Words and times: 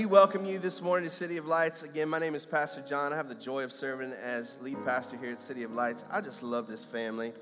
We 0.00 0.06
welcome 0.06 0.46
you 0.46 0.58
this 0.58 0.80
morning 0.80 1.06
to 1.06 1.14
City 1.14 1.36
of 1.36 1.44
Lights. 1.44 1.82
Again, 1.82 2.08
my 2.08 2.18
name 2.18 2.34
is 2.34 2.46
Pastor 2.46 2.80
John. 2.80 3.12
I 3.12 3.16
have 3.16 3.28
the 3.28 3.34
joy 3.34 3.64
of 3.64 3.70
serving 3.70 4.12
as 4.12 4.56
lead 4.62 4.82
pastor 4.86 5.18
here 5.18 5.32
at 5.32 5.38
City 5.38 5.62
of 5.62 5.72
Lights. 5.72 6.06
I 6.10 6.22
just 6.22 6.42
love 6.42 6.66
this 6.66 6.86
family. 6.86 7.34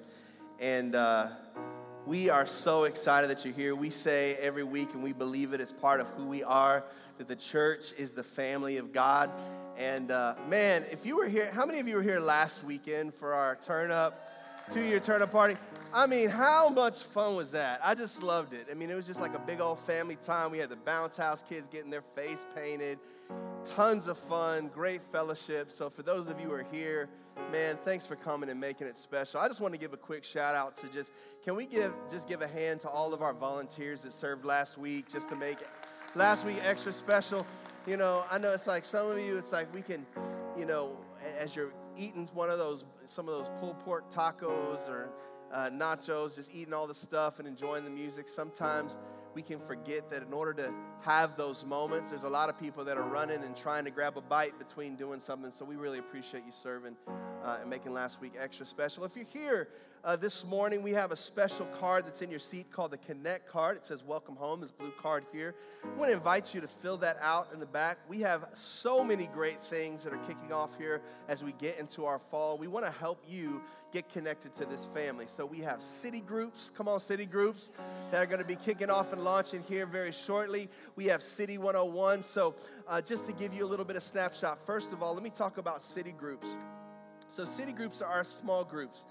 And 0.59 0.97
uh, 0.97 1.29
we 2.05 2.29
are 2.31 2.47
so 2.47 2.83
excited 2.83 3.31
that 3.31 3.45
you're 3.45 3.55
here. 3.55 3.77
We 3.77 3.91
say 3.91 4.37
every 4.41 4.65
week, 4.65 4.93
and 4.93 5.05
we 5.05 5.13
believe 5.13 5.53
it, 5.53 5.61
it's 5.61 5.71
part 5.71 6.01
of 6.01 6.09
who 6.09 6.27
we 6.27 6.43
are, 6.43 6.83
that 7.19 7.29
the 7.29 7.37
church 7.37 7.93
is 7.97 8.11
the 8.11 8.25
family 8.25 8.79
of 8.79 8.93
God. 8.93 9.31
And 9.77 10.11
uh, 10.11 10.35
man, 10.49 10.85
if 10.91 11.07
you 11.07 11.17
were 11.17 11.29
here, 11.29 11.49
how 11.53 11.65
many 11.65 11.79
of 11.79 11.87
you 11.87 11.95
were 11.95 12.03
here 12.03 12.19
last 12.19 12.65
weekend 12.65 13.15
for 13.15 13.35
our 13.35 13.55
turn 13.55 13.93
up? 13.93 14.29
two 14.73 14.83
year 14.83 15.01
turn 15.01 15.23
up 15.23 15.33
party. 15.33 15.57
I 15.93 16.07
mean, 16.07 16.29
how 16.29 16.69
much 16.69 17.03
fun 17.03 17.35
was 17.35 17.53
that? 17.53 17.81
I 17.83 17.95
just 17.95 18.23
loved 18.23 18.53
it. 18.53 18.67
I 18.71 18.75
mean, 18.75 18.91
it 18.91 18.95
was 18.95 19.07
just 19.07 19.21
like 19.21 19.35
a 19.35 19.39
big 19.39 19.61
old 19.61 19.81
family 19.81 20.17
time. 20.17 20.51
We 20.51 20.59
had 20.59 20.69
the 20.69 20.77
bounce 20.77 21.17
house 21.17 21.43
kids 21.49 21.67
getting 21.71 21.91
their 21.91 22.03
face 22.15 22.45
painted, 22.55 22.99
tons 23.65 24.07
of 24.07 24.19
fun, 24.19 24.69
great 24.69 25.01
fellowship. 25.11 25.71
So, 25.71 25.89
for 25.89 26.03
those 26.03 26.29
of 26.29 26.39
you 26.41 26.49
who 26.49 26.53
are 26.53 26.67
here, 26.71 27.09
man, 27.51 27.77
thanks 27.77 28.07
for 28.07 28.17
coming 28.17 28.51
and 28.51 28.61
making 28.61 28.87
it 28.87 28.99
special. 28.99 29.41
I 29.41 29.49
just 29.49 29.61
want 29.61 29.73
to 29.73 29.81
give 29.81 29.95
a 29.95 29.97
quick 29.97 30.25
shout 30.25 30.55
out 30.55 30.77
to 30.79 30.89
just, 30.89 31.11
can 31.43 31.57
we 31.57 31.65
give, 31.65 31.95
just 32.11 32.29
give 32.29 32.43
a 32.43 32.49
hand 32.49 32.81
to 32.81 32.89
all 32.89 33.15
of 33.15 33.23
our 33.23 33.33
volunteers 33.33 34.03
that 34.03 34.13
served 34.13 34.45
last 34.45 34.77
week 34.77 35.11
just 35.11 35.31
to 35.31 35.37
make 35.37 35.59
last 36.15 36.45
week 36.45 36.59
extra 36.65 36.93
special? 36.93 37.47
You 37.87 37.97
know, 37.97 38.25
I 38.31 38.37
know 38.37 38.53
it's 38.53 38.67
like 38.67 38.85
some 38.85 39.11
of 39.11 39.19
you, 39.19 39.39
it's 39.39 39.53
like 39.53 39.73
we 39.73 39.81
can, 39.81 40.05
you 40.59 40.67
know, 40.67 40.99
as 41.39 41.57
you're 41.57 41.73
eating 41.97 42.29
one 42.35 42.51
of 42.51 42.59
those, 42.59 42.85
some 43.07 43.27
of 43.27 43.35
those 43.35 43.49
pulled 43.59 43.81
pork 43.81 44.11
tacos 44.11 44.87
or 44.87 45.09
uh, 45.53 45.71
nachos, 45.71 46.35
just 46.35 46.51
eating 46.53 46.75
all 46.75 46.87
the 46.87 46.95
stuff 46.95 47.39
and 47.39 47.49
enjoying 47.49 47.85
the 47.85 47.91
music, 47.91 48.29
sometimes 48.29 48.99
we 49.35 49.43
can 49.43 49.61
forget 49.61 50.11
that 50.11 50.23
in 50.23 50.33
order 50.33 50.53
to 50.53 50.73
have 51.01 51.37
those 51.37 51.65
moments, 51.65 52.11
there's 52.11 52.25
a 52.25 52.29
lot 52.29 52.49
of 52.49 52.59
people 52.59 52.85
that 52.85 52.97
are 52.97 53.09
running 53.09 53.43
and 53.45 53.57
trying 53.57 53.85
to 53.85 53.91
grab 53.91 54.17
a 54.17 54.21
bite 54.21 54.59
between 54.59 54.97
doing 54.97 55.21
something. 55.21 55.53
So 55.53 55.65
we 55.65 55.77
really 55.77 55.99
appreciate 55.99 56.45
you 56.45 56.53
serving 56.53 56.97
uh, 57.45 57.59
and 57.61 57.71
making 57.71 57.93
last 57.93 58.21
week 58.21 58.33
extra 58.39 58.67
special. 58.67 59.05
If 59.05 59.15
you're 59.15 59.27
here 59.27 59.69
uh, 60.05 60.17
this 60.17 60.45
morning, 60.45 60.83
we 60.83 60.93
have 60.93 61.13
a 61.13 61.17
special 61.17 61.67
card 61.67 62.07
that's 62.07 62.23
in 62.23 62.31
your 62.31 62.39
seat 62.39 62.71
called 62.71 62.93
the 62.93 62.99
Connect 62.99 63.49
card. 63.49 63.77
It 63.77 63.85
says 63.85 64.05
Welcome 64.05 64.37
Home, 64.37 64.61
this 64.61 64.71
blue 64.71 64.93
card 65.01 65.25
here. 65.33 65.55
I 65.85 65.99
want 65.99 66.11
to 66.11 66.17
invite 66.17 66.55
you 66.55 66.61
to 66.61 66.69
fill 66.69 66.97
that 66.99 67.19
out 67.21 67.49
in 67.53 67.61
the 67.61 67.67
back. 67.67 67.99
We 68.09 68.21
have 68.21 68.47
so 68.55 69.03
many 69.03 69.27
great 69.27 69.63
things 69.65 70.05
that 70.05 70.13
are 70.13 70.19
kicking 70.19 70.53
off 70.53 70.71
here 70.79 71.01
as 71.29 71.43
we 71.43 71.53
get 71.53 71.79
into 71.79 72.05
our 72.05 72.21
fall. 72.31 72.59
We 72.59 72.69
want 72.69 72.87
to 72.87 72.93
help 72.93 73.23
you 73.29 73.61
get 73.93 74.09
connected 74.09 74.55
to 74.57 74.67
this 74.67 74.87
family. 74.95 75.27
So 75.35 75.45
we 75.45 75.59
have 75.61 75.83
city 75.83 76.21
groups, 76.21 76.71
come 76.75 76.89
on, 76.89 77.01
city 77.01 77.27
groups, 77.27 77.71
that 78.11 78.23
are 78.23 78.27
going 78.27 78.41
to 78.41 78.47
be 78.47 78.57
kicking 78.57 78.91
off 78.91 79.13
and 79.13 79.25
launching 79.25 79.63
here 79.63 79.87
very 79.87 80.13
shortly. 80.13 80.69
We 80.95 81.07
have 81.07 81.23
City 81.23 81.59
101. 81.59 82.23
So 82.23 82.55
uh, 82.87 83.01
just 83.01 83.27
to 83.27 83.33
give 83.33 83.53
you 83.53 83.65
a 83.65 83.69
little 83.69 83.85
bit 83.85 83.97
of 83.97 84.03
snapshot, 84.03 84.65
first 84.65 84.93
of 84.93 85.03
all, 85.03 85.15
let 85.15 85.23
me 85.23 85.31
talk 85.31 85.59
about 85.59 85.83
city 85.83 86.13
groups. 86.13 86.57
So, 87.31 87.45
city 87.45 87.73
groups 87.73 88.01
are 88.01 88.25
small 88.25 88.65
groups. 88.65 89.05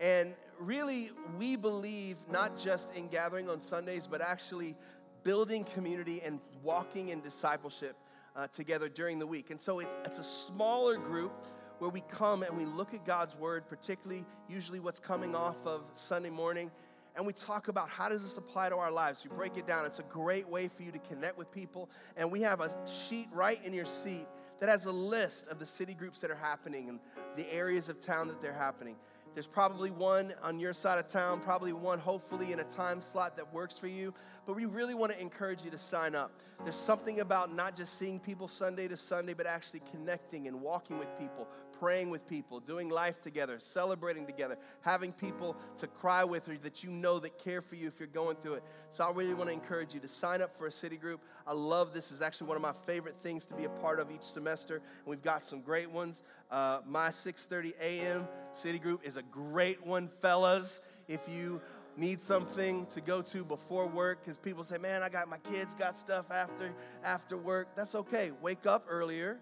And 0.00 0.34
really, 0.58 1.10
we 1.38 1.56
believe 1.56 2.16
not 2.30 2.58
just 2.58 2.94
in 2.94 3.08
gathering 3.08 3.48
on 3.48 3.60
Sundays, 3.60 4.06
but 4.10 4.20
actually 4.20 4.76
building 5.24 5.64
community 5.64 6.20
and 6.24 6.40
walking 6.62 7.08
in 7.10 7.20
discipleship 7.20 7.96
uh, 8.36 8.46
together 8.48 8.88
during 8.88 9.18
the 9.18 9.26
week. 9.26 9.50
And 9.50 9.60
so 9.60 9.80
it, 9.80 9.88
it's 10.04 10.18
a 10.18 10.24
smaller 10.24 10.96
group 10.96 11.32
where 11.78 11.90
we 11.90 12.02
come 12.02 12.42
and 12.42 12.56
we 12.56 12.64
look 12.64 12.94
at 12.94 13.04
God's 13.04 13.36
word, 13.36 13.68
particularly 13.68 14.24
usually 14.48 14.80
what's 14.80 15.00
coming 15.00 15.34
off 15.34 15.56
of 15.64 15.82
Sunday 15.94 16.30
morning, 16.30 16.70
and 17.18 17.26
we 17.26 17.32
talk 17.32 17.66
about 17.66 17.88
how 17.88 18.08
does 18.08 18.22
this 18.22 18.36
apply 18.36 18.68
to 18.68 18.76
our 18.76 18.92
lives. 18.92 19.24
We 19.24 19.34
break 19.34 19.56
it 19.56 19.66
down. 19.66 19.84
It's 19.84 19.98
a 19.98 20.04
great 20.04 20.48
way 20.48 20.68
for 20.68 20.84
you 20.84 20.92
to 20.92 21.00
connect 21.00 21.36
with 21.36 21.50
people. 21.50 21.90
And 22.16 22.30
we 22.30 22.40
have 22.42 22.60
a 22.60 22.72
sheet 23.08 23.26
right 23.32 23.58
in 23.64 23.74
your 23.74 23.86
seat 23.86 24.28
that 24.60 24.68
has 24.68 24.86
a 24.86 24.92
list 24.92 25.48
of 25.48 25.58
the 25.58 25.66
city 25.66 25.94
groups 25.94 26.20
that 26.20 26.30
are 26.30 26.36
happening 26.36 26.88
and 26.88 27.00
the 27.34 27.52
areas 27.52 27.88
of 27.88 28.00
town 28.00 28.28
that 28.28 28.40
they're 28.40 28.52
happening. 28.52 28.94
There's 29.38 29.46
probably 29.46 29.92
one 29.92 30.34
on 30.42 30.58
your 30.58 30.72
side 30.72 30.98
of 30.98 31.06
town, 31.06 31.38
probably 31.38 31.72
one 31.72 32.00
hopefully 32.00 32.50
in 32.50 32.58
a 32.58 32.64
time 32.64 33.00
slot 33.00 33.36
that 33.36 33.54
works 33.54 33.78
for 33.78 33.86
you. 33.86 34.12
But 34.48 34.56
we 34.56 34.64
really 34.64 34.94
want 34.94 35.12
to 35.12 35.20
encourage 35.20 35.62
you 35.62 35.70
to 35.70 35.76
sign 35.76 36.14
up. 36.14 36.32
There's 36.62 36.74
something 36.74 37.20
about 37.20 37.54
not 37.54 37.76
just 37.76 37.98
seeing 37.98 38.18
people 38.18 38.48
Sunday 38.48 38.88
to 38.88 38.96
Sunday, 38.96 39.34
but 39.34 39.46
actually 39.46 39.82
connecting 39.90 40.48
and 40.48 40.62
walking 40.62 40.98
with 40.98 41.08
people, 41.18 41.46
praying 41.78 42.08
with 42.08 42.26
people, 42.26 42.58
doing 42.58 42.88
life 42.88 43.20
together, 43.20 43.58
celebrating 43.60 44.24
together, 44.24 44.56
having 44.80 45.12
people 45.12 45.54
to 45.76 45.86
cry 45.86 46.24
with 46.24 46.48
or 46.48 46.56
that 46.62 46.82
you 46.82 46.88
know 46.88 47.18
that 47.18 47.38
care 47.38 47.60
for 47.60 47.74
you 47.74 47.88
if 47.88 48.00
you're 48.00 48.08
going 48.08 48.36
through 48.36 48.54
it. 48.54 48.62
So 48.90 49.04
I 49.04 49.10
really 49.12 49.34
want 49.34 49.50
to 49.50 49.54
encourage 49.54 49.92
you 49.92 50.00
to 50.00 50.08
sign 50.08 50.40
up 50.40 50.56
for 50.56 50.66
a 50.66 50.72
city 50.72 50.96
group. 50.96 51.20
I 51.46 51.52
love 51.52 51.92
this. 51.92 52.10
is 52.10 52.22
actually 52.22 52.46
one 52.46 52.56
of 52.56 52.62
my 52.62 52.72
favorite 52.86 53.16
things 53.22 53.44
to 53.46 53.54
be 53.54 53.64
a 53.64 53.68
part 53.68 54.00
of 54.00 54.10
each 54.10 54.22
semester. 54.22 54.76
And 54.76 55.06
we've 55.06 55.22
got 55.22 55.42
some 55.42 55.60
great 55.60 55.90
ones. 55.90 56.22
Uh, 56.50 56.80
my 56.86 57.10
6:30 57.10 57.74
a.m. 57.82 58.26
city 58.54 58.78
group 58.78 59.02
is 59.04 59.18
a 59.18 59.22
great 59.24 59.86
one, 59.86 60.08
fellas. 60.22 60.80
If 61.06 61.26
you 61.28 61.60
need 61.98 62.20
something 62.20 62.86
to 62.86 63.00
go 63.00 63.20
to 63.20 63.44
before 63.44 63.86
work 63.86 64.20
because 64.24 64.36
people 64.38 64.62
say 64.62 64.78
man 64.78 65.02
i 65.02 65.08
got 65.08 65.28
my 65.28 65.38
kids 65.38 65.74
got 65.74 65.96
stuff 65.96 66.30
after 66.30 66.72
after 67.04 67.36
work 67.36 67.68
that's 67.74 67.94
okay 67.94 68.30
wake 68.40 68.66
up 68.66 68.86
earlier 68.88 69.40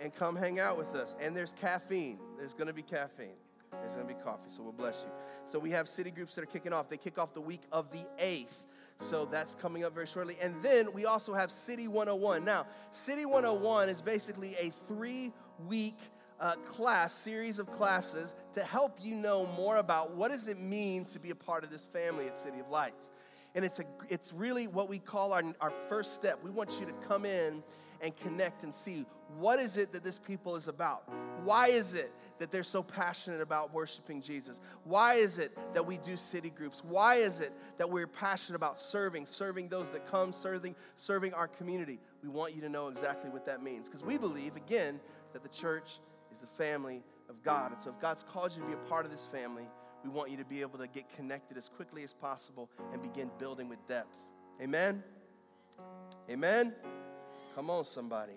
and 0.00 0.14
come 0.14 0.36
hang 0.36 0.60
out 0.60 0.76
with 0.76 0.94
us. 0.94 1.14
And 1.20 1.36
there's 1.36 1.54
caffeine. 1.60 2.18
There's 2.36 2.54
to 2.54 2.72
be 2.72 2.82
caffeine. 2.82 3.36
There's 3.72 3.96
to 3.96 4.04
be 4.04 4.14
coffee. 4.14 4.50
So 4.50 4.62
we'll 4.62 4.72
bless 4.72 4.96
you. 5.04 5.10
So 5.44 5.58
we 5.58 5.70
have 5.70 5.88
city 5.88 6.10
groups 6.10 6.34
that 6.34 6.42
are 6.42 6.46
kicking 6.46 6.72
off. 6.72 6.88
They 6.88 6.96
kick 6.96 7.18
off 7.18 7.34
the 7.34 7.40
week 7.40 7.62
of 7.72 7.90
the 7.90 8.04
8th. 8.20 8.54
So 9.00 9.28
that's 9.30 9.54
coming 9.54 9.84
up 9.84 9.94
very 9.94 10.06
shortly. 10.06 10.36
And 10.40 10.60
then 10.62 10.92
we 10.92 11.06
also 11.06 11.32
have 11.32 11.50
City 11.50 11.86
101. 11.86 12.44
Now, 12.44 12.66
City 12.90 13.26
101 13.26 13.88
is 13.88 14.02
basically 14.02 14.56
a 14.56 14.70
three 14.70 15.32
week 15.68 15.98
uh, 16.40 16.54
class, 16.66 17.12
series 17.12 17.58
of 17.58 17.70
classes 17.72 18.34
to 18.52 18.62
help 18.62 18.98
you 19.00 19.14
know 19.14 19.46
more 19.56 19.76
about 19.76 20.14
what 20.14 20.30
does 20.30 20.48
it 20.48 20.58
mean 20.58 21.04
to 21.06 21.18
be 21.18 21.30
a 21.30 21.34
part 21.34 21.64
of 21.64 21.70
this 21.70 21.86
family 21.92 22.26
at 22.26 22.36
City 22.42 22.60
of 22.60 22.68
Lights. 22.68 23.10
And 23.54 23.64
it's, 23.64 23.80
a, 23.80 23.84
it's 24.08 24.32
really 24.32 24.66
what 24.66 24.88
we 24.88 24.98
call 24.98 25.32
our, 25.32 25.42
our 25.60 25.72
first 25.88 26.14
step. 26.14 26.38
We 26.42 26.50
want 26.50 26.78
you 26.78 26.86
to 26.86 26.92
come 27.08 27.24
in 27.24 27.62
and 28.00 28.16
connect 28.16 28.62
and 28.62 28.72
see 28.72 29.04
what 29.36 29.60
is 29.60 29.76
it 29.76 29.92
that 29.92 30.02
this 30.02 30.18
people 30.18 30.56
is 30.56 30.68
about? 30.68 31.02
Why 31.44 31.68
is 31.68 31.94
it 31.94 32.10
that 32.38 32.50
they're 32.50 32.62
so 32.62 32.82
passionate 32.82 33.40
about 33.40 33.74
worshiping 33.74 34.22
Jesus? 34.22 34.60
Why 34.84 35.14
is 35.14 35.38
it 35.38 35.56
that 35.74 35.84
we 35.84 35.98
do 35.98 36.16
city 36.16 36.50
groups? 36.50 36.82
Why 36.82 37.16
is 37.16 37.40
it 37.40 37.52
that 37.76 37.90
we're 37.90 38.06
passionate 38.06 38.56
about 38.56 38.78
serving, 38.78 39.26
serving 39.26 39.68
those 39.68 39.90
that 39.90 40.10
come, 40.10 40.32
serving, 40.32 40.74
serving 40.96 41.34
our 41.34 41.48
community? 41.48 41.98
We 42.22 42.30
want 42.30 42.54
you 42.54 42.62
to 42.62 42.68
know 42.68 42.88
exactly 42.88 43.28
what 43.28 43.44
that 43.46 43.62
means 43.62 43.86
because 43.86 44.02
we 44.02 44.16
believe, 44.16 44.56
again, 44.56 44.98
that 45.32 45.42
the 45.42 45.48
church 45.50 46.00
is 46.32 46.38
the 46.38 46.46
family 46.46 47.02
of 47.28 47.42
God. 47.42 47.72
And 47.72 47.80
so 47.80 47.90
if 47.90 47.98
God's 48.00 48.24
called 48.24 48.54
you 48.54 48.62
to 48.62 48.66
be 48.66 48.74
a 48.74 48.88
part 48.88 49.04
of 49.04 49.10
this 49.10 49.26
family, 49.30 49.66
we 50.04 50.10
want 50.10 50.30
you 50.30 50.36
to 50.36 50.44
be 50.44 50.60
able 50.60 50.78
to 50.78 50.86
get 50.86 51.08
connected 51.14 51.56
as 51.56 51.68
quickly 51.68 52.04
as 52.04 52.14
possible 52.14 52.70
and 52.92 53.02
begin 53.02 53.30
building 53.38 53.68
with 53.68 53.78
depth. 53.88 54.14
Amen? 54.60 55.02
Amen? 56.30 56.74
Come 57.54 57.70
on, 57.70 57.84
somebody. 57.84 58.34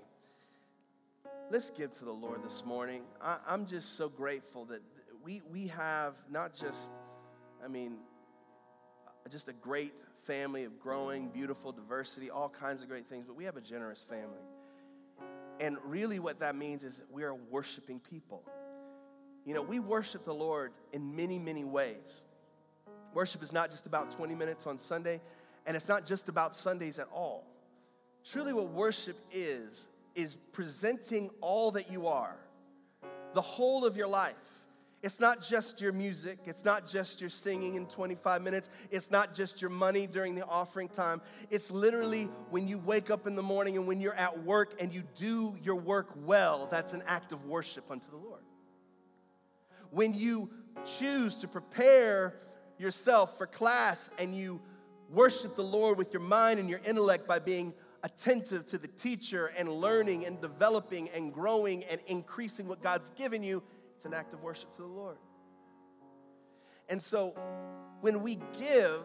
Let's 1.49 1.69
give 1.69 1.93
to 1.99 2.05
the 2.05 2.13
Lord 2.13 2.43
this 2.43 2.63
morning. 2.65 3.03
I, 3.21 3.37
am 3.47 3.65
just 3.65 3.97
so 3.97 4.09
grateful 4.09 4.65
that 4.65 4.81
we, 5.23 5.41
we 5.51 5.67
have 5.67 6.15
not 6.29 6.53
just, 6.53 6.93
I 7.63 7.67
mean, 7.67 7.97
just 9.29 9.49
a 9.49 9.53
great 9.53 9.93
family 10.25 10.63
of 10.63 10.79
growing, 10.79 11.29
beautiful 11.29 11.71
diversity, 11.71 12.29
all 12.29 12.49
kinds 12.49 12.81
of 12.81 12.89
great 12.89 13.07
things, 13.07 13.25
but 13.27 13.35
we 13.35 13.43
have 13.43 13.57
a 13.57 13.61
generous 13.61 14.05
family. 14.07 14.41
And 15.61 15.77
really, 15.85 16.17
what 16.17 16.39
that 16.39 16.55
means 16.55 16.83
is 16.83 17.03
we 17.11 17.23
are 17.23 17.35
worshiping 17.35 17.99
people. 17.99 18.41
You 19.45 19.53
know, 19.53 19.61
we 19.61 19.79
worship 19.79 20.25
the 20.25 20.33
Lord 20.33 20.71
in 20.91 21.15
many, 21.15 21.37
many 21.37 21.63
ways. 21.63 22.23
Worship 23.13 23.43
is 23.43 23.53
not 23.53 23.69
just 23.69 23.85
about 23.85 24.09
20 24.09 24.33
minutes 24.33 24.65
on 24.65 24.79
Sunday, 24.79 25.21
and 25.67 25.77
it's 25.77 25.87
not 25.87 26.03
just 26.03 26.29
about 26.29 26.55
Sundays 26.55 26.97
at 26.97 27.07
all. 27.13 27.45
Truly, 28.25 28.53
what 28.53 28.69
worship 28.69 29.17
is, 29.31 29.87
is 30.15 30.35
presenting 30.51 31.29
all 31.41 31.69
that 31.71 31.91
you 31.91 32.07
are, 32.07 32.37
the 33.35 33.41
whole 33.41 33.85
of 33.85 33.95
your 33.95 34.07
life. 34.07 34.33
It's 35.03 35.19
not 35.19 35.41
just 35.41 35.81
your 35.81 35.91
music. 35.93 36.39
It's 36.45 36.63
not 36.63 36.87
just 36.87 37.21
your 37.21 37.29
singing 37.29 37.75
in 37.75 37.87
25 37.87 38.41
minutes. 38.41 38.69
It's 38.91 39.09
not 39.09 39.33
just 39.33 39.59
your 39.59 39.71
money 39.71 40.05
during 40.05 40.35
the 40.35 40.45
offering 40.45 40.89
time. 40.89 41.21
It's 41.49 41.71
literally 41.71 42.25
when 42.51 42.67
you 42.67 42.77
wake 42.77 43.09
up 43.09 43.25
in 43.25 43.35
the 43.35 43.41
morning 43.41 43.77
and 43.77 43.87
when 43.87 43.99
you're 43.99 44.13
at 44.13 44.43
work 44.43 44.75
and 44.79 44.93
you 44.93 45.03
do 45.15 45.55
your 45.63 45.75
work 45.75 46.09
well, 46.15 46.67
that's 46.69 46.93
an 46.93 47.01
act 47.07 47.31
of 47.31 47.45
worship 47.45 47.89
unto 47.89 48.09
the 48.11 48.17
Lord. 48.17 48.43
When 49.89 50.13
you 50.13 50.51
choose 50.85 51.35
to 51.35 51.47
prepare 51.47 52.35
yourself 52.77 53.37
for 53.37 53.47
class 53.47 54.11
and 54.19 54.35
you 54.35 54.61
worship 55.09 55.55
the 55.55 55.63
Lord 55.63 55.97
with 55.97 56.13
your 56.13 56.21
mind 56.21 56.59
and 56.59 56.69
your 56.69 56.81
intellect 56.85 57.27
by 57.27 57.39
being 57.39 57.73
attentive 58.03 58.65
to 58.67 58.77
the 58.77 58.87
teacher 58.87 59.51
and 59.57 59.69
learning 59.69 60.25
and 60.25 60.39
developing 60.41 61.09
and 61.09 61.33
growing 61.33 61.83
and 61.85 61.99
increasing 62.07 62.67
what 62.67 62.81
God's 62.81 63.09
given 63.11 63.43
you, 63.43 63.61
it's 64.01 64.07
an 64.07 64.15
act 64.15 64.33
of 64.33 64.41
worship 64.41 64.75
to 64.77 64.81
the 64.81 64.87
Lord. 64.87 65.17
And 66.89 66.99
so 66.99 67.35
when 67.99 68.23
we 68.23 68.39
give, 68.57 69.03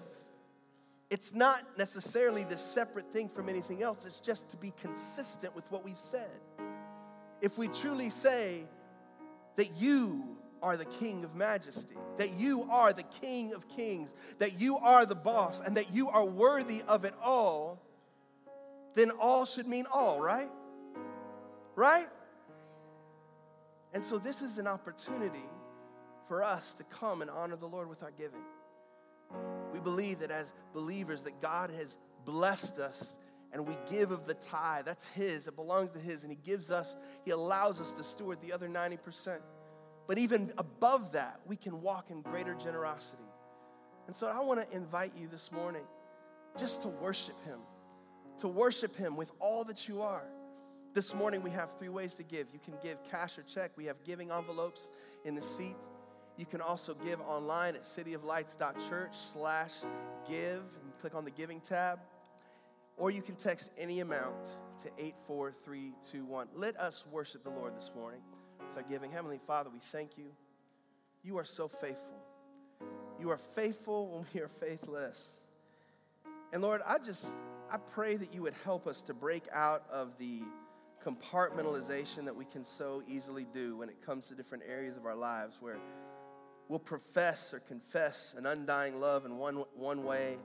it's 1.11 1.35
not 1.35 1.77
necessarily 1.77 2.45
this 2.45 2.63
separate 2.63 3.13
thing 3.13 3.29
from 3.29 3.51
anything 3.51 3.83
else. 3.83 4.07
It's 4.07 4.21
just 4.21 4.49
to 4.53 4.57
be 4.57 4.73
consistent 4.81 5.55
with 5.55 5.71
what 5.71 5.85
we've 5.85 6.01
said. 6.01 6.31
If 7.43 7.59
we 7.59 7.69
truly 7.69 8.09
say 8.09 8.65
that 9.57 9.71
you 9.77 10.39
are 10.63 10.79
the 10.79 10.87
King 10.87 11.25
of 11.25 11.35
majesty, 11.35 11.97
that 12.17 12.33
you 12.33 12.67
are 12.71 12.95
the 12.95 13.03
King 13.03 13.53
of 13.53 13.69
kings, 13.69 14.15
that 14.39 14.59
you 14.59 14.79
are 14.79 15.05
the 15.05 15.15
boss, 15.15 15.61
and 15.61 15.77
that 15.77 15.93
you 15.93 16.09
are 16.09 16.25
worthy 16.25 16.83
of 16.89 17.05
it 17.05 17.13
all, 17.23 17.83
then 18.95 19.11
all 19.11 19.45
should 19.45 19.67
mean 19.67 19.85
all, 19.93 20.23
right? 20.23 20.51
Right? 21.75 22.07
And 23.97 24.05
so 24.05 24.19
this 24.19 24.43
is 24.43 24.59
an 24.59 24.67
opportunity 24.67 25.47
for 26.29 26.43
us 26.43 26.75
to 26.75 26.85
come 26.85 27.23
and 27.23 27.31
honor 27.31 27.57
the 27.57 27.67
Lord 27.67 27.89
with 27.89 28.03
our 28.03 28.11
giving. 28.11 28.43
We 29.73 29.81
believe 29.81 30.19
that 30.19 30.31
as 30.31 30.53
believers 30.75 31.23
that 31.23 31.41
God 31.41 31.71
has 31.71 31.97
blessed 32.27 32.79
us 32.79 33.17
and 33.55 33.67
we 33.67 33.75
give 33.91 34.11
of 34.11 34.27
the 34.27 34.35
tithe. 34.35 34.85
That's 34.85 35.09
his. 35.09 35.49
It 35.49 35.57
belongs 35.57 35.93
to 35.93 35.99
his 35.99 36.25
and 36.25 36.31
he 36.31 36.37
gives 36.45 36.71
us 36.71 36.95
he 37.25 37.31
allows 37.31 37.81
us 37.81 37.93
to 37.93 38.05
steward 38.05 38.39
the 38.43 38.53
other 38.53 38.69
90%. 38.69 39.39
But 40.07 40.19
even 40.19 40.53
above 40.59 41.13
that, 41.13 41.41
we 41.47 41.57
can 41.57 41.81
walk 41.81 42.11
in 42.11 42.21
greater 42.21 42.55
generosity. 42.55 43.25
And 44.09 44.15
so 44.15 44.27
I 44.27 44.41
want 44.41 44.61
to 44.61 44.77
invite 44.77 45.13
you 45.17 45.27
this 45.27 45.51
morning 45.51 45.87
just 46.59 46.83
to 46.83 46.89
worship 46.89 47.43
him. 47.47 47.61
To 48.41 48.49
worship 48.49 48.95
him 48.95 49.17
with 49.17 49.33
all 49.41 49.65
that 49.65 49.89
you 49.89 50.03
are. 50.03 50.29
This 50.97 51.15
morning 51.15 51.43
we 51.43 51.51
have 51.51 51.69
three 51.79 51.91
ways 51.91 52.15
to 52.15 52.23
give. 52.23 52.47
You 52.55 52.59
can 52.59 52.73
give 52.83 52.97
cash 53.11 53.37
or 53.37 53.43
check. 53.43 53.71
We 53.77 53.85
have 53.85 54.03
giving 54.03 54.31
envelopes 54.31 54.89
in 55.27 55.35
the 55.35 55.43
seat. 55.43 55.77
You 56.39 56.47
can 56.47 56.63
also 56.63 56.95
give 56.95 57.21
online 57.21 57.75
at 57.75 57.83
cityoflights.church 57.83 59.15
slash 59.35 59.73
give 60.27 60.63
and 60.63 60.99
click 60.99 61.15
on 61.15 61.27
the 61.27 61.31
giving 61.31 61.61
tab. 61.61 61.99
Or 62.97 63.11
you 63.11 63.21
can 63.21 63.35
text 63.35 63.73
any 63.77 64.01
amount 64.01 64.43
to 64.85 64.89
84321. 64.99 66.49
Let 66.55 66.79
us 66.79 67.05
worship 67.13 67.45
the 67.45 67.51
Lord 67.51 67.77
this 67.77 67.91
morning 67.95 68.23
with 68.67 68.79
our 68.79 68.83
giving. 68.83 69.13
Heavenly 69.13 69.41
Father, 69.47 69.69
we 69.69 69.81
thank 69.93 70.17
you. 70.17 70.29
You 71.23 71.37
are 71.37 71.45
so 71.45 71.69
faithful. 71.69 72.23
You 73.21 73.29
are 73.29 73.41
faithful 73.55 74.09
when 74.09 74.25
we 74.33 74.41
are 74.41 74.49
faithless. 74.49 75.23
And 76.55 76.63
Lord, 76.63 76.81
I 76.87 76.97
just 76.97 77.35
I 77.71 77.77
pray 77.77 78.17
that 78.17 78.33
you 78.33 78.41
would 78.41 78.55
help 78.65 78.87
us 78.87 79.03
to 79.03 79.13
break 79.13 79.43
out 79.53 79.85
of 79.93 80.17
the 80.19 80.41
compartmentalization 81.07 82.25
that 82.25 82.35
we 82.35 82.45
can 82.45 82.65
so 82.65 83.03
easily 83.07 83.47
do 83.55 83.77
when 83.77 83.89
it 83.89 84.05
comes 84.05 84.27
to 84.27 84.35
different 84.35 84.65
areas 84.69 84.97
of 84.97 85.07
our 85.07 85.15
lives 85.15 85.59
where 85.61 85.79
we'll 86.69 86.81
profess 86.81 87.55
or 87.55 87.61
confess 87.61 88.35
an 88.37 88.47
undying 88.47 88.99
love 88.99 89.25
in 89.25 89.39
one, 89.39 89.65
one 89.75 90.03
way 90.03 90.37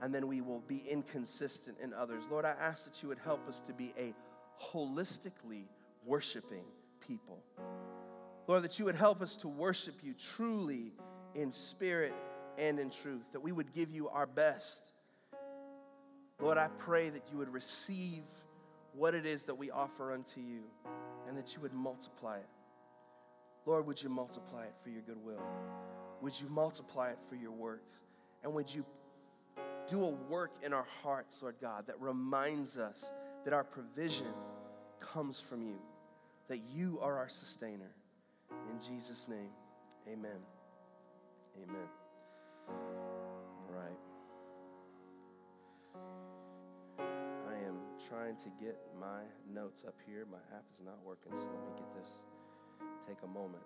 and 0.00 0.12
then 0.12 0.26
we 0.26 0.40
will 0.40 0.60
be 0.66 0.82
inconsistent 0.90 1.76
in 1.80 1.94
others. 1.94 2.24
Lord, 2.28 2.44
I 2.44 2.54
ask 2.60 2.84
that 2.84 3.00
you 3.02 3.08
would 3.08 3.20
help 3.24 3.48
us 3.48 3.62
to 3.68 3.72
be 3.72 3.94
a 3.96 4.12
holistically 4.60 5.66
worshiping 6.04 6.64
people. 7.06 7.38
Lord, 8.48 8.64
that 8.64 8.80
you 8.80 8.84
would 8.84 8.96
help 8.96 9.22
us 9.22 9.36
to 9.38 9.48
worship 9.48 9.94
you 10.02 10.14
truly 10.14 10.92
in 11.36 11.52
spirit 11.52 12.14
and 12.58 12.80
in 12.80 12.90
truth, 12.90 13.22
that 13.32 13.40
we 13.40 13.52
would 13.52 13.72
give 13.72 13.92
you 13.92 14.08
our 14.08 14.26
best. 14.26 14.90
Lord, 16.40 16.58
I 16.58 16.66
pray 16.78 17.08
that 17.08 17.22
you 17.30 17.38
would 17.38 17.52
receive 17.52 18.24
what 18.94 19.14
it 19.14 19.26
is 19.26 19.42
that 19.42 19.54
we 19.54 19.70
offer 19.70 20.12
unto 20.12 20.40
you 20.40 20.62
and 21.26 21.36
that 21.36 21.54
you 21.54 21.60
would 21.60 21.72
multiply 21.72 22.36
it. 22.36 22.48
Lord, 23.64 23.86
would 23.86 24.02
you 24.02 24.08
multiply 24.08 24.64
it 24.64 24.74
for 24.82 24.90
your 24.90 25.02
goodwill? 25.02 25.42
Would 26.20 26.38
you 26.40 26.48
multiply 26.48 27.10
it 27.10 27.18
for 27.28 27.36
your 27.36 27.52
works? 27.52 27.98
And 28.42 28.52
would 28.54 28.72
you 28.72 28.84
do 29.88 30.04
a 30.04 30.10
work 30.10 30.52
in 30.62 30.72
our 30.72 30.86
hearts, 31.02 31.42
Lord 31.42 31.56
God, 31.60 31.86
that 31.86 32.00
reminds 32.00 32.78
us 32.78 33.04
that 33.44 33.52
our 33.52 33.64
provision 33.64 34.32
comes 35.00 35.40
from 35.40 35.62
you, 35.62 35.78
that 36.48 36.60
you 36.72 36.98
are 37.02 37.16
our 37.16 37.28
sustainer. 37.28 37.90
In 38.50 38.80
Jesus' 38.86 39.28
name, 39.28 39.50
amen. 40.08 40.40
Amen. 41.62 41.88
Trying 48.12 48.36
to 48.36 48.50
get 48.62 48.76
my 49.00 49.24
notes 49.54 49.84
up 49.86 49.94
here. 50.06 50.26
My 50.30 50.36
app 50.54 50.64
is 50.78 50.84
not 50.84 50.98
working, 51.02 51.32
so 51.32 51.44
let 51.48 51.64
me 51.64 51.80
get 51.80 51.94
this. 51.94 52.12
Take 53.08 53.16
a 53.24 53.26
moment. 53.26 53.64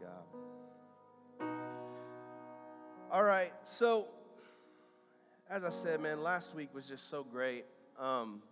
God. 0.00 1.48
All 3.10 3.24
right, 3.24 3.52
so 3.64 4.06
as 5.48 5.64
I 5.64 5.70
said, 5.70 6.00
man, 6.00 6.22
last 6.22 6.54
week 6.54 6.74
was 6.74 6.86
just 6.86 7.08
so 7.08 7.22
great. 7.22 7.64
Um, 7.98 8.42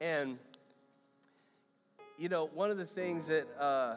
and, 0.00 0.38
you 2.18 2.28
know, 2.28 2.50
one 2.52 2.70
of 2.70 2.76
the 2.76 2.84
things 2.84 3.26
that, 3.28 3.46
uh, 3.58 3.96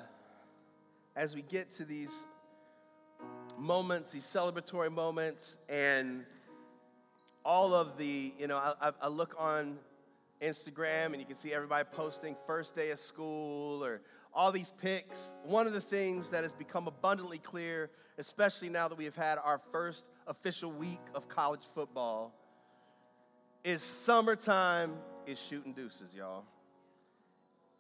as 1.16 1.36
we 1.36 1.42
get 1.42 1.70
to 1.72 1.86
these 1.86 2.12
moments, 3.58 4.12
these 4.12 4.24
celebratory 4.24 4.92
moments, 4.92 5.58
and 5.68 6.24
all 7.44 7.74
of 7.74 7.98
the, 7.98 8.34
you 8.40 8.48
know, 8.48 8.58
I, 8.58 8.92
I 9.02 9.08
look 9.10 9.36
on 9.38 9.78
Instagram 10.42 11.08
and 11.08 11.18
you 11.18 11.26
can 11.26 11.36
see 11.36 11.54
everybody 11.54 11.88
posting 11.92 12.36
first 12.46 12.76
day 12.76 12.92
of 12.92 13.00
school 13.00 13.84
or 13.84 14.02
all 14.34 14.52
these 14.52 14.72
picks, 14.82 15.38
One 15.44 15.68
of 15.68 15.74
the 15.74 15.82
things 15.82 16.30
that 16.30 16.44
has 16.44 16.54
become 16.54 16.88
abundantly 16.88 17.40
clear, 17.40 17.90
especially 18.18 18.70
now 18.70 18.88
that 18.88 18.98
we 18.98 19.06
have 19.06 19.16
had 19.16 19.40
our 19.44 19.60
first 19.72 20.08
official 20.28 20.72
week 20.72 21.02
of 21.16 21.28
college 21.28 21.64
football, 21.74 22.34
is 23.64 23.82
summertime 23.82 24.94
is 25.26 25.40
shooting 25.40 25.74
deuces, 25.74 26.14
y'all. 26.14 26.46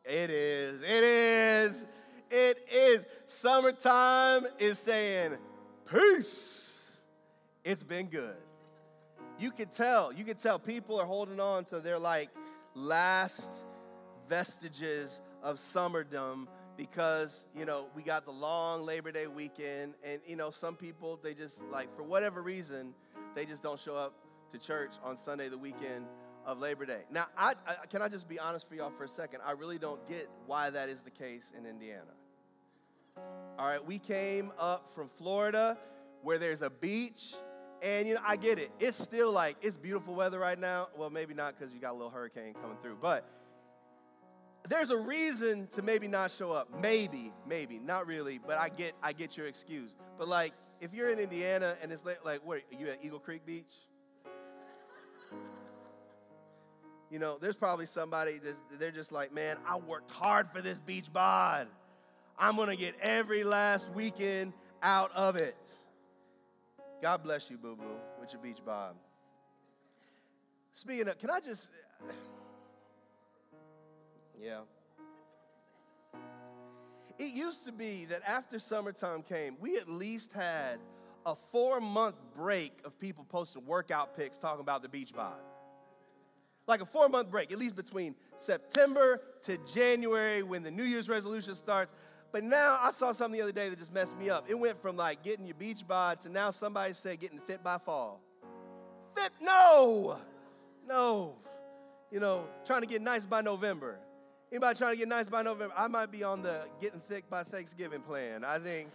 It 0.03 0.29
is. 0.29 0.81
It 0.81 1.03
is. 1.03 1.85
It 2.29 2.57
is. 2.71 3.05
Summertime 3.25 4.47
is 4.59 4.79
saying, 4.79 5.37
peace. 5.89 6.69
It's 7.63 7.83
been 7.83 8.07
good. 8.07 8.35
You 9.39 9.51
can 9.51 9.67
tell. 9.67 10.11
You 10.13 10.23
can 10.23 10.37
tell 10.37 10.57
people 10.57 10.99
are 10.99 11.05
holding 11.05 11.39
on 11.39 11.65
to 11.65 11.79
their 11.79 11.99
like 11.99 12.29
last 12.73 13.51
vestiges 14.29 15.21
of 15.43 15.57
summerdom 15.57 16.47
because 16.77 17.47
you 17.55 17.65
know 17.65 17.87
we 17.95 18.03
got 18.03 18.25
the 18.25 18.31
long 18.31 18.85
labor 18.85 19.11
day 19.11 19.27
weekend 19.27 19.93
and 20.03 20.21
you 20.27 20.35
know 20.35 20.51
some 20.51 20.75
people 20.75 21.19
they 21.23 21.33
just 21.33 21.61
like 21.71 21.93
for 21.95 22.03
whatever 22.03 22.41
reason 22.41 22.93
they 23.35 23.45
just 23.45 23.63
don't 23.63 23.79
show 23.79 23.95
up 23.95 24.13
to 24.51 24.57
church 24.57 24.91
on 25.03 25.17
sunday 25.17 25.49
the 25.49 25.57
weekend 25.57 26.05
of 26.47 26.59
labor 26.59 26.85
day. 26.85 27.01
Now 27.11 27.27
I, 27.37 27.53
I 27.67 27.85
can 27.87 28.01
i 28.01 28.07
just 28.07 28.27
be 28.27 28.39
honest 28.39 28.67
for 28.67 28.75
y'all 28.75 28.89
for 28.97 29.03
a 29.03 29.09
second? 29.09 29.41
I 29.45 29.51
really 29.51 29.77
don't 29.77 30.07
get 30.07 30.29
why 30.47 30.69
that 30.69 30.87
is 30.87 31.01
the 31.01 31.11
case 31.11 31.51
in 31.55 31.65
indiana. 31.65 32.13
All 33.59 33.67
right 33.67 33.85
we 33.85 33.99
came 33.99 34.51
up 34.57 34.91
from 34.95 35.09
florida 35.17 35.77
where 36.23 36.37
there's 36.37 36.61
a 36.61 36.69
beach 36.69 37.35
and 37.83 38.07
you 38.07 38.13
know 38.13 38.21
i 38.25 38.37
get 38.37 38.59
it. 38.59 38.71
It's 38.79 38.97
still 38.97 39.31
like 39.31 39.57
it's 39.61 39.75
beautiful 39.75 40.15
weather 40.15 40.39
right 40.39 40.57
now. 40.57 40.87
Well 40.95 41.09
maybe 41.09 41.33
not 41.33 41.59
because 41.59 41.73
you 41.73 41.81
got 41.81 41.91
a 41.91 41.97
little 41.97 42.09
hurricane 42.09 42.53
coming 42.53 42.77
through 42.81 42.97
but 43.01 43.29
there's 44.69 44.89
a 44.89 44.97
reason 44.97 45.67
to 45.73 45.81
maybe 45.81 46.07
not 46.07 46.31
show 46.31 46.51
up. 46.51 46.67
Maybe, 46.81 47.31
maybe, 47.47 47.79
not 47.79 48.07
really, 48.07 48.39
but 48.39 48.57
I 48.57 48.69
get 48.69 48.93
I 49.01 49.13
get 49.13 49.37
your 49.37 49.47
excuse. 49.47 49.91
But 50.17 50.27
like 50.27 50.53
if 50.81 50.93
you're 50.93 51.09
in 51.09 51.19
Indiana 51.19 51.75
and 51.81 51.91
it's 51.91 52.05
like, 52.05 52.23
like 52.23 52.45
what, 52.45 52.57
are 52.57 52.79
you 52.79 52.87
at 52.87 53.03
Eagle 53.03 53.19
Creek 53.19 53.45
Beach? 53.45 53.73
You 57.09 57.19
know, 57.19 57.37
there's 57.39 57.55
probably 57.55 57.85
somebody 57.85 58.37
that's, 58.43 58.57
they're 58.79 58.91
just 58.91 59.13
like, 59.13 59.33
man, 59.33 59.55
I 59.65 59.77
worked 59.77 60.11
hard 60.11 60.51
for 60.51 60.61
this 60.61 60.79
beach 60.79 61.11
bod. 61.11 61.67
I'm 62.37 62.57
gonna 62.57 62.75
get 62.75 62.95
every 63.01 63.43
last 63.43 63.89
weekend 63.91 64.53
out 64.83 65.11
of 65.15 65.37
it. 65.37 65.55
God 67.01 67.23
bless 67.23 67.49
you, 67.49 67.57
boo 67.57 67.75
boo, 67.75 67.83
with 68.19 68.33
your 68.33 68.41
beach 68.41 68.59
bod. 68.65 68.95
Speaking 70.73 71.07
of, 71.07 71.17
can 71.17 71.29
I 71.29 71.39
just, 71.39 71.69
yeah. 74.41 74.59
It 77.19 77.33
used 77.33 77.65
to 77.65 77.71
be 77.71 78.05
that 78.05 78.21
after 78.27 78.59
summertime 78.59 79.23
came, 79.23 79.57
we 79.59 79.77
at 79.77 79.89
least 79.89 80.31
had 80.33 80.79
a 81.25 81.35
four 81.51 81.81
month 81.81 82.15
break 82.35 82.79
of 82.85 82.97
people 82.99 83.25
posting 83.27 83.65
workout 83.65 84.15
pics 84.15 84.37
talking 84.37 84.61
about 84.61 84.81
the 84.81 84.89
beach 84.89 85.13
bod. 85.13 85.39
Like 86.67 86.81
a 86.81 86.85
four 86.85 87.09
month 87.09 87.31
break, 87.31 87.51
at 87.51 87.57
least 87.57 87.75
between 87.75 88.15
September 88.37 89.21
to 89.43 89.57
January 89.73 90.43
when 90.43 90.63
the 90.63 90.71
New 90.71 90.83
Year's 90.83 91.09
resolution 91.09 91.55
starts. 91.55 91.93
But 92.31 92.43
now 92.43 92.77
I 92.81 92.91
saw 92.91 93.13
something 93.13 93.37
the 93.37 93.43
other 93.43 93.53
day 93.53 93.69
that 93.69 93.79
just 93.79 93.93
messed 93.93 94.17
me 94.17 94.29
up. 94.29 94.45
It 94.49 94.59
went 94.59 94.81
from 94.81 94.95
like 94.95 95.23
getting 95.23 95.45
your 95.45 95.55
beach 95.55 95.87
bod 95.87 96.19
to 96.21 96.29
now 96.29 96.51
somebody 96.51 96.93
said 96.93 97.19
getting 97.19 97.39
fit 97.39 97.63
by 97.63 97.77
fall. 97.77 98.21
Fit? 99.15 99.31
No, 99.41 100.17
no. 100.87 101.35
You 102.11 102.19
know, 102.19 102.45
trying 102.65 102.81
to 102.81 102.87
get 102.87 103.01
nice 103.01 103.25
by 103.25 103.41
November. 103.41 103.99
Anybody 104.49 104.77
trying 104.77 104.93
to 104.93 104.97
get 104.97 105.09
nice 105.09 105.27
by 105.27 105.41
November? 105.41 105.73
I 105.75 105.87
might 105.87 106.09
be 106.09 106.23
on 106.23 106.41
the 106.41 106.61
getting 106.79 107.01
thick 107.01 107.29
by 107.29 107.43
Thanksgiving 107.43 107.99
plan. 107.99 108.45
I 108.45 108.59
think 108.59 108.89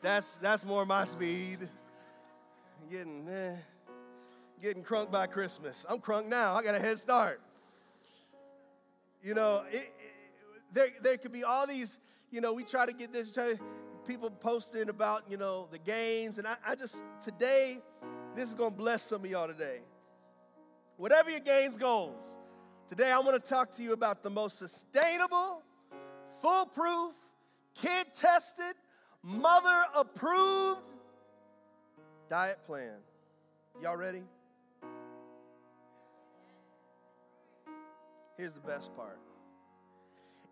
that's 0.00 0.30
that's 0.40 0.64
more 0.64 0.86
my 0.86 1.04
speed. 1.04 1.68
Getting 2.88 3.28
eh, 3.28 3.56
getting 4.62 4.84
crunk 4.84 5.10
by 5.10 5.26
Christmas. 5.26 5.84
I'm 5.88 5.98
crunk 5.98 6.26
now. 6.26 6.54
I 6.54 6.62
got 6.62 6.76
a 6.76 6.78
head 6.78 7.00
start. 7.00 7.40
You 9.20 9.34
know, 9.34 9.64
it, 9.68 9.76
it, 9.78 9.92
there 10.72 10.88
there 11.02 11.16
could 11.16 11.32
be 11.32 11.42
all 11.42 11.66
these. 11.66 11.98
You 12.30 12.40
know, 12.40 12.52
we 12.52 12.62
try 12.62 12.86
to 12.86 12.92
get 12.92 13.12
this. 13.12 13.32
Try 13.32 13.54
to, 13.54 13.58
people 14.06 14.30
posting 14.30 14.88
about 14.90 15.24
you 15.28 15.36
know 15.36 15.66
the 15.72 15.78
gains, 15.78 16.38
and 16.38 16.46
I, 16.46 16.54
I 16.64 16.76
just 16.76 16.96
today 17.24 17.78
this 18.36 18.48
is 18.48 18.54
gonna 18.54 18.70
bless 18.70 19.02
some 19.02 19.24
of 19.24 19.30
y'all 19.30 19.48
today. 19.48 19.80
Whatever 20.98 21.30
your 21.30 21.40
gains 21.40 21.76
goals 21.76 22.22
Today, 22.88 23.10
I 23.10 23.18
want 23.18 23.42
to 23.42 23.48
talk 23.48 23.74
to 23.76 23.82
you 23.82 23.94
about 23.94 24.22
the 24.22 24.28
most 24.28 24.58
sustainable, 24.58 25.62
foolproof, 26.42 27.14
kid 27.74 28.06
tested, 28.14 28.74
mother 29.22 29.84
approved 29.96 30.82
diet 32.28 32.58
plan. 32.66 32.96
Y'all 33.82 33.96
ready? 33.96 34.22
Here's 38.36 38.52
the 38.52 38.60
best 38.60 38.94
part 38.94 39.18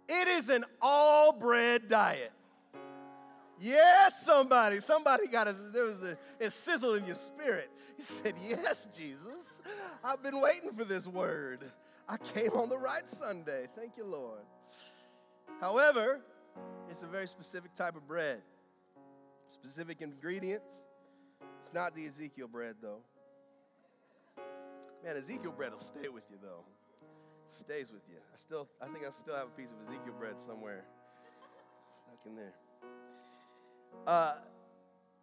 it 0.08 0.28
is 0.28 0.48
an 0.48 0.64
all 0.80 1.32
bread 1.32 1.88
diet. 1.88 2.32
Yes, 3.60 4.24
somebody, 4.24 4.80
somebody 4.80 5.28
got 5.28 5.48
a, 5.48 5.52
there 5.52 5.84
was 5.84 6.02
a, 6.02 6.16
a 6.40 6.50
sizzle 6.50 6.94
in 6.94 7.04
your 7.04 7.14
spirit. 7.14 7.70
You 7.98 8.04
said, 8.04 8.34
Yes, 8.42 8.88
Jesus. 8.96 9.60
I've 10.02 10.22
been 10.22 10.40
waiting 10.40 10.72
for 10.72 10.84
this 10.84 11.06
word. 11.06 11.60
I 12.08 12.16
came 12.16 12.50
on 12.52 12.68
the 12.68 12.78
right 12.78 13.08
Sunday. 13.08 13.66
Thank 13.76 13.96
you, 13.96 14.04
Lord. 14.04 14.42
However, 15.60 16.20
it's 16.90 17.02
a 17.02 17.06
very 17.06 17.26
specific 17.26 17.74
type 17.74 17.96
of 17.96 18.06
bread, 18.06 18.42
specific 19.50 20.02
ingredients. 20.02 20.72
It's 21.60 21.72
not 21.72 21.94
the 21.94 22.06
Ezekiel 22.06 22.48
bread, 22.48 22.76
though. 22.82 23.00
Man, 25.04 25.16
Ezekiel 25.16 25.52
bread 25.52 25.72
will 25.72 25.80
stay 25.80 26.08
with 26.08 26.24
you, 26.30 26.36
though. 26.42 26.64
stays 27.48 27.92
with 27.92 28.02
you. 28.08 28.16
I 28.32 28.36
still, 28.36 28.68
I 28.80 28.86
think 28.86 29.06
I 29.06 29.10
still 29.10 29.36
have 29.36 29.48
a 29.48 29.60
piece 29.60 29.70
of 29.70 29.88
Ezekiel 29.88 30.14
bread 30.18 30.34
somewhere 30.44 30.84
stuck 31.90 32.26
in 32.26 32.36
there. 32.36 32.52
Uh, 34.06 34.34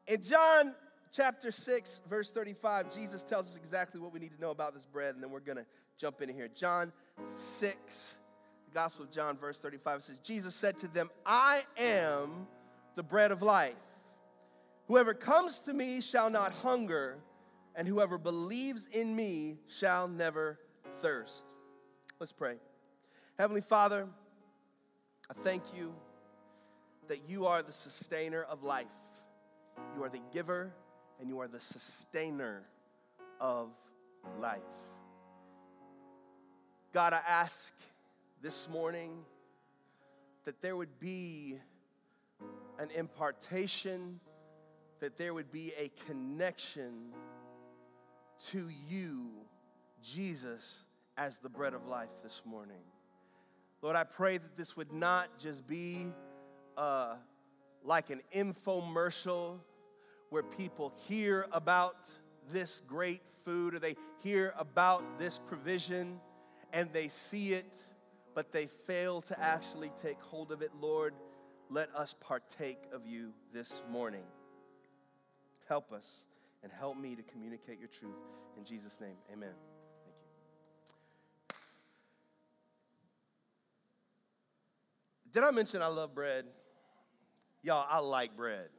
in 0.07 0.21
John 0.21 0.73
chapter 1.11 1.51
6, 1.51 2.01
verse 2.09 2.31
35, 2.31 2.93
Jesus 2.93 3.23
tells 3.23 3.47
us 3.47 3.55
exactly 3.55 3.99
what 3.99 4.13
we 4.13 4.19
need 4.19 4.33
to 4.33 4.41
know 4.41 4.51
about 4.51 4.73
this 4.73 4.85
bread, 4.85 5.15
and 5.15 5.23
then 5.23 5.31
we're 5.31 5.39
going 5.39 5.57
to 5.57 5.65
jump 5.99 6.21
in 6.21 6.29
here. 6.29 6.47
John 6.47 6.91
6, 7.35 8.17
the 8.65 8.73
Gospel 8.73 9.03
of 9.03 9.11
John, 9.11 9.37
verse 9.37 9.59
35 9.59 10.03
says, 10.03 10.17
Jesus 10.19 10.55
said 10.55 10.77
to 10.77 10.87
them, 10.87 11.09
I 11.25 11.63
am 11.77 12.47
the 12.95 13.03
bread 13.03 13.31
of 13.31 13.41
life. 13.41 13.75
Whoever 14.87 15.13
comes 15.13 15.59
to 15.61 15.73
me 15.73 16.01
shall 16.01 16.29
not 16.29 16.51
hunger, 16.51 17.17
and 17.75 17.87
whoever 17.87 18.17
believes 18.17 18.87
in 18.91 19.15
me 19.15 19.57
shall 19.67 20.07
never 20.07 20.57
thirst. 20.99 21.43
Let's 22.19 22.31
pray. 22.31 22.55
Heavenly 23.37 23.61
Father, 23.61 24.07
I 25.29 25.33
thank 25.43 25.63
you 25.75 25.93
that 27.07 27.29
you 27.29 27.45
are 27.45 27.61
the 27.61 27.73
sustainer 27.73 28.43
of 28.43 28.63
life. 28.63 28.87
You 29.95 30.03
are 30.03 30.09
the 30.09 30.21
giver 30.33 30.73
and 31.19 31.29
you 31.29 31.39
are 31.39 31.47
the 31.47 31.59
sustainer 31.59 32.63
of 33.39 33.69
life. 34.39 34.59
God, 36.91 37.13
I 37.13 37.21
ask 37.27 37.71
this 38.41 38.67
morning 38.67 39.19
that 40.45 40.59
there 40.59 40.75
would 40.75 40.99
be 40.99 41.59
an 42.79 42.89
impartation, 42.95 44.19
that 44.99 45.15
there 45.15 45.35
would 45.35 45.51
be 45.51 45.71
a 45.77 45.91
connection 46.07 47.11
to 48.47 48.69
you, 48.89 49.27
Jesus, 50.01 50.85
as 51.15 51.37
the 51.37 51.49
bread 51.49 51.75
of 51.75 51.85
life 51.85 52.09
this 52.23 52.41
morning. 52.43 52.81
Lord, 53.83 53.95
I 53.95 54.03
pray 54.03 54.39
that 54.39 54.57
this 54.57 54.75
would 54.75 54.91
not 54.91 55.29
just 55.37 55.67
be 55.67 56.07
uh, 56.75 57.17
like 57.83 58.09
an 58.09 58.21
infomercial 58.35 59.59
where 60.31 60.41
people 60.41 60.91
hear 61.07 61.45
about 61.51 62.09
this 62.51 62.81
great 62.87 63.21
food 63.45 63.75
or 63.75 63.79
they 63.79 63.95
hear 64.23 64.55
about 64.57 65.19
this 65.19 65.39
provision 65.45 66.19
and 66.73 66.91
they 66.93 67.07
see 67.07 67.53
it, 67.53 67.75
but 68.35 68.51
they 68.51 68.67
fail 68.67 69.21
to 69.23 69.39
actually 69.39 69.91
take 70.01 70.19
hold 70.21 70.51
of 70.51 70.61
it. 70.61 70.71
Lord, 70.79 71.13
let 71.69 71.93
us 71.95 72.15
partake 72.19 72.79
of 72.93 73.05
you 73.05 73.31
this 73.53 73.81
morning. 73.89 74.23
Help 75.67 75.91
us 75.91 76.05
and 76.63 76.71
help 76.71 76.97
me 76.97 77.15
to 77.15 77.21
communicate 77.23 77.79
your 77.79 77.89
truth. 77.89 78.15
In 78.57 78.65
Jesus' 78.65 78.99
name, 78.99 79.15
amen. 79.31 79.49
Thank 80.03 80.15
you. 85.33 85.41
Did 85.41 85.43
I 85.43 85.51
mention 85.51 85.81
I 85.81 85.87
love 85.87 86.13
bread? 86.13 86.45
Y'all, 87.61 87.85
I 87.89 87.99
like 87.99 88.35
bread. 88.35 88.69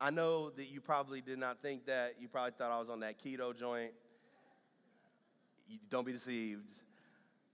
I 0.00 0.10
know 0.10 0.50
that 0.50 0.68
you 0.68 0.80
probably 0.80 1.20
did 1.20 1.38
not 1.38 1.60
think 1.62 1.86
that. 1.86 2.14
You 2.20 2.28
probably 2.28 2.52
thought 2.56 2.70
I 2.70 2.78
was 2.78 2.88
on 2.88 3.00
that 3.00 3.22
keto 3.22 3.56
joint. 3.58 3.92
You, 5.68 5.78
don't 5.90 6.06
be 6.06 6.12
deceived. 6.12 6.70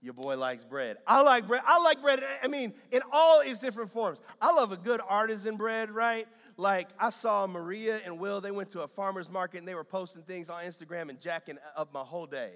Your 0.01 0.13
boy 0.13 0.37
likes 0.37 0.63
bread. 0.63 0.97
I 1.07 1.21
like 1.21 1.47
bread. 1.47 1.63
I 1.65 1.81
like 1.81 2.01
bread. 2.01 2.21
I 2.43 2.47
mean, 2.47 2.73
in 2.91 3.01
all 3.11 3.39
its 3.39 3.59
different 3.59 3.91
forms. 3.91 4.19
I 4.39 4.53
love 4.53 4.71
a 4.71 4.77
good 4.77 5.01
artisan 5.07 5.57
bread, 5.57 5.89
right? 5.89 6.27
Like 6.55 6.89
I 6.99 7.09
saw 7.09 7.47
Maria 7.47 7.99
and 8.05 8.19
Will, 8.19 8.39
they 8.39 8.51
went 8.51 8.69
to 8.71 8.81
a 8.81 8.87
farmer's 8.87 9.29
market 9.29 9.59
and 9.59 9.67
they 9.67 9.75
were 9.75 9.83
posting 9.83 10.21
things 10.23 10.49
on 10.49 10.63
Instagram 10.63 11.09
and 11.09 11.19
jacking 11.19 11.57
up 11.75 11.93
my 11.93 12.01
whole 12.01 12.27
day. 12.27 12.53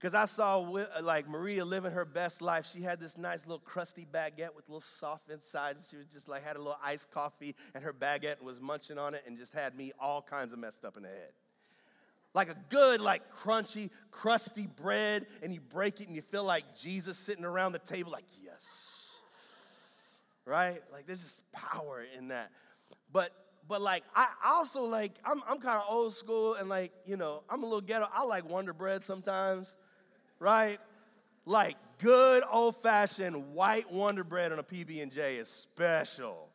Because 0.00 0.14
I 0.14 0.24
saw 0.24 0.58
like 1.02 1.28
Maria 1.28 1.64
living 1.64 1.92
her 1.92 2.04
best 2.04 2.42
life. 2.42 2.68
She 2.72 2.82
had 2.82 3.00
this 3.00 3.16
nice 3.16 3.46
little 3.46 3.60
crusty 3.60 4.06
baguette 4.10 4.54
with 4.56 4.68
little 4.68 4.80
soft 4.80 5.30
inside. 5.30 5.76
She 5.90 5.96
was 5.96 6.06
just 6.06 6.28
like 6.28 6.42
had 6.42 6.56
a 6.56 6.58
little 6.58 6.78
iced 6.82 7.10
coffee 7.10 7.54
and 7.74 7.84
her 7.84 7.92
baguette 7.92 8.42
was 8.42 8.60
munching 8.60 8.98
on 8.98 9.14
it 9.14 9.22
and 9.26 9.38
just 9.38 9.52
had 9.52 9.76
me 9.76 9.92
all 10.00 10.22
kinds 10.22 10.52
of 10.52 10.58
messed 10.58 10.84
up 10.84 10.96
in 10.96 11.02
the 11.04 11.08
head 11.08 11.32
like 12.34 12.48
a 12.48 12.56
good, 12.70 13.00
like 13.00 13.22
crunchy, 13.34 13.90
crusty 14.10 14.66
bread, 14.66 15.26
and 15.42 15.52
you 15.52 15.60
break 15.60 16.00
it 16.00 16.06
and 16.06 16.16
you 16.16 16.22
feel 16.22 16.44
like 16.44 16.64
Jesus 16.80 17.18
sitting 17.18 17.44
around 17.44 17.72
the 17.72 17.78
table, 17.78 18.10
like, 18.10 18.24
yes. 18.42 19.10
Right? 20.44 20.82
Like 20.92 21.06
there's 21.06 21.22
just 21.22 21.42
power 21.52 22.04
in 22.18 22.28
that. 22.28 22.50
But 23.12 23.32
but 23.68 23.80
like 23.80 24.02
I 24.16 24.26
also 24.44 24.82
like 24.82 25.12
I'm 25.24 25.40
I'm 25.48 25.58
kind 25.58 25.80
of 25.80 25.84
old 25.88 26.14
school 26.14 26.54
and 26.54 26.68
like, 26.68 26.92
you 27.06 27.16
know, 27.16 27.42
I'm 27.48 27.62
a 27.62 27.66
little 27.66 27.80
ghetto. 27.80 28.08
I 28.12 28.24
like 28.24 28.48
Wonder 28.48 28.72
Bread 28.72 29.04
sometimes, 29.04 29.76
right? 30.40 30.80
Like 31.46 31.76
good 31.98 32.42
old-fashioned 32.50 33.54
white 33.54 33.90
Wonder 33.92 34.24
Bread 34.24 34.50
on 34.50 34.58
a 34.58 34.64
PB&J 34.64 35.36
is 35.36 35.48
special. 35.48 36.48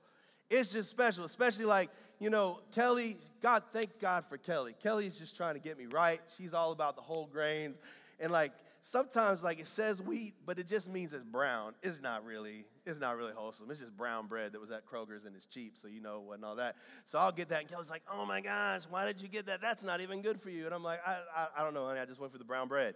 It's 0.49 0.71
just 0.71 0.89
special, 0.89 1.23
especially 1.23 1.65
like, 1.65 1.89
you 2.19 2.29
know, 2.29 2.59
Kelly, 2.75 3.17
God, 3.41 3.63
thank 3.73 3.99
God 3.99 4.25
for 4.29 4.37
Kelly. 4.37 4.75
Kelly's 4.81 5.17
just 5.17 5.35
trying 5.35 5.53
to 5.55 5.59
get 5.59 5.77
me 5.77 5.85
right. 5.85 6.21
She's 6.37 6.53
all 6.53 6.71
about 6.71 6.95
the 6.95 7.01
whole 7.01 7.27
grains. 7.27 7.77
And 8.19 8.31
like, 8.31 8.51
sometimes 8.91 9.43
like 9.43 9.59
it 9.59 9.67
says 9.67 10.01
wheat, 10.01 10.33
but 10.45 10.59
it 10.59 10.67
just 10.67 10.89
means 10.89 11.13
it's 11.13 11.23
brown. 11.23 11.73
It's 11.83 12.01
not 12.01 12.25
really, 12.25 12.65
it's 12.85 12.99
not 12.99 13.17
really 13.17 13.33
wholesome. 13.33 13.69
It's 13.69 13.79
just 13.79 13.95
brown 13.95 14.27
bread 14.27 14.53
that 14.53 14.61
was 14.61 14.71
at 14.71 14.85
Kroger's 14.85 15.25
and 15.25 15.35
it's 15.35 15.45
cheap, 15.45 15.75
so 15.79 15.87
you 15.87 16.01
know 16.01 16.21
what 16.21 16.35
and 16.35 16.45
all 16.45 16.55
that. 16.55 16.75
So 17.05 17.19
I'll 17.19 17.31
get 17.31 17.49
that, 17.49 17.61
and 17.61 17.69
Kelly's 17.69 17.89
like, 17.89 18.03
"Oh 18.11 18.25
my 18.25 18.41
gosh, 18.41 18.83
why 18.89 19.05
did 19.05 19.21
you 19.21 19.27
get 19.27 19.45
that? 19.47 19.61
That's 19.61 19.83
not 19.83 20.01
even 20.01 20.21
good 20.21 20.41
for 20.41 20.49
you." 20.49 20.65
And 20.65 20.73
I'm 20.73 20.83
like, 20.83 20.99
"I, 21.05 21.17
I, 21.35 21.47
I 21.57 21.63
don't 21.63 21.73
know, 21.73 21.85
honey. 21.85 21.99
I 21.99 22.05
just 22.05 22.19
went 22.19 22.31
for 22.31 22.39
the 22.39 22.45
brown 22.45 22.67
bread." 22.67 22.95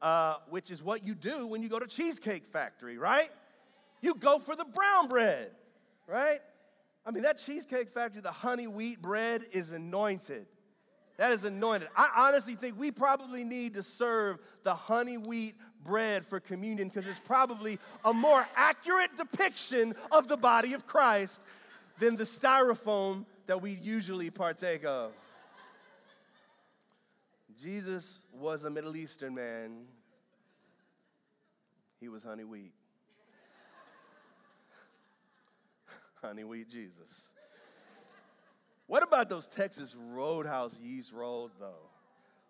Uh, 0.00 0.36
which 0.48 0.70
is 0.70 0.80
what 0.80 1.04
you 1.04 1.12
do 1.12 1.44
when 1.48 1.60
you 1.60 1.68
go 1.68 1.80
to 1.80 1.86
Cheesecake 1.86 2.46
Factory, 2.52 2.98
right? 2.98 3.30
You 4.00 4.14
go 4.14 4.38
for 4.38 4.54
the 4.54 4.64
brown 4.64 5.08
bread, 5.08 5.50
right? 6.06 6.38
I 7.04 7.10
mean, 7.10 7.22
that 7.22 7.38
Cheesecake 7.38 7.90
Factory, 7.90 8.20
the 8.20 8.30
honey 8.30 8.66
wheat 8.66 9.00
bread 9.00 9.46
is 9.52 9.72
anointed. 9.72 10.46
That 11.16 11.32
is 11.32 11.44
anointed. 11.44 11.88
I 11.96 12.28
honestly 12.28 12.54
think 12.54 12.78
we 12.78 12.90
probably 12.90 13.42
need 13.44 13.74
to 13.74 13.82
serve 13.82 14.38
the 14.62 14.74
honey 14.74 15.16
wheat 15.16 15.56
bread 15.82 16.26
for 16.26 16.38
communion 16.38 16.88
because 16.88 17.06
it's 17.06 17.20
probably 17.24 17.78
a 18.04 18.12
more 18.12 18.46
accurate 18.54 19.16
depiction 19.16 19.94
of 20.12 20.28
the 20.28 20.36
body 20.36 20.74
of 20.74 20.86
Christ 20.86 21.42
than 21.98 22.16
the 22.16 22.24
styrofoam 22.24 23.24
that 23.46 23.60
we 23.60 23.72
usually 23.72 24.30
partake 24.30 24.84
of. 24.84 25.12
Jesus 27.60 28.20
was 28.32 28.62
a 28.62 28.70
Middle 28.70 28.96
Eastern 28.96 29.34
man. 29.34 29.86
He 32.00 32.08
was 32.08 32.22
honey 32.22 32.44
wheat. 32.44 32.72
Honey 36.22 36.44
wheat 36.44 36.68
Jesus. 36.68 37.28
What 38.86 39.02
about 39.02 39.28
those 39.28 39.46
Texas 39.46 39.94
Roadhouse 40.12 40.74
yeast 40.82 41.12
rolls, 41.12 41.50
though? 41.60 41.88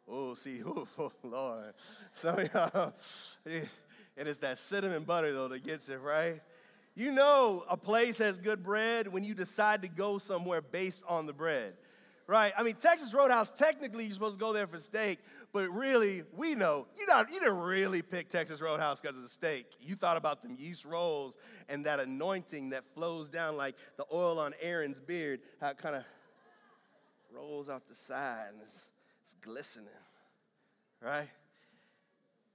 Oh, 0.09 0.35
see, 0.35 0.63
oh, 0.67 1.13
Lord. 1.23 1.75
Some 2.13 2.39
of 2.39 2.55
y'all, 2.55 2.95
and 3.47 4.29
it's 4.29 4.39
that 4.39 4.59
cinnamon 4.59 5.03
butter, 5.03 5.33
though, 5.33 5.49
that 5.49 5.65
gets 5.65 5.89
it, 5.89 6.01
right? 6.01 6.41
You 6.95 7.13
know 7.13 7.65
a 7.69 7.77
place 7.77 8.19
has 8.19 8.39
good 8.39 8.63
bread 8.63 9.07
when 9.07 9.23
you 9.23 9.35
decide 9.35 9.83
to 9.83 9.89
go 9.89 10.19
somewhere 10.19 10.61
based 10.61 11.05
on 11.09 11.27
the 11.27 11.33
bread, 11.33 11.75
right? 12.29 12.53
I 12.57 12.63
mean, 12.63 12.75
Texas 12.75 13.13
Roadhouse, 13.13 13.51
technically, 13.51 14.05
you're 14.05 14.13
supposed 14.13 14.39
to 14.39 14.45
go 14.45 14.53
there 14.53 14.67
for 14.67 14.79
steak, 14.79 15.19
but 15.53 15.69
really, 15.71 16.23
we 16.37 16.55
know 16.55 16.87
you, 16.97 17.07
not, 17.07 17.33
you 17.33 17.41
didn't 17.41 17.59
really 17.59 18.03
pick 18.03 18.29
Texas 18.29 18.61
Roadhouse 18.61 19.01
because 19.01 19.17
of 19.17 19.23
the 19.23 19.29
steak. 19.29 19.67
You 19.81 19.97
thought 19.97 20.19
about 20.19 20.43
them 20.43 20.55
yeast 20.57 20.85
rolls 20.85 21.35
and 21.71 21.85
that 21.87 21.99
anointing 21.99 22.69
that 22.71 22.85
flows 22.95 23.31
down 23.31 23.57
like 23.57 23.75
the 23.97 24.05
oil 24.13 24.39
on 24.39 24.55
Aaron's 24.61 25.01
beard, 25.01 25.41
how 25.61 25.71
it 25.71 25.79
kind 25.79 25.97
of 25.97 26.05
rolls 27.35 27.71
out 27.71 27.89
the 27.89 27.95
side 27.95 28.49
and 28.53 28.61
it's, 28.63 28.89
it's 29.25 29.35
glistening, 29.41 29.89
right? 31.03 31.29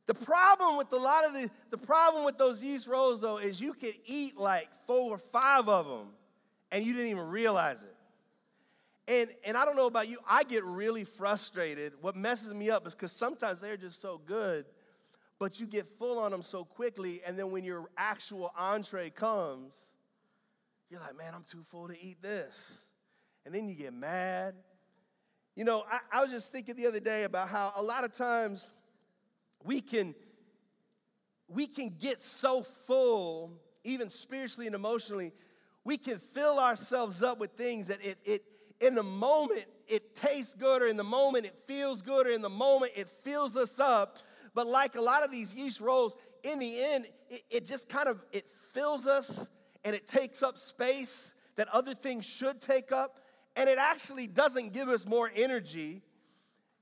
The 0.06 0.14
problem 0.14 0.78
with 0.78 0.92
a 0.94 0.98
lot 0.98 1.26
of 1.26 1.34
the, 1.34 1.50
the 1.72 1.78
problem 1.78 2.26
with 2.26 2.38
those 2.38 2.62
yeast 2.62 2.88
rolls 2.88 3.22
though 3.22 3.38
is 3.38 3.60
you 3.60 3.74
could 3.74 3.96
eat 4.06 4.38
like 4.38 4.68
four 4.86 5.12
or 5.12 5.18
five 5.18 5.68
of 5.68 5.88
them 5.88 6.10
and 6.72 6.86
you 6.86 6.94
didn't 6.94 7.10
even 7.10 7.30
realize 7.30 7.82
it. 7.82 7.93
And, 9.08 9.30
and 9.44 9.58
I 9.58 9.66
don't 9.66 9.76
know 9.76 9.88
about 9.88 10.08
you, 10.08 10.18
I 10.28 10.44
get 10.44 10.64
really 10.64 11.04
frustrated. 11.04 11.94
What 12.02 12.16
messes 12.16 12.54
me 12.54 12.70
up 12.70 12.88
is 12.88 12.96
because 12.96 13.12
sometimes 13.12 13.60
they're 13.60 13.78
just 13.78 14.02
so 14.02 14.22
good, 14.26 14.66
but 15.40 15.60
you 15.60 15.68
get 15.68 15.88
full 16.00 16.20
on 16.20 16.32
them 16.32 16.42
so 16.42 16.64
quickly, 16.64 17.22
and 17.26 17.38
then 17.38 17.52
when 17.52 17.66
your 17.66 17.90
actual 17.98 18.54
entree 18.58 19.10
comes, 19.10 19.74
you're 20.90 21.02
like, 21.02 21.18
man, 21.18 21.34
I'm 21.36 21.44
too 21.44 21.64
full 21.64 21.90
to 21.90 22.02
eat 22.02 22.22
this 22.22 22.78
and 23.46 23.54
then 23.54 23.68
you 23.68 23.76
get 23.76 23.94
mad. 23.94 24.56
You 25.56 25.66
know, 25.66 25.84
I, 25.90 26.00
I 26.12 26.22
was 26.22 26.32
just 26.32 26.52
thinking 26.52 26.76
the 26.76 26.88
other 26.88 27.00
day 27.00 27.24
about 27.24 27.50
how 27.50 27.74
a 27.76 27.84
lot 27.84 28.04
of 28.04 28.16
times 28.16 28.68
we 29.64 29.82
can 29.82 30.16
we 31.48 31.68
can 31.68 31.94
get 32.00 32.22
so 32.22 32.64
full, 32.64 33.52
even 33.84 34.10
spiritually 34.10 34.66
and 34.66 34.76
emotionally, 34.76 35.34
we 35.84 35.98
can 35.98 36.18
fill 36.18 36.58
ourselves 36.58 37.22
up 37.22 37.38
with 37.38 37.52
things 37.52 37.88
that 37.88 38.04
it, 38.04 38.18
it 38.24 38.44
in 38.84 38.96
the 38.96 39.04
moment 39.04 39.66
it 39.88 40.16
tastes 40.16 40.56
good, 40.56 40.82
or 40.82 40.88
in 40.88 40.98
the 40.98 41.04
moment 41.04 41.46
it 41.46 41.56
feels 41.66 42.02
good, 42.02 42.28
or 42.28 42.32
in 42.32 42.42
the 42.42 42.50
moment 42.50 42.92
it 42.96 43.08
fills 43.24 43.56
us 43.56 43.80
up. 43.80 44.20
But 44.54 44.68
like 44.68 44.96
a 44.96 45.02
lot 45.02 45.24
of 45.24 45.32
these 45.32 45.54
yeast 45.54 45.80
rolls, 45.80 46.16
in 46.44 46.60
the 46.60 46.84
end, 46.84 47.08
it, 47.30 47.44
it 47.50 47.66
just 47.66 47.88
kind 47.88 48.08
of 48.08 48.24
it 48.32 48.46
fills 48.74 49.08
us 49.08 49.50
and 49.86 49.96
it 49.96 50.08
takes 50.08 50.44
up 50.44 50.58
space 50.58 51.34
that 51.56 51.68
other 51.70 51.94
things 51.94 52.26
should 52.26 52.62
take 52.62 52.92
up 52.92 53.20
and 53.56 53.70
it 53.70 53.78
actually 53.78 54.28
doesn't 54.28 54.74
give 54.74 54.90
us 54.90 55.06
more 55.06 55.32
energy. 55.36 56.02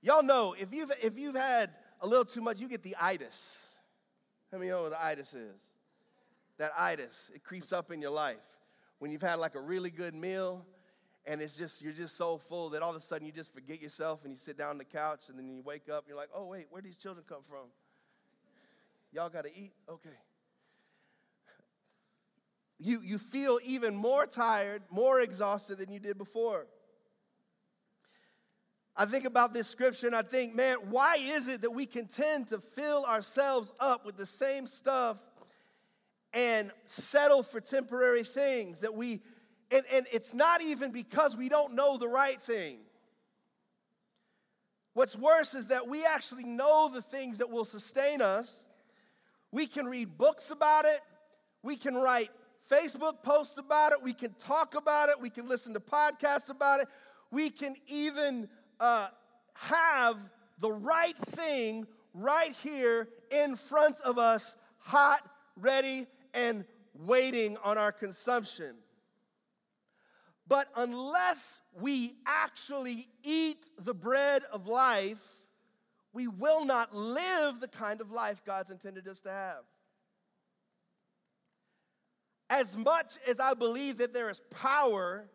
Y'all 0.01 0.23
know 0.23 0.55
if 0.57 0.73
you've 0.73 0.91
if 1.01 1.17
you've 1.17 1.35
had 1.35 1.71
a 2.01 2.07
little 2.07 2.25
too 2.25 2.41
much, 2.41 2.59
you 2.59 2.67
get 2.67 2.81
the 2.81 2.95
itis. 2.99 3.57
How 4.51 4.57
many 4.57 4.71
know 4.71 4.83
what 4.83 4.91
the 4.91 5.03
itis 5.03 5.33
is? 5.33 5.55
That 6.57 6.71
itis, 6.77 7.31
it 7.33 7.43
creeps 7.43 7.71
up 7.71 7.91
in 7.91 8.01
your 8.01 8.11
life. 8.11 8.37
When 8.99 9.11
you've 9.11 9.21
had 9.21 9.35
like 9.35 9.55
a 9.55 9.61
really 9.61 9.89
good 9.89 10.13
meal 10.13 10.65
and 11.25 11.41
it's 11.41 11.53
just 11.53 11.81
you're 11.81 11.93
just 11.93 12.17
so 12.17 12.37
full 12.37 12.69
that 12.71 12.81
all 12.81 12.89
of 12.89 12.95
a 12.95 12.99
sudden 12.99 13.25
you 13.25 13.31
just 13.31 13.53
forget 13.53 13.81
yourself 13.81 14.21
and 14.23 14.31
you 14.31 14.37
sit 14.37 14.57
down 14.57 14.71
on 14.71 14.77
the 14.77 14.85
couch 14.85 15.21
and 15.29 15.37
then 15.37 15.47
you 15.47 15.61
wake 15.63 15.89
up 15.89 16.03
and 16.03 16.09
you're 16.09 16.17
like, 16.17 16.29
oh 16.35 16.45
wait, 16.45 16.67
where 16.69 16.81
these 16.81 16.97
children 16.97 17.25
come 17.27 17.43
from? 17.47 17.67
Y'all 19.11 19.29
gotta 19.29 19.49
eat? 19.49 19.73
Okay 19.89 20.17
you, 22.81 22.99
you 23.03 23.17
feel 23.19 23.59
even 23.63 23.95
more 23.95 24.25
tired, 24.25 24.81
more 24.89 25.21
exhausted 25.21 25.77
than 25.77 25.91
you 25.91 25.99
did 25.99 26.17
before. 26.17 26.65
I 28.95 29.05
think 29.05 29.25
about 29.25 29.53
this 29.53 29.67
scripture 29.67 30.07
and 30.07 30.15
I 30.15 30.23
think, 30.23 30.55
man, 30.55 30.77
why 30.89 31.17
is 31.17 31.47
it 31.47 31.61
that 31.61 31.71
we 31.71 31.85
can 31.85 32.07
tend 32.07 32.47
to 32.47 32.59
fill 32.59 33.05
ourselves 33.05 33.71
up 33.79 34.05
with 34.05 34.17
the 34.17 34.25
same 34.25 34.67
stuff 34.67 35.17
and 36.33 36.71
settle 36.85 37.43
for 37.43 37.61
temporary 37.61 38.23
things 38.23 38.79
that 38.81 38.93
we, 38.93 39.21
and, 39.71 39.83
and 39.91 40.05
it's 40.11 40.33
not 40.33 40.61
even 40.61 40.91
because 40.91 41.35
we 41.35 41.49
don't 41.49 41.73
know 41.73 41.97
the 41.97 42.07
right 42.07 42.41
thing. 42.41 42.79
What's 44.93 45.15
worse 45.15 45.53
is 45.53 45.67
that 45.67 45.87
we 45.87 46.05
actually 46.05 46.43
know 46.43 46.89
the 46.93 47.01
things 47.01 47.37
that 47.37 47.49
will 47.49 47.65
sustain 47.65 48.21
us. 48.21 48.65
We 49.51 49.67
can 49.67 49.85
read 49.85 50.17
books 50.17 50.51
about 50.51 50.85
it, 50.85 51.01
we 51.63 51.75
can 51.77 51.95
write 51.95 52.29
Facebook 52.71 53.21
posts 53.21 53.57
about 53.57 53.91
it. 53.91 54.01
We 54.01 54.13
can 54.13 54.33
talk 54.39 54.75
about 54.75 55.09
it. 55.09 55.19
We 55.19 55.29
can 55.29 55.47
listen 55.47 55.73
to 55.73 55.81
podcasts 55.81 56.49
about 56.49 56.79
it. 56.79 56.87
We 57.29 57.49
can 57.49 57.75
even 57.87 58.47
uh, 58.79 59.07
have 59.53 60.17
the 60.59 60.71
right 60.71 61.17
thing 61.17 61.85
right 62.13 62.55
here 62.63 63.09
in 63.29 63.55
front 63.55 63.99
of 64.01 64.17
us, 64.17 64.55
hot, 64.77 65.29
ready, 65.57 66.07
and 66.33 66.63
waiting 67.05 67.57
on 67.63 67.77
our 67.77 67.91
consumption. 67.91 68.75
But 70.51 70.67
unless 70.75 71.61
we 71.79 72.15
actually 72.27 73.07
eat 73.23 73.67
the 73.79 73.93
bread 73.93 74.43
of 74.51 74.67
life, 74.67 75.23
we 76.11 76.27
will 76.27 76.65
not 76.65 76.93
live 76.93 77.61
the 77.61 77.69
kind 77.69 78.01
of 78.01 78.11
life 78.11 78.43
God's 78.45 78.69
intended 78.69 79.07
us 79.07 79.21
to 79.21 79.29
have. 79.29 79.63
As 82.49 82.75
much 82.75 83.13
as 83.25 83.39
I 83.39 83.53
believe 83.53 83.99
that 83.99 84.11
there 84.11 84.29
is 84.29 84.41
power 84.49 85.29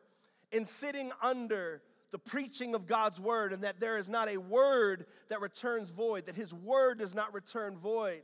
in 0.53 0.67
sitting 0.67 1.11
under 1.23 1.81
the 2.13 2.19
preaching 2.19 2.75
of 2.75 2.87
God's 2.87 3.19
word 3.19 3.55
and 3.55 3.65
that 3.65 3.81
there 3.81 3.97
is 3.97 4.11
not 4.11 4.29
a 4.29 4.37
word 4.37 5.07
that 5.31 5.41
returns 5.41 5.89
void, 5.89 6.27
that 6.27 6.37
his 6.37 6.53
word 6.53 6.99
does 6.99 7.15
not 7.15 7.33
return 7.33 7.79
void, 7.79 8.21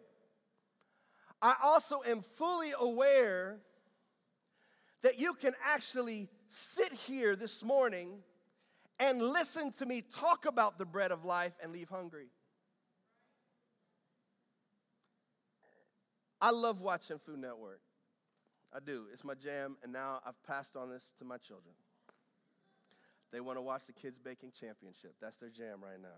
I 1.41 1.55
also 1.63 2.03
am 2.07 2.21
fully 2.37 2.75
aware 2.79 3.61
that 5.01 5.19
you 5.19 5.33
can 5.33 5.55
actually 5.65 6.29
sit 6.53 6.93
here 6.93 7.35
this 7.35 7.65
morning 7.65 8.19
and 8.99 9.23
listen 9.23 9.73
to 9.73 9.87
me 9.87 10.03
talk 10.03 10.47
about 10.47 10.79
the 10.79 10.85
bread 10.85 11.11
of 11.11 11.25
life 11.25 11.53
and 11.63 11.73
leave 11.73 11.89
hungry. 11.89 12.27
I 16.41 16.51
love 16.51 16.81
watching 16.81 17.19
Food 17.19 17.39
Network. 17.39 17.81
I 18.75 18.79
do. 18.85 19.05
It's 19.13 19.25
my 19.25 19.35
jam, 19.35 19.77
and 19.83 19.93
now 19.93 20.21
I've 20.27 20.43
passed 20.45 20.77
on 20.77 20.91
this 20.91 21.05
to 21.19 21.25
my 21.25 21.37
children. 21.39 21.75
They 23.33 23.41
want 23.41 23.59
to 23.59 23.63
watch 23.63 23.87
the 23.87 23.93
Kids 23.93 24.19
Baking 24.19 24.53
Championship. 24.59 25.15
That's 25.21 25.37
their 25.37 25.51
jam 25.51 25.79
right 25.83 26.01
now. 26.01 26.09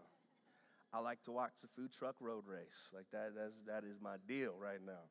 I 0.93 1.01
like 1.01 1.23
to 1.25 1.33
watch 1.33 1.53
the 1.61 1.69
food 1.77 1.93
truck 1.93 2.17
road 2.21 2.45
race. 2.47 2.91
Like 2.95 3.07
that, 3.13 3.33
that's, 3.37 3.55
that 3.67 3.85
is 3.85 4.01
my 4.01 4.17
deal 4.27 4.55
right 4.61 4.81
now. 4.85 5.11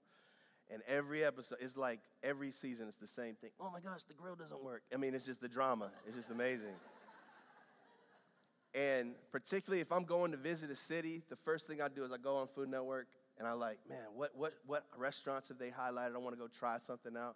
And 0.72 0.82
every 0.88 1.24
episode, 1.24 1.58
it's 1.62 1.78
like 1.78 2.00
every 2.24 2.52
season, 2.52 2.88
it's 2.88 2.98
the 2.98 3.08
same 3.08 3.36
thing. 3.36 3.52
Oh 3.60 3.70
my 3.72 3.80
gosh, 3.80 4.04
the 4.08 4.14
grill 4.14 4.36
doesn't 4.36 4.64
work. 4.64 4.84
I 4.94 4.98
mean, 4.98 5.14
it's 5.14 5.26
just 5.26 5.42
the 5.42 5.48
drama. 5.48 5.90
It's 6.08 6.16
just 6.16 6.32
amazing. 6.32 6.74
and 8.74 9.14
particularly 9.32 9.82
if 9.82 9.92
I'm 9.92 10.06
going 10.06 10.32
to 10.32 10.38
visit 10.38 10.72
a 10.72 10.76
city, 10.76 11.22
the 11.30 11.36
first 11.36 11.68
thing 11.68 11.82
I 11.82 11.90
do 11.90 12.04
is 12.06 12.12
I 12.12 12.18
go 12.18 12.38
on 12.38 12.48
Food 12.56 12.70
Network 12.70 13.08
and 13.38 13.48
I 13.48 13.54
like, 13.54 13.80
man, 13.88 14.00
what, 14.16 14.32
what, 14.36 14.54
what 14.66 14.86
restaurants 14.98 15.50
have 15.50 15.58
they 15.58 15.70
highlighted? 15.70 16.16
I 16.16 16.20
want 16.20 16.36
to 16.36 16.40
go 16.40 16.48
try 16.48 16.78
something 16.78 17.16
out. 17.18 17.36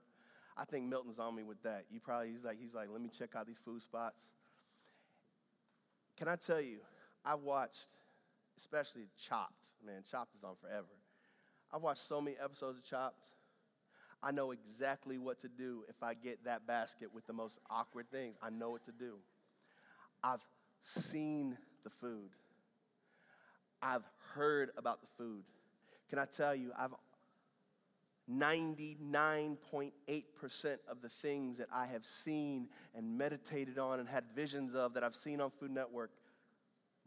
I 0.58 0.66
think 0.66 0.86
Milton's 0.86 1.20
on 1.20 1.36
me 1.36 1.44
with 1.44 1.62
that. 1.64 1.86
You 1.92 2.00
probably, 2.00 2.32
he's 2.32 2.44
like, 2.44 2.58
he's 2.60 2.74
like, 2.74 2.88
let 2.92 3.02
me 3.02 3.10
check 3.16 3.36
out 3.36 3.46
these 3.46 3.60
food 3.64 3.84
spots. 3.84 4.22
Can 6.18 6.28
I 6.28 6.36
tell 6.36 6.60
you, 6.60 6.78
I 7.24 7.36
watched, 7.36 7.94
especially 8.58 9.08
Chopped, 9.20 9.74
man, 9.86 10.04
Chopped 10.10 10.34
is 10.36 10.44
on 10.44 10.56
forever. 10.60 10.88
I've 11.74 11.82
watched 11.82 12.08
so 12.08 12.22
many 12.22 12.38
episodes 12.42 12.78
of 12.78 12.84
Chopped. 12.84 13.24
I 14.24 14.32
know 14.32 14.52
exactly 14.52 15.18
what 15.18 15.40
to 15.42 15.48
do 15.48 15.84
if 15.88 16.02
I 16.02 16.14
get 16.14 16.44
that 16.46 16.66
basket 16.66 17.14
with 17.14 17.28
the 17.28 17.34
most 17.34 17.60
awkward 17.70 18.10
things. 18.10 18.36
I 18.42 18.50
know 18.50 18.72
what 18.72 18.86
to 18.86 18.92
do. 18.92 19.16
I've 20.24 20.44
seen 20.82 21.58
the 21.84 21.90
food. 21.90 22.30
I've 23.82 24.04
heard 24.34 24.72
about 24.78 25.02
the 25.02 25.08
food. 25.18 25.44
Can 26.10 26.20
I 26.20 26.26
tell 26.26 26.56
you, 26.56 26.72
I've 26.78 26.94
99.8% 28.30 30.78
of 30.90 31.02
the 31.02 31.10
things 31.10 31.58
that 31.60 31.68
I 31.74 31.86
have 31.86 32.06
seen 32.06 32.68
and 32.94 33.18
meditated 33.18 33.78
on 33.78 34.02
and 34.02 34.10
had 34.10 34.26
visions 34.36 34.76
of 34.76 34.96
that 34.96 35.04
I've 35.04 35.16
seen 35.16 35.40
on 35.40 35.50
Food 35.50 35.72
Network, 35.72 36.12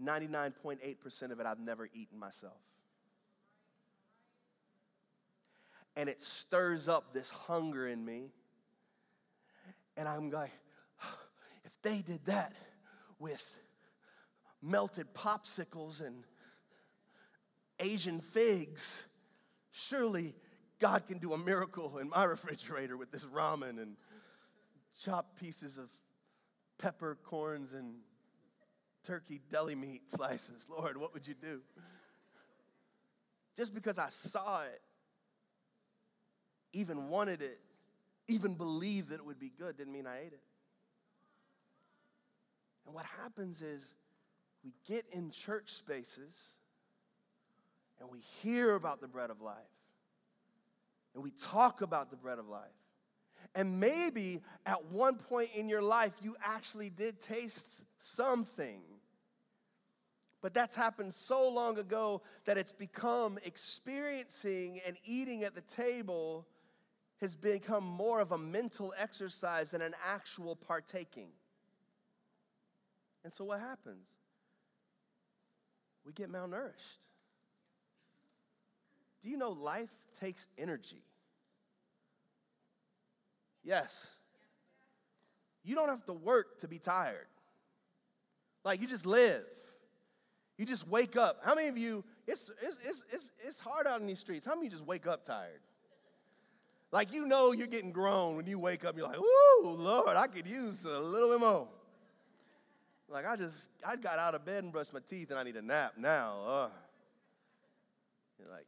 99.8% 0.03 1.31
of 1.31 1.38
it 1.38 1.46
I've 1.46 1.61
never 1.61 1.90
eaten 1.92 2.18
myself. 2.18 2.57
And 6.00 6.08
it 6.08 6.22
stirs 6.22 6.88
up 6.88 7.12
this 7.12 7.28
hunger 7.28 7.86
in 7.86 8.02
me. 8.02 8.30
And 9.98 10.08
I'm 10.08 10.30
like, 10.30 10.50
if 11.66 11.72
they 11.82 12.00
did 12.00 12.24
that 12.24 12.54
with 13.18 13.58
melted 14.62 15.12
popsicles 15.12 16.00
and 16.00 16.24
Asian 17.78 18.22
figs, 18.22 19.04
surely 19.72 20.34
God 20.78 21.04
can 21.04 21.18
do 21.18 21.34
a 21.34 21.38
miracle 21.38 21.98
in 21.98 22.08
my 22.08 22.24
refrigerator 22.36 22.96
with 22.96 23.10
this 23.10 23.26
ramen 23.26 23.76
and 23.76 23.98
chopped 25.04 25.38
pieces 25.38 25.76
of 25.76 25.90
peppercorns 26.78 27.74
and 27.74 27.96
turkey 29.04 29.42
deli 29.50 29.74
meat 29.74 30.08
slices. 30.08 30.64
Lord, 30.70 30.96
what 30.96 31.12
would 31.12 31.28
you 31.28 31.34
do? 31.34 31.60
Just 33.54 33.74
because 33.74 33.98
I 33.98 34.08
saw 34.08 34.62
it, 34.62 34.80
even 36.72 37.09
wanted 37.09 37.42
it, 37.42 37.59
even 38.28 38.54
believed 38.54 39.11
that 39.11 39.16
it 39.16 39.26
would 39.26 39.40
be 39.40 39.52
good, 39.59 39.76
didn't 39.76 39.92
mean 39.92 40.06
I 40.06 40.18
ate 40.18 40.33
it. 40.33 40.42
And 42.87 42.94
what 42.94 43.04
happens 43.04 43.62
is 43.62 43.83
we 44.64 44.72
get 44.87 45.04
in 45.12 45.30
church 45.30 45.72
spaces 45.72 46.56
and 48.00 48.11
we 48.11 48.18
hear 48.42 48.74
about 48.74 49.00
the 49.00 49.09
bread 49.09 49.30
of 49.30 49.40
life 49.40 49.56
and 51.14 51.22
we 51.22 51.30
talk 51.30 51.83
about 51.83 52.11
the 52.11 52.16
bread 52.16 52.38
of 52.38 52.48
life. 52.48 52.62
And 53.54 53.80
maybe 53.80 54.42
at 54.64 54.85
one 54.92 55.16
point 55.16 55.50
in 55.54 55.68
your 55.68 55.83
life, 55.83 56.12
you 56.22 56.37
actually 56.44 56.88
did 56.88 57.20
taste 57.20 57.66
something. 57.98 58.80
But 60.40 60.54
that's 60.54 60.76
happened 60.76 61.14
so 61.14 61.48
long 61.48 61.78
ago 61.78 62.22
that 62.44 62.56
it's 62.56 62.72
become 62.72 63.38
experiencing 63.44 64.80
and 64.87 64.96
eating 65.04 65.42
at 65.42 65.54
the 65.54 65.61
table 65.62 66.46
has 67.20 67.35
become 67.35 67.85
more 67.85 68.20
of 68.20 68.33
a 68.33 68.38
mental 68.38 68.94
exercise 68.96 69.70
than 69.70 69.83
an 69.83 69.94
actual 70.04 70.56
partaking. 70.56 71.28
And 73.24 73.33
so 73.33 73.44
what 73.44 73.61
happens? 73.61 74.09
We 76.06 76.12
get 76.12 76.33
malnourished. 76.33 76.98
Do 79.22 79.28
you 79.28 79.37
know 79.37 79.50
life 79.50 79.90
takes 80.18 80.46
energy? 80.56 81.02
Yes. 83.62 84.16
You 85.62 85.74
don't 85.74 85.88
have 85.88 86.06
to 86.06 86.14
work 86.14 86.61
to 86.61 86.68
be 86.68 86.78
tired. 86.78 87.26
Like 88.64 88.80
you 88.80 88.87
just 88.87 89.04
live. 89.04 89.44
You 90.56 90.64
just 90.64 90.88
wake 90.88 91.16
up. 91.16 91.40
How 91.44 91.54
many 91.54 91.68
of 91.68 91.76
you, 91.76 92.04
it's, 92.26 92.50
it's, 92.62 93.04
it's, 93.11 93.30
it's, 93.40 93.61
hard 93.61 93.87
out 93.87 94.00
in 94.00 94.06
these 94.06 94.18
streets. 94.18 94.44
How 94.44 94.54
many 94.54 94.68
just 94.68 94.85
wake 94.85 95.06
up 95.06 95.24
tired? 95.24 95.61
Like 96.92 97.12
you 97.12 97.26
know 97.26 97.53
you're 97.53 97.66
getting 97.66 97.92
grown 97.92 98.37
when 98.37 98.46
you 98.46 98.59
wake 98.59 98.85
up, 98.85 98.96
you're 98.96 99.07
like, 99.07 99.18
ooh, 99.18 99.62
Lord, 99.64 100.16
I 100.16 100.26
could 100.26 100.46
use 100.46 100.85
a 100.85 101.00
little 101.00 101.31
bit 101.31 101.40
more. 101.40 101.68
Like 103.09 103.26
I 103.26 103.37
just, 103.37 103.68
I 103.87 103.96
got 103.96 104.18
out 104.18 104.35
of 104.35 104.44
bed 104.44 104.64
and 104.64 104.72
brushed 104.72 104.92
my 104.92 105.00
teeth 105.09 105.31
and 105.31 105.38
I 105.38 105.42
need 105.42 105.57
a 105.57 105.62
nap 105.62 105.94
now. 105.96 106.42
Uh. 106.46 106.68
You're 108.38 108.48
like, 108.48 108.66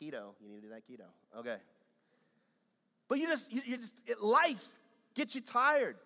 keto, 0.00 0.34
you 0.40 0.48
need 0.48 0.56
to 0.56 0.62
do 0.62 0.68
that 0.68 0.88
keto. 0.88 1.38
Okay. 1.38 1.56
But 3.08 3.18
you 3.18 3.26
just, 3.26 3.52
you, 3.52 3.62
you 3.64 3.76
just, 3.78 3.94
it, 4.06 4.22
life 4.22 4.64
gets 5.14 5.34
you 5.34 5.40
tired. 5.40 5.96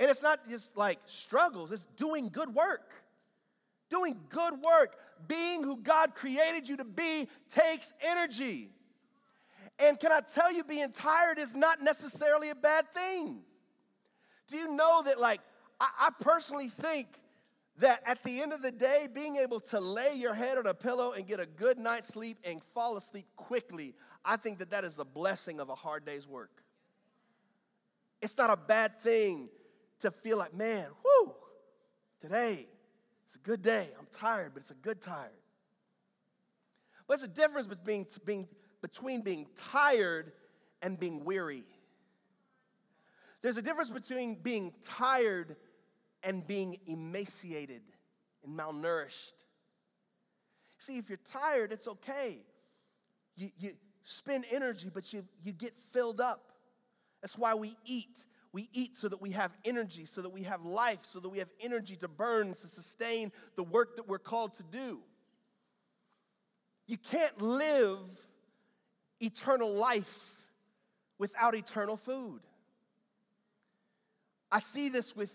And 0.00 0.10
it's 0.10 0.22
not 0.22 0.48
just 0.48 0.76
like 0.76 0.98
struggles, 1.06 1.70
it's 1.70 1.86
doing 1.96 2.28
good 2.28 2.54
work. 2.54 2.92
Doing 3.90 4.18
good 4.30 4.54
work, 4.62 4.96
being 5.28 5.62
who 5.62 5.76
God 5.76 6.14
created 6.14 6.66
you 6.66 6.78
to 6.78 6.84
be, 6.84 7.28
takes 7.52 7.92
energy. 8.00 8.70
And 9.78 9.98
can 9.98 10.12
I 10.12 10.20
tell 10.20 10.52
you, 10.52 10.64
being 10.64 10.90
tired 10.92 11.38
is 11.38 11.54
not 11.54 11.82
necessarily 11.82 12.50
a 12.50 12.54
bad 12.54 12.88
thing. 12.92 13.40
Do 14.48 14.56
you 14.56 14.74
know 14.74 15.02
that, 15.04 15.18
like, 15.18 15.40
I, 15.80 15.88
I 16.00 16.10
personally 16.20 16.68
think 16.68 17.08
that 17.78 18.02
at 18.04 18.22
the 18.22 18.42
end 18.42 18.52
of 18.52 18.62
the 18.62 18.70
day, 18.70 19.08
being 19.12 19.36
able 19.36 19.60
to 19.60 19.80
lay 19.80 20.14
your 20.14 20.34
head 20.34 20.58
on 20.58 20.66
a 20.66 20.74
pillow 20.74 21.12
and 21.12 21.26
get 21.26 21.40
a 21.40 21.46
good 21.46 21.78
night's 21.78 22.08
sleep 22.08 22.38
and 22.44 22.60
fall 22.74 22.96
asleep 22.96 23.26
quickly, 23.36 23.94
I 24.24 24.36
think 24.36 24.58
that 24.58 24.70
that 24.70 24.84
is 24.84 24.94
the 24.94 25.04
blessing 25.04 25.58
of 25.58 25.68
a 25.68 25.74
hard 25.74 26.04
day's 26.04 26.28
work. 26.28 26.62
It's 28.20 28.36
not 28.36 28.50
a 28.50 28.56
bad 28.56 29.00
thing 29.00 29.48
to 30.00 30.10
feel 30.10 30.36
like, 30.36 30.54
man, 30.54 30.86
whoo, 31.04 31.34
today 32.20 32.66
it's 33.26 33.36
a 33.36 33.38
good 33.38 33.62
day. 33.62 33.88
I'm 33.98 34.06
tired, 34.12 34.52
but 34.52 34.60
it's 34.60 34.70
a 34.70 34.74
good 34.74 35.00
tired. 35.00 35.30
But 37.08 37.14
it's 37.14 37.22
a 37.22 37.28
difference 37.28 37.66
between 37.66 37.84
being 37.84 38.06
being, 38.26 38.48
between 38.82 39.22
being 39.22 39.46
tired 39.56 40.32
and 40.82 40.98
being 40.98 41.24
weary. 41.24 41.64
There's 43.40 43.56
a 43.56 43.62
difference 43.62 43.90
between 43.90 44.34
being 44.34 44.72
tired 44.84 45.56
and 46.22 46.46
being 46.46 46.78
emaciated 46.86 47.82
and 48.44 48.58
malnourished. 48.58 49.32
See, 50.78 50.98
if 50.98 51.08
you're 51.08 51.18
tired, 51.30 51.72
it's 51.72 51.86
okay. 51.86 52.38
You, 53.36 53.50
you 53.58 53.72
spend 54.04 54.44
energy, 54.50 54.90
but 54.92 55.12
you, 55.12 55.24
you 55.42 55.52
get 55.52 55.74
filled 55.92 56.20
up. 56.20 56.52
That's 57.20 57.38
why 57.38 57.54
we 57.54 57.76
eat. 57.84 58.24
We 58.52 58.68
eat 58.72 58.96
so 58.96 59.08
that 59.08 59.20
we 59.22 59.30
have 59.30 59.52
energy, 59.64 60.04
so 60.04 60.22
that 60.22 60.30
we 60.30 60.42
have 60.42 60.64
life, 60.64 60.98
so 61.02 61.20
that 61.20 61.28
we 61.28 61.38
have 61.38 61.48
energy 61.60 61.96
to 61.96 62.08
burn, 62.08 62.54
to 62.54 62.66
sustain 62.66 63.32
the 63.56 63.62
work 63.62 63.96
that 63.96 64.08
we're 64.08 64.18
called 64.18 64.54
to 64.54 64.62
do. 64.64 64.98
You 66.86 66.98
can't 66.98 67.40
live 67.40 67.98
eternal 69.22 69.72
life 69.72 70.18
without 71.18 71.54
eternal 71.54 71.96
food. 71.96 72.40
I 74.50 74.58
see 74.60 74.88
this 74.88 75.14
with 75.14 75.32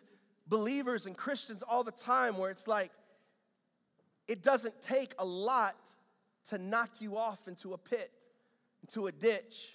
believers 0.47 1.05
and 1.05 1.17
Christians 1.17 1.63
all 1.67 1.83
the 1.83 1.91
time 1.91 2.37
where 2.37 2.51
it's 2.51 2.67
like, 2.67 2.91
it 4.27 4.43
doesn't 4.43 4.81
take 4.81 5.13
a 5.17 5.25
lot 5.25 5.75
to 6.49 6.57
knock 6.57 6.89
you 6.99 7.17
off 7.17 7.47
into 7.47 7.73
a 7.73 7.77
pit, 7.77 8.11
into 8.81 9.07
a 9.07 9.11
ditch. 9.11 9.69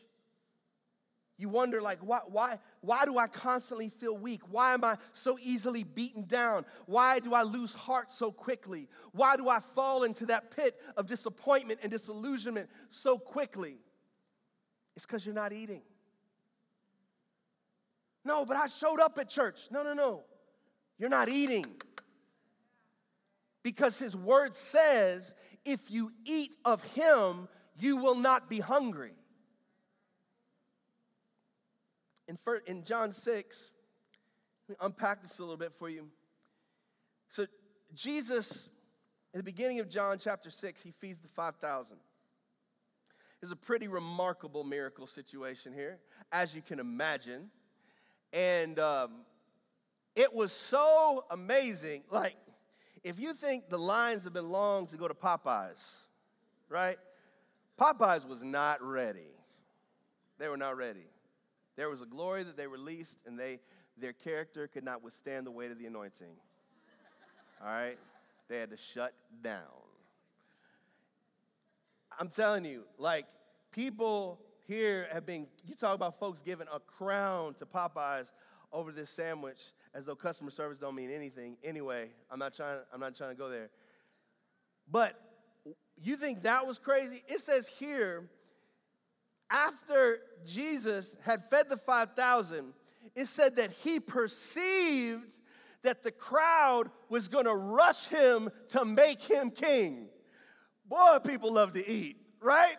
You 1.39 1.49
wonder, 1.49 1.81
like, 1.81 1.99
why, 2.01 2.21
why, 2.29 2.59
why 2.83 3.05
do 3.05 3.19
I 3.19 3.27
constantly 3.27 3.89
feel 3.89 4.17
weak? 4.17 4.43
Why 4.51 4.75
am 4.75 4.85
I 4.85 4.97
so 5.13 5.39
easily 5.43 5.83
beaten 5.83 6.25
down? 6.27 6.65
Why 6.87 7.19
do 7.19 7.35
I 7.35 7.43
lose 7.43 7.73
heart 7.73 8.13
so 8.13 8.31
quickly? 8.31 8.89
Why 9.13 9.37
do 9.37 9.49
I 9.49 9.59
fall 9.59 10.05
into 10.05 10.27
that 10.27 10.55
pit 10.55 10.81
of 10.97 11.07
disappointment 11.07 11.81
and 11.83 11.91
disillusionment 11.91 12.69
so 12.91 13.19
quickly? 13.19 13.79
It's 14.97 15.07
because 15.07 15.25
you're 15.25 15.35
not 15.35 15.53
eating. 15.53 15.83
No, 18.25 18.45
but 18.45 18.57
I 18.57 18.67
showed 18.67 19.01
up 19.01 19.19
at 19.19 19.29
church. 19.29 19.59
No, 19.71 19.83
no, 19.83 19.95
no. 19.95 20.23
You're 20.99 21.09
not 21.09 21.29
eating. 21.29 21.67
Because 23.63 23.99
his 23.99 24.15
word 24.15 24.55
says, 24.55 25.35
if 25.65 25.91
you 25.91 26.13
eat 26.25 26.57
of 26.65 26.83
him, 26.91 27.49
you 27.79 27.97
will 27.97 28.15
not 28.15 28.49
be 28.49 28.61
hungry. 28.61 29.13
In, 32.29 32.39
in 32.67 32.85
John 32.85 33.13
6, 33.13 33.73
let 34.69 34.73
me 34.73 34.87
unpack 34.87 35.23
this 35.23 35.39
a 35.39 35.43
little 35.43 35.57
bit 35.57 35.73
for 35.79 35.89
you. 35.89 36.09
So, 37.31 37.47
Jesus, 37.95 38.69
in 39.35 39.39
the 39.39 39.45
beginning 39.45 39.81
of 39.81 39.89
John 39.89 40.19
chapter 40.19 40.51
6, 40.51 40.83
he 40.83 40.93
feeds 40.93 41.21
the 41.21 41.29
5,000. 41.29 41.97
It's 43.43 43.51
a 43.51 43.57
pretty 43.57 43.89
remarkable 43.89 44.63
miracle 44.63 45.09
situation 45.09 45.73
here, 45.73 45.99
as 46.31 46.55
you 46.55 46.63
can 46.63 46.79
imagine. 46.79 47.51
And 48.33 48.79
um, 48.79 49.11
it 50.15 50.33
was 50.33 50.53
so 50.53 51.25
amazing. 51.29 52.05
Like, 52.09 52.37
if 53.03 53.19
you 53.19 53.35
think 53.35 53.69
the 53.69 53.79
lines 53.79 54.23
have 54.25 54.33
been 54.33 54.51
long 54.51 54.87
to 54.87 54.97
go 54.97 55.09
to 55.09 55.15
Popeyes, 55.15 55.83
right? 56.69 56.99
Popeyes 57.81 58.27
was 58.29 58.45
not 58.45 58.81
ready. 58.81 59.35
They 60.39 60.49
were 60.49 60.57
not 60.57 60.77
ready. 60.77 61.07
There 61.77 61.91
was 61.91 62.01
a 62.01 62.07
glory 62.07 62.45
that 62.45 62.57
they 62.57 62.69
released, 62.69 63.19
and 63.27 63.37
they 63.37 63.59
their 63.99 64.13
character 64.13 64.69
could 64.69 64.85
not 64.85 65.03
withstand 65.03 65.47
the 65.47 65.51
weight 65.51 65.71
of 65.71 65.79
the 65.79 65.87
anointing. 65.87 66.35
All 67.61 67.69
right? 67.69 67.99
They 68.49 68.59
had 68.59 68.71
to 68.71 68.77
shut 68.77 69.13
down. 69.43 69.82
I'm 72.19 72.29
telling 72.29 72.65
you, 72.65 72.85
like, 72.99 73.27
people 73.73 74.41
here 74.67 75.09
have 75.13 75.27
been, 75.27 75.47
you 75.67 75.75
talk 75.75 75.95
about 75.95 76.19
folks 76.19 76.41
giving 76.45 76.67
a 76.73 76.81
crown 76.81 77.55
to 77.55 77.67
Popeyes 77.67 78.31
over 78.73 78.93
this 78.93 79.11
sandwich 79.11 79.61
as 79.95 80.05
though 80.05 80.15
customer 80.15 80.51
service 80.51 80.79
don't 80.79 80.95
mean 80.95 81.11
anything. 81.11 81.57
Anyway, 81.63 82.09
I'm 82.31 82.39
not 82.39 82.55
trying, 82.55 82.79
I'm 82.93 83.01
not 83.01 83.15
trying 83.15 83.31
to 83.31 83.37
go 83.37 83.49
there. 83.49 83.71
But 84.91 85.19
you 86.03 86.17
think 86.17 86.43
that 86.43 86.67
was 86.67 86.79
crazy? 86.79 87.23
It 87.29 87.41
says 87.41 87.69
here, 87.69 88.29
after 89.51 90.19
Jesus 90.47 91.17
had 91.23 91.45
fed 91.51 91.69
the 91.69 91.77
5,000, 91.77 92.73
it 93.15 93.27
said 93.27 93.57
that 93.57 93.71
he 93.71 94.01
perceived 94.01 95.39
that 95.83 96.03
the 96.03 96.13
crowd 96.13 96.91
was 97.09 97.29
going 97.29 97.45
to 97.45 97.55
rush 97.55 98.07
him 98.07 98.49
to 98.69 98.85
make 98.85 99.21
him 99.21 99.51
king. 99.51 100.09
Boy, 100.93 101.21
people 101.25 101.55
love 101.55 101.73
to 101.73 101.91
eat, 101.91 102.19
right? 102.43 102.77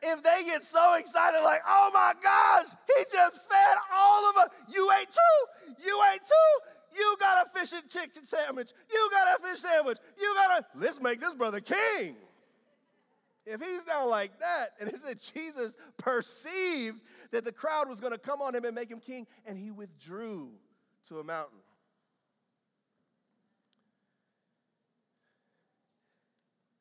If 0.00 0.22
they 0.22 0.44
get 0.44 0.62
so 0.62 0.94
excited, 0.94 1.42
like, 1.42 1.62
oh 1.66 1.90
my 1.92 2.12
gosh, 2.22 2.66
he 2.86 3.02
just 3.12 3.34
fed 3.42 3.76
all 3.92 4.30
of 4.30 4.36
us. 4.36 4.50
You 4.68 4.88
ate 5.00 5.08
too. 5.10 5.74
You 5.84 6.00
ate 6.14 6.20
two. 6.20 6.96
You 6.96 7.16
got 7.18 7.44
a 7.44 7.58
fish 7.58 7.72
and 7.72 7.90
chicken 7.90 8.24
sandwich. 8.24 8.70
You 8.88 9.10
got 9.10 9.40
a 9.40 9.42
fish 9.42 9.62
sandwich. 9.62 9.98
You 10.16 10.32
got 10.36 10.60
a, 10.60 10.78
let's 10.78 11.00
make 11.00 11.20
this 11.20 11.34
brother 11.34 11.58
king. 11.58 12.14
If 13.44 13.60
he's 13.60 13.82
down 13.82 14.10
like 14.10 14.38
that, 14.38 14.74
and 14.78 14.88
it 14.88 14.98
said 15.04 15.18
Jesus 15.34 15.74
perceived 15.96 17.00
that 17.32 17.44
the 17.44 17.50
crowd 17.50 17.88
was 17.88 17.98
going 17.98 18.12
to 18.12 18.18
come 18.18 18.40
on 18.40 18.54
him 18.54 18.64
and 18.64 18.76
make 18.76 18.92
him 18.92 19.00
king, 19.00 19.26
and 19.44 19.58
he 19.58 19.72
withdrew 19.72 20.50
to 21.08 21.18
a 21.18 21.24
mountain. 21.24 21.58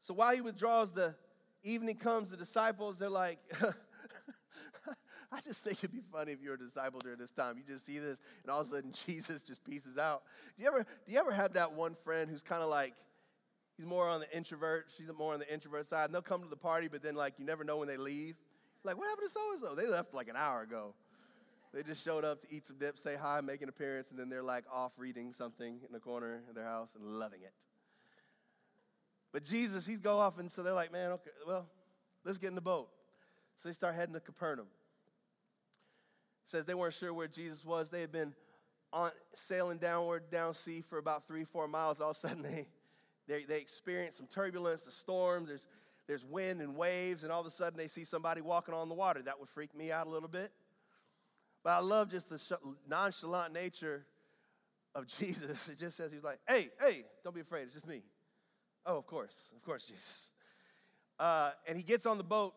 So 0.06 0.14
while 0.14 0.36
he 0.36 0.42
withdraws, 0.42 0.92
the 0.92 1.16
evening 1.64 1.96
comes, 1.96 2.30
the 2.30 2.38
disciples, 2.38 2.96
they're 2.96 3.10
like, 3.10 3.40
I 5.32 5.42
just 5.42 5.64
think 5.64 5.80
it'd 5.80 5.92
be 5.92 6.04
funny 6.12 6.32
if 6.32 6.44
you're 6.44 6.54
a 6.54 6.60
disciple 6.60 7.00
during 7.00 7.18
this 7.18 7.32
time. 7.32 7.58
You 7.58 7.64
just 7.68 7.88
see 7.88 7.98
this, 7.98 8.20
and 8.44 8.52
all 8.52 8.62
of 8.62 8.68
a 8.68 8.76
sudden 8.76 8.94
Jesus 9.08 9.42
just 9.42 9.64
pieces 9.64 9.98
out. 9.98 10.22
Do 10.56 10.64
you 10.64 10.70
ever, 10.70 10.84
do 10.84 11.12
you 11.12 11.18
ever 11.18 11.32
have 11.32 11.54
that 11.54 11.74
one 11.74 11.96
friend 11.96 12.30
who's 12.30 12.44
kind 12.44 12.62
of 12.62 12.70
like, 12.70 12.94
he's 13.78 13.88
more 13.88 14.08
on 14.08 14.20
the 14.20 14.32
introvert, 14.38 14.86
she's 14.96 15.08
more 15.18 15.34
on 15.34 15.40
the 15.40 15.52
introvert 15.52 15.90
side, 15.90 16.06
and 16.06 16.14
they'll 16.14 16.22
come 16.22 16.44
to 16.44 16.50
the 16.50 16.56
party, 16.56 16.88
but 16.88 17.02
then 17.02 17.16
like 17.16 17.34
you 17.40 17.46
never 17.46 17.64
know 17.64 17.78
when 17.78 17.88
they 17.88 17.98
leave. 17.98 18.36
Like, 18.84 19.00
what 19.00 19.08
happened 19.10 19.28
to 19.28 19.34
so 19.34 19.54
and 19.54 19.60
so? 19.60 19.74
They 19.74 19.88
left 19.88 20.14
like 20.14 20.28
an 20.28 20.36
hour 20.36 20.62
ago. 20.62 20.94
They 21.74 21.82
just 21.82 22.06
showed 22.06 22.24
up 22.24 22.44
to 22.44 22.56
eat 22.56 22.68
some 22.68 22.78
dip, 22.78 23.00
say 23.00 23.16
hi, 23.20 23.42
make 23.42 23.64
an 23.64 23.70
appearance, 23.70 24.12
and 24.12 24.20
then 24.20 24.30
they're 24.30 24.44
like 24.44 24.66
off 24.72 24.92
reading 24.98 25.34
something 25.34 25.80
in 25.84 25.92
the 25.92 26.00
corner 26.00 26.44
of 26.48 26.54
their 26.54 26.64
house 26.64 26.92
and 26.94 27.04
loving 27.04 27.42
it. 27.42 27.54
But 29.36 29.44
Jesus, 29.44 29.86
he's 29.86 30.00
go 30.00 30.18
off, 30.18 30.40
and 30.40 30.50
so 30.50 30.64
they're 30.64 30.72
like, 30.72 30.94
man, 30.94 31.12
okay, 31.12 31.32
well, 31.46 31.68
let's 32.24 32.38
get 32.38 32.48
in 32.48 32.56
the 32.56 32.62
boat. 32.62 32.88
So 33.58 33.68
they 33.68 33.74
start 33.74 33.94
heading 33.94 34.14
to 34.14 34.22
Capernaum. 34.22 34.68
It 36.46 36.50
says 36.50 36.64
they 36.64 36.74
weren't 36.74 36.94
sure 36.94 37.14
where 37.14 37.28
Jesus 37.28 37.66
was. 37.66 37.90
They 37.90 38.00
had 38.00 38.14
been 38.14 38.34
on 38.94 39.12
sailing 39.34 39.78
downward 39.78 40.32
down 40.32 40.54
sea 40.54 40.80
for 40.80 41.00
about 41.00 41.28
three, 41.28 41.44
four 41.44 41.68
miles. 41.68 42.00
All 42.00 42.12
of 42.12 42.16
a 42.16 42.20
sudden, 42.20 42.44
they 42.44 42.70
they, 43.28 43.44
they 43.44 43.58
experience 43.58 44.16
some 44.16 44.28
turbulence, 44.28 44.88
a 44.88 44.92
storm. 44.92 45.48
There's 45.48 45.68
there's 46.08 46.24
wind 46.24 46.62
and 46.62 46.74
waves, 46.78 47.24
and 47.24 47.32
all 47.34 47.42
of 47.42 47.48
a 47.48 47.52
sudden 47.52 47.78
they 47.78 47.90
see 47.90 48.06
somebody 48.06 48.40
walking 48.40 48.74
on 48.74 48.88
the 48.88 48.96
water. 48.96 49.22
That 49.22 49.38
would 49.38 49.50
freak 49.50 49.76
me 49.76 49.92
out 49.92 50.08
a 50.08 50.10
little 50.10 50.30
bit. 50.30 50.54
But 51.62 51.72
I 51.72 51.80
love 51.80 52.10
just 52.10 52.30
the 52.30 52.40
nonchalant 52.88 53.54
nature 53.54 54.06
of 54.94 55.08
Jesus. 55.08 55.68
It 55.68 55.78
just 55.78 55.98
says 55.98 56.14
he's 56.14 56.24
like, 56.24 56.40
"Hey, 56.48 56.70
hey, 56.80 57.04
don't 57.26 57.36
be 57.36 57.42
afraid. 57.42 57.64
It's 57.64 57.74
just 57.74 57.86
me." 57.86 58.02
Oh, 58.86 58.98
of 58.98 59.08
course, 59.08 59.34
of 59.56 59.64
course, 59.64 59.86
Jesus. 59.90 60.32
Uh, 61.20 61.52
and 61.68 61.78
he 61.78 61.84
gets 61.84 62.06
on 62.06 62.18
the 62.18 62.24
boat, 62.24 62.54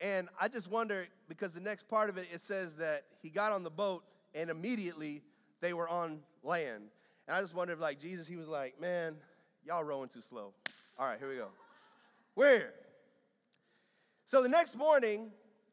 and 0.00 0.28
I 0.40 0.48
just 0.48 0.70
wonder 0.70 1.06
because 1.28 1.52
the 1.52 1.60
next 1.60 1.88
part 1.88 2.08
of 2.08 2.16
it 2.16 2.26
it 2.32 2.40
says 2.40 2.74
that 2.74 3.04
he 3.22 3.28
got 3.30 3.52
on 3.52 3.62
the 3.62 3.70
boat 3.70 4.04
and 4.34 4.48
immediately 4.48 5.22
they 5.60 5.72
were 5.72 5.88
on 5.88 6.20
land. 6.42 6.84
And 7.26 7.36
I 7.36 7.40
just 7.40 7.54
wonder 7.54 7.74
if, 7.74 7.80
like 7.80 8.00
Jesus, 8.00 8.26
he 8.26 8.36
was 8.36 8.48
like, 8.48 8.80
"Man, 8.80 9.16
y'all 9.66 9.84
rowing 9.84 10.08
too 10.08 10.22
slow." 10.22 10.52
All 10.98 11.06
right, 11.06 11.18
here 11.18 11.28
we 11.28 11.36
go. 11.36 11.48
Where? 12.34 12.72
So 14.26 14.42
the 14.42 14.48
next 14.48 14.76
morning, 14.76 15.32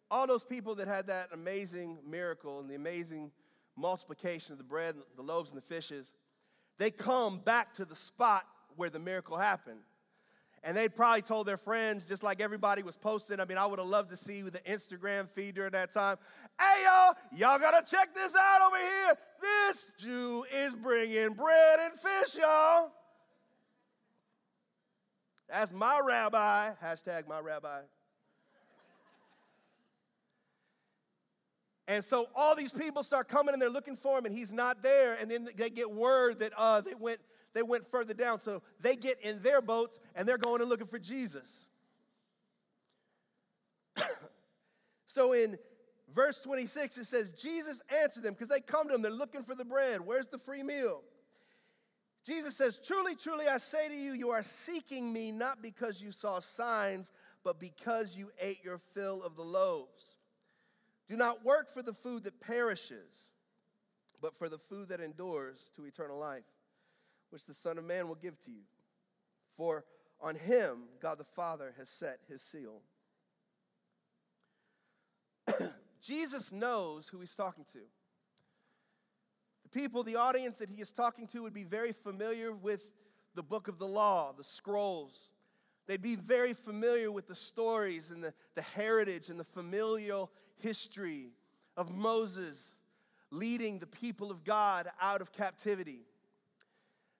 all 0.10 0.26
those 0.26 0.44
people 0.44 0.76
that 0.76 0.88
had 0.88 1.08
that 1.08 1.30
amazing 1.32 2.00
miracle 2.06 2.60
and 2.60 2.70
the 2.70 2.76
amazing 2.76 3.32
multiplication 3.76 4.54
of 4.54 4.58
the 4.58 4.64
bread, 4.64 4.96
the 5.16 5.22
loaves, 5.22 5.50
and 5.50 5.58
the 5.58 5.66
fishes, 5.66 6.14
they 6.78 6.90
come 6.90 7.38
back 7.40 7.74
to 7.76 7.86
the 7.86 7.96
spot 7.96 8.46
where 8.78 8.90
the 8.90 9.00
miracle 9.00 9.38
happened. 9.38 9.80
And 10.64 10.76
they'd 10.76 10.96
probably 10.96 11.22
told 11.22 11.48
their 11.48 11.58
friends, 11.58 12.04
just 12.06 12.24
like 12.24 12.42
everybody 12.42 12.84
was 12.84 12.98
posting. 12.98 13.40
I 13.40 13.46
mean, 13.46 13.58
I 13.58 13.66
would 13.66 13.80
have 13.80 13.88
loved 13.88 14.10
to 14.10 14.18
see 14.18 14.42
the 14.42 14.60
Instagram 14.60 15.30
feed 15.30 15.56
during 15.56 15.72
that 15.72 15.94
time. 15.94 16.18
Hey, 16.60 16.84
y'all, 16.84 17.16
y'all 17.36 17.60
gotta 17.60 17.86
check 17.90 18.14
this 18.16 18.34
out 18.36 18.68
over 18.68 18.78
here. 18.78 19.14
This 19.42 19.92
Jew 20.00 20.46
is 20.54 20.74
bringing 20.74 21.34
bread 21.34 21.80
and 21.80 21.94
fish, 22.00 22.36
y'all. 22.42 22.92
That's 25.48 25.72
my 25.72 26.02
rabbi. 26.04 26.72
Hashtag 26.84 27.28
my 27.28 27.40
rabbi. 27.40 27.82
And 31.88 32.04
so 32.04 32.28
all 32.36 32.54
these 32.56 32.74
people 32.74 33.02
start 33.04 33.30
coming 33.30 33.54
and 33.54 33.62
they're 33.62 33.70
looking 33.70 33.96
for 33.96 34.18
him, 34.18 34.26
and 34.26 34.36
he's 34.36 34.52
not 34.52 34.84
there. 34.84 35.18
And 35.22 35.32
then 35.32 35.48
they 35.56 35.70
get 35.70 35.90
word 35.90 36.40
that 36.40 36.52
uh, 36.58 36.82
they 36.82 36.96
went 36.96 37.20
they 37.58 37.64
went 37.64 37.90
further 37.90 38.14
down. 38.14 38.40
So 38.40 38.62
they 38.80 38.96
get 38.96 39.20
in 39.22 39.42
their 39.42 39.62
boats 39.62 40.00
and 40.16 40.28
they're 40.28 40.38
going 40.38 40.62
and 40.62 40.70
looking 40.70 40.86
for 40.86 41.00
Jesus. 41.00 41.66
so 45.08 45.34
in 45.34 45.58
verse 46.14 46.40
26, 46.42 47.00
it 47.00 47.08
says, 47.08 47.32
Jesus 47.32 47.82
answered 48.02 48.22
them 48.22 48.34
because 48.34 48.50
they 48.50 48.62
come 48.62 48.88
to 48.90 48.94
him. 48.94 49.02
They're 49.02 49.12
looking 49.12 49.42
for 49.42 49.56
the 49.56 49.66
bread. 49.66 50.02
Where's 50.02 50.28
the 50.28 50.38
free 50.38 50.62
meal? 50.62 51.02
Jesus 52.24 52.56
says, 52.56 52.80
Truly, 52.86 53.16
truly, 53.16 53.48
I 53.48 53.58
say 53.58 53.88
to 53.88 53.96
you, 53.96 54.14
you 54.14 54.30
are 54.30 54.44
seeking 54.44 55.12
me 55.12 55.32
not 55.32 55.64
because 55.64 56.00
you 56.00 56.12
saw 56.12 56.40
signs, 56.40 57.12
but 57.44 57.60
because 57.60 58.16
you 58.16 58.30
ate 58.40 58.64
your 58.64 58.80
fill 58.94 59.24
of 59.24 59.36
the 59.36 59.44
loaves. 59.44 60.18
Do 61.10 61.18
not 61.18 61.44
work 61.44 61.74
for 61.74 61.82
the 61.82 61.94
food 61.94 62.26
that 62.26 62.40
perishes, 62.40 63.10
but 64.22 64.38
for 64.38 64.48
the 64.48 64.60
food 64.60 64.90
that 64.90 65.00
endures 65.00 65.58
to 65.76 65.86
eternal 65.86 66.20
life 66.20 66.44
which 67.38 67.46
the 67.46 67.54
Son 67.54 67.78
of 67.78 67.84
Man 67.84 68.08
will 68.08 68.16
give 68.16 68.40
to 68.46 68.50
you. 68.50 68.64
For 69.58 69.86
on 70.20 70.34
him 70.34 70.86
God 71.00 71.20
the 71.20 71.24
Father 71.24 71.72
has 71.78 71.88
set 71.88 72.18
his 72.28 72.42
seal. 72.42 72.82
Jesus 76.02 76.52
knows 76.52 77.08
who 77.08 77.20
he's 77.20 77.36
talking 77.36 77.64
to. 77.74 77.80
The 79.62 79.70
people, 79.70 80.02
the 80.02 80.16
audience 80.16 80.58
that 80.58 80.72
he 80.72 80.82
is 80.82 80.92
talking 80.92 81.28
to, 81.28 81.44
would 81.44 81.54
be 81.54 81.64
very 81.64 81.92
familiar 81.92 82.52
with 82.52 82.84
the 83.36 83.44
book 83.44 83.68
of 83.68 83.78
the 83.78 83.86
law, 83.86 84.34
the 84.36 84.44
scrolls. 84.44 85.30
They'd 85.86 86.02
be 86.02 86.16
very 86.16 86.54
familiar 86.54 87.12
with 87.12 87.28
the 87.28 87.36
stories 87.36 88.10
and 88.10 88.24
the, 88.24 88.34
the 88.56 88.64
heritage 88.64 89.30
and 89.30 89.40
the 89.40 89.44
familial 89.44 90.32
history 90.56 91.34
of 91.76 91.94
Moses 91.94 92.74
leading 93.30 93.78
the 93.78 93.86
people 93.86 94.32
of 94.32 94.44
God 94.44 94.90
out 95.00 95.22
of 95.22 95.32
captivity. 95.32 96.08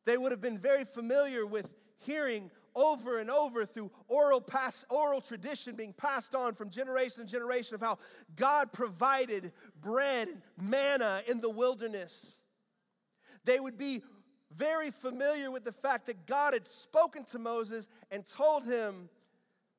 They 0.08 0.18
would 0.18 0.32
have 0.32 0.40
been 0.40 0.58
very 0.58 0.86
familiar 0.86 1.46
with 1.46 1.70
hearing 1.98 2.50
over 2.74 3.20
and 3.20 3.30
over 3.30 3.66
through 3.66 3.92
oral, 4.08 4.40
pass, 4.40 4.86
oral 4.90 5.20
tradition 5.20 5.76
being 5.76 5.92
passed 5.92 6.34
on 6.34 6.56
from 6.56 6.70
generation 6.70 7.26
to 7.26 7.30
generation 7.30 7.76
of 7.76 7.82
how 7.82 7.98
God 8.38 8.72
provided 8.72 9.52
bread 9.82 10.30
and 10.30 10.42
manna 10.58 11.24
in 11.28 11.42
the 11.42 11.50
wilderness. 11.50 12.38
They 13.44 13.60
would 13.60 13.78
be 13.78 14.02
very 14.56 14.92
familiar 14.92 15.52
with 15.52 15.66
the 15.66 15.74
fact 15.74 16.06
that 16.06 16.26
God 16.26 16.54
had 16.54 16.66
spoken 16.66 17.26
to 17.26 17.38
Moses 17.38 17.90
and 18.10 18.26
told 18.26 18.64
him 18.64 19.10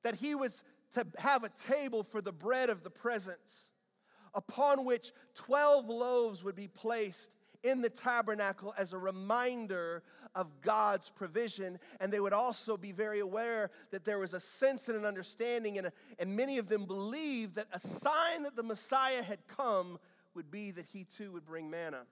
that 0.03 0.15
he 0.15 0.35
was 0.35 0.63
to 0.93 1.07
have 1.17 1.43
a 1.43 1.49
table 1.49 2.03
for 2.03 2.21
the 2.21 2.33
bread 2.33 2.69
of 2.69 2.85
the 2.85 2.91
presence, 2.91 3.71
upon 4.35 4.85
which 4.85 5.13
12 5.37 5.89
loaves 5.89 6.45
would 6.45 6.55
be 6.55 6.69
placed 6.69 7.39
in 7.63 7.83
the 7.83 7.91
tabernacle 7.91 8.75
as 8.79 8.93
a 8.93 8.99
reminder 8.99 10.03
of 10.39 10.61
God's 10.63 11.11
provision. 11.11 11.81
And 11.99 12.13
they 12.13 12.21
would 12.21 12.33
also 12.33 12.77
be 12.77 12.93
very 12.93 13.19
aware 13.19 13.71
that 13.91 14.05
there 14.05 14.21
was 14.21 14.35
a 14.35 14.41
sense 14.41 14.89
and 14.89 14.97
an 14.97 15.05
understanding, 15.05 15.79
and, 15.79 15.89
a, 15.89 15.93
and 16.21 16.37
many 16.37 16.59
of 16.59 16.69
them 16.69 16.85
believed 16.85 17.57
that 17.57 17.67
a 17.73 17.81
sign 17.81 18.45
that 18.45 18.55
the 18.55 18.63
Messiah 18.63 19.23
had 19.23 19.41
come 19.49 19.99
would 20.35 20.49
be 20.49 20.71
that 20.71 20.87
he 20.93 21.05
too 21.05 21.33
would 21.33 21.45
bring 21.45 21.69
manna. 21.69 22.03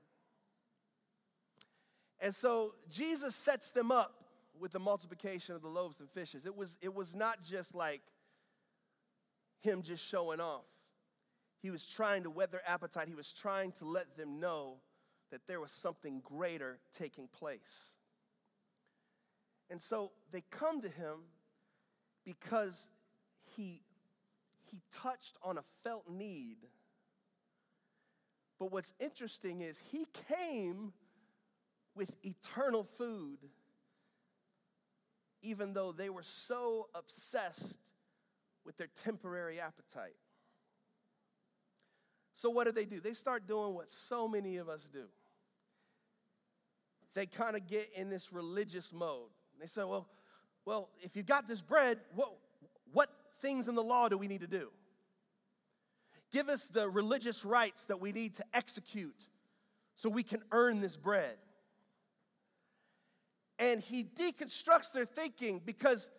And 2.18 2.34
so 2.34 2.74
Jesus 2.90 3.36
sets 3.36 3.70
them 3.70 3.92
up 3.92 4.24
with 4.58 4.72
the 4.72 4.80
multiplication 4.80 5.54
of 5.54 5.62
the 5.62 5.68
loaves 5.68 6.00
and 6.00 6.10
fishes. 6.10 6.46
It 6.46 6.56
was, 6.56 6.76
it 6.82 6.92
was 6.92 7.14
not 7.14 7.44
just 7.44 7.76
like 7.76 8.00
him 9.60 9.82
just 9.82 10.04
showing 10.04 10.40
off. 10.40 10.64
He 11.62 11.70
was 11.70 11.86
trying 11.86 12.24
to 12.24 12.30
whet 12.30 12.50
their 12.50 12.68
appetite. 12.68 13.06
He 13.06 13.14
was 13.14 13.32
trying 13.32 13.70
to 13.72 13.84
let 13.84 14.16
them 14.16 14.40
know 14.40 14.78
that 15.30 15.42
there 15.46 15.60
was 15.60 15.70
something 15.70 16.20
greater 16.24 16.78
taking 16.96 17.28
place. 17.28 17.95
And 19.70 19.80
so 19.80 20.12
they 20.32 20.42
come 20.50 20.80
to 20.82 20.88
him 20.88 21.24
because 22.24 22.88
he, 23.56 23.82
he 24.70 24.80
touched 24.92 25.36
on 25.42 25.58
a 25.58 25.64
felt 25.82 26.08
need. 26.08 26.58
But 28.58 28.72
what's 28.72 28.92
interesting 29.00 29.60
is 29.60 29.80
he 29.90 30.06
came 30.28 30.92
with 31.94 32.10
eternal 32.24 32.86
food, 32.98 33.38
even 35.42 35.72
though 35.72 35.92
they 35.92 36.10
were 36.10 36.22
so 36.22 36.88
obsessed 36.94 37.76
with 38.64 38.76
their 38.76 38.88
temporary 39.04 39.60
appetite. 39.60 40.16
So, 42.34 42.50
what 42.50 42.64
did 42.64 42.74
they 42.74 42.84
do? 42.84 43.00
They 43.00 43.14
start 43.14 43.46
doing 43.46 43.74
what 43.74 43.88
so 43.88 44.28
many 44.28 44.58
of 44.58 44.68
us 44.68 44.86
do. 44.92 45.04
They 47.14 47.24
kind 47.24 47.56
of 47.56 47.66
get 47.66 47.90
in 47.96 48.10
this 48.10 48.30
religious 48.30 48.92
mode. 48.92 49.30
They 49.60 49.66
say, 49.66 49.84
well, 49.84 50.06
well, 50.64 50.88
if 51.00 51.16
you've 51.16 51.26
got 51.26 51.46
this 51.46 51.62
bread, 51.62 51.98
what, 52.14 52.32
what 52.92 53.10
things 53.40 53.68
in 53.68 53.74
the 53.74 53.82
law 53.82 54.08
do 54.08 54.18
we 54.18 54.28
need 54.28 54.40
to 54.40 54.46
do? 54.46 54.70
Give 56.32 56.48
us 56.48 56.66
the 56.66 56.88
religious 56.88 57.44
rites 57.44 57.84
that 57.86 58.00
we 58.00 58.12
need 58.12 58.34
to 58.34 58.44
execute 58.52 59.28
so 59.94 60.08
we 60.08 60.22
can 60.22 60.42
earn 60.52 60.80
this 60.80 60.96
bread. 60.96 61.36
And 63.58 63.80
he 63.80 64.04
deconstructs 64.04 64.92
their 64.92 65.06
thinking 65.06 65.62
because 65.64 66.10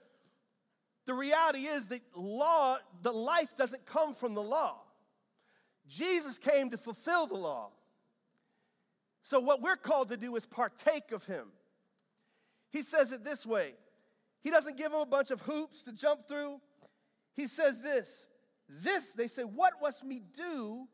the 1.05 1.13
reality 1.13 1.67
is 1.67 1.87
that 1.87 2.01
law, 2.15 2.77
the 3.01 3.11
life 3.11 3.55
doesn't 3.57 3.85
come 3.85 4.13
from 4.13 4.33
the 4.33 4.41
law. 4.41 4.81
Jesus 5.87 6.37
came 6.37 6.69
to 6.71 6.77
fulfill 6.77 7.27
the 7.27 7.35
law. 7.35 7.69
So, 9.23 9.39
what 9.39 9.61
we're 9.61 9.77
called 9.77 10.09
to 10.09 10.17
do 10.17 10.35
is 10.35 10.45
partake 10.45 11.11
of 11.11 11.25
him. 11.25 11.47
He 12.69 12.81
says 12.81 13.11
it 13.11 13.23
this 13.23 13.45
way 13.45 13.73
He 14.43 14.51
doesn't 14.51 14.77
give 14.77 14.91
them 14.91 15.01
a 15.01 15.05
bunch 15.05 15.31
of 15.31 15.41
hoops 15.41 15.83
to 15.83 15.93
jump 15.93 16.27
through. 16.27 16.59
He 17.33 17.47
says 17.47 17.79
this 17.79 18.27
This, 18.67 19.13
they 19.13 19.27
say, 19.27 19.43
what 19.43 19.73
must 19.81 20.05
we 20.05 20.19
do 20.19 20.87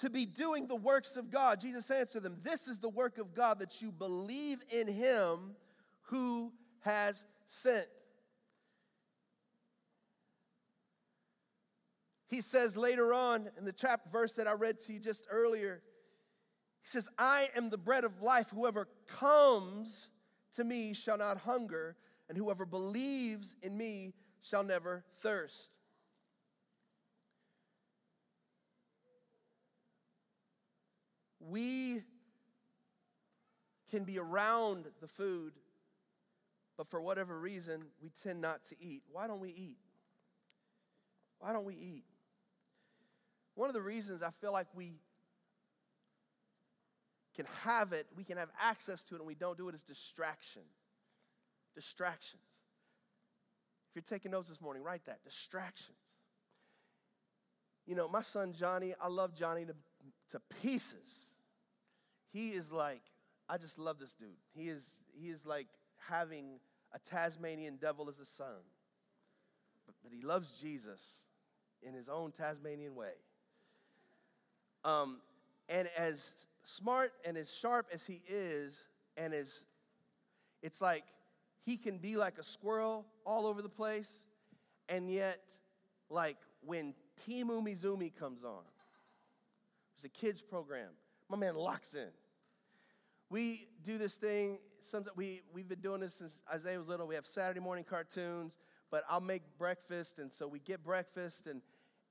to 0.00 0.10
be 0.10 0.26
doing 0.26 0.66
the 0.66 0.76
works 0.76 1.16
of 1.16 1.30
God? 1.30 1.60
Jesus 1.60 1.90
answered 1.90 2.22
them, 2.22 2.38
This 2.42 2.68
is 2.68 2.78
the 2.78 2.88
work 2.88 3.18
of 3.18 3.34
God 3.34 3.60
that 3.60 3.80
you 3.80 3.90
believe 3.92 4.62
in 4.70 4.88
him 4.88 5.56
who 6.02 6.52
has 6.80 7.24
sent. 7.46 7.86
He 12.28 12.40
says 12.40 12.76
later 12.76 13.14
on 13.14 13.48
in 13.56 13.64
the 13.64 13.72
chapter 13.72 14.10
verse 14.10 14.32
that 14.32 14.48
I 14.48 14.52
read 14.52 14.80
to 14.80 14.92
you 14.92 14.98
just 14.98 15.26
earlier, 15.30 15.80
he 16.82 16.88
says, 16.88 17.08
I 17.16 17.48
am 17.56 17.70
the 17.70 17.78
bread 17.78 18.04
of 18.04 18.20
life. 18.20 18.48
Whoever 18.50 18.88
comes 19.06 20.08
to 20.54 20.64
me 20.64 20.94
shall 20.94 21.18
not 21.18 21.38
hunger, 21.38 21.96
and 22.28 22.38
whoever 22.38 22.64
believes 22.64 23.56
in 23.62 23.76
me 23.76 24.14
shall 24.42 24.64
never 24.64 25.04
thirst. 25.20 25.78
We 31.40 32.02
can 33.90 34.04
be 34.04 34.18
around 34.18 34.86
the 35.00 35.08
food, 35.08 35.52
but 36.76 36.88
for 36.88 37.00
whatever 37.00 37.38
reason, 37.38 37.84
we 38.02 38.10
tend 38.22 38.40
not 38.40 38.64
to 38.66 38.76
eat. 38.80 39.02
Why 39.12 39.26
don't 39.26 39.40
we 39.40 39.50
eat? 39.50 39.78
Why 41.38 41.52
don't 41.52 41.64
we 41.64 41.74
eat? 41.74 42.04
One 43.54 43.68
of 43.68 43.74
the 43.74 43.82
reasons 43.82 44.22
I 44.22 44.30
feel 44.40 44.52
like 44.52 44.66
we 44.74 44.94
can 47.36 47.46
have 47.62 47.92
it, 47.92 48.06
we 48.16 48.24
can 48.24 48.38
have 48.38 48.48
access 48.60 49.04
to 49.04 49.14
it, 49.14 49.18
and 49.18 49.26
we 49.26 49.34
don't 49.34 49.58
do 49.58 49.68
it 49.68 49.74
is 49.74 49.82
distraction. 49.82 50.62
Distractions. 51.74 52.42
If 53.90 53.96
you're 53.96 54.18
taking 54.18 54.32
notes 54.32 54.48
this 54.48 54.60
morning, 54.60 54.82
write 54.82 55.04
that 55.06 55.22
distractions. 55.22 55.98
You 57.86 57.94
know, 57.94 58.08
my 58.08 58.22
son 58.22 58.52
Johnny, 58.52 58.94
I 59.00 59.08
love 59.08 59.34
Johnny 59.34 59.64
to, 59.64 59.74
to 60.32 60.40
pieces. 60.60 61.32
He 62.32 62.50
is 62.50 62.72
like, 62.72 63.02
I 63.48 63.58
just 63.58 63.78
love 63.78 63.98
this 63.98 64.12
dude. 64.12 64.28
He 64.54 64.68
is, 64.68 64.82
he 65.12 65.28
is 65.28 65.46
like 65.46 65.68
having 66.08 66.58
a 66.92 66.98
Tasmanian 66.98 67.76
devil 67.76 68.08
as 68.08 68.18
a 68.18 68.26
son. 68.26 68.62
But, 69.86 69.94
but 70.02 70.12
he 70.12 70.20
loves 70.20 70.50
Jesus 70.60 71.00
in 71.82 71.94
his 71.94 72.08
own 72.08 72.32
Tasmanian 72.32 72.94
way. 72.96 73.12
Um, 74.84 75.18
and 75.68 75.88
as 75.96 76.46
smart 76.66 77.12
and 77.24 77.36
as 77.36 77.50
sharp 77.50 77.86
as 77.92 78.04
he 78.04 78.22
is, 78.28 78.76
and 79.16 79.32
as 79.32 79.64
it's 80.62 80.80
like 80.80 81.04
he 81.64 81.76
can 81.76 81.98
be 81.98 82.16
like 82.16 82.38
a 82.38 82.44
squirrel 82.44 83.06
all 83.24 83.46
over 83.46 83.62
the 83.62 83.68
place, 83.68 84.24
and 84.88 85.10
yet, 85.10 85.40
like 86.10 86.36
when 86.64 86.92
Team 87.24 87.48
Umizoomi 87.48 88.14
comes 88.14 88.44
on, 88.44 88.62
there's 89.94 90.04
a 90.04 90.08
kids 90.08 90.42
program, 90.42 90.90
my 91.28 91.36
man 91.36 91.54
locks 91.54 91.94
in. 91.94 92.08
We 93.30 93.68
do 93.84 93.98
this 93.98 94.14
thing, 94.14 94.58
sometimes 94.80 95.16
we, 95.16 95.42
we've 95.52 95.68
been 95.68 95.80
doing 95.80 96.00
this 96.00 96.14
since 96.14 96.40
Isaiah 96.52 96.78
was 96.78 96.88
little. 96.88 97.06
We 97.06 97.16
have 97.16 97.26
Saturday 97.26 97.60
morning 97.60 97.84
cartoons, 97.88 98.56
but 98.90 99.04
I'll 99.08 99.20
make 99.20 99.42
breakfast, 99.58 100.18
and 100.18 100.32
so 100.32 100.46
we 100.46 100.60
get 100.60 100.84
breakfast, 100.84 101.46
and 101.46 101.60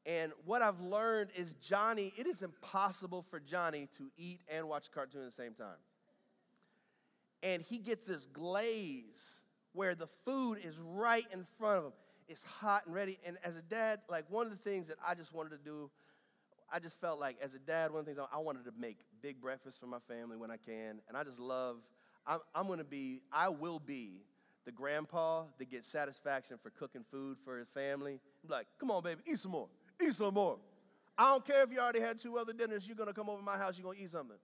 and 0.05 0.31
what 0.45 0.61
I've 0.61 0.79
learned 0.81 1.31
is 1.35 1.55
Johnny, 1.55 2.13
it 2.15 2.27
is 2.27 2.43
impossible 2.43 3.25
for 3.29 3.39
Johnny 3.39 3.87
to 3.97 4.11
eat 4.17 4.41
and 4.47 4.69
watch 4.69 4.87
a 4.87 4.91
cartoon 4.91 5.21
at 5.21 5.35
the 5.35 5.43
same 5.43 5.53
time. 5.53 5.77
And 7.41 7.63
he 7.63 7.79
gets 7.79 8.05
this 8.05 8.27
glaze 8.27 9.41
where 9.73 9.95
the 9.95 10.07
food 10.23 10.59
is 10.63 10.77
right 10.79 11.25
in 11.33 11.45
front 11.57 11.79
of 11.79 11.83
him. 11.85 11.91
It's 12.27 12.43
hot 12.43 12.83
and 12.85 12.93
ready. 12.93 13.19
And 13.25 13.37
as 13.43 13.57
a 13.57 13.61
dad, 13.63 13.99
like 14.09 14.25
one 14.29 14.45
of 14.45 14.51
the 14.51 14.69
things 14.69 14.87
that 14.87 14.97
I 15.05 15.15
just 15.15 15.33
wanted 15.33 15.49
to 15.49 15.57
do, 15.57 15.89
I 16.71 16.79
just 16.79 16.99
felt 16.99 17.19
like 17.19 17.37
as 17.41 17.53
a 17.53 17.59
dad, 17.59 17.91
one 17.91 17.99
of 17.99 18.05
the 18.05 18.13
things 18.13 18.27
I 18.31 18.39
wanted 18.39 18.65
to 18.65 18.71
make 18.79 18.97
big 19.21 19.41
breakfast 19.41 19.79
for 19.79 19.87
my 19.87 19.99
family 20.07 20.37
when 20.37 20.51
I 20.51 20.57
can. 20.57 21.01
And 21.07 21.17
I 21.17 21.23
just 21.23 21.39
love, 21.39 21.77
I'm, 22.27 22.39
I'm 22.53 22.67
gonna 22.67 22.83
be, 22.83 23.21
I 23.31 23.49
will 23.49 23.79
be 23.79 24.21
the 24.65 24.71
grandpa 24.71 25.43
that 25.59 25.69
gets 25.69 25.87
satisfaction 25.87 26.57
for 26.61 26.69
cooking 26.71 27.05
food 27.11 27.37
for 27.43 27.57
his 27.57 27.67
family. 27.69 28.19
I'm 28.43 28.49
like, 28.49 28.67
come 28.79 28.91
on, 28.91 29.03
baby, 29.03 29.21
eat 29.27 29.39
some 29.39 29.51
more. 29.51 29.67
Eat 30.01 30.13
some 30.15 30.33
more. 30.33 30.57
I 31.17 31.31
don't 31.31 31.45
care 31.45 31.63
if 31.63 31.71
you 31.71 31.79
already 31.79 32.01
had 32.01 32.19
two 32.19 32.37
other 32.37 32.53
dinners, 32.53 32.85
you're 32.85 32.95
gonna 32.95 33.13
come 33.13 33.29
over 33.29 33.39
to 33.39 33.45
my 33.45 33.57
house, 33.57 33.77
you're 33.77 33.85
gonna 33.85 34.03
eat 34.03 34.11
something. 34.11 34.37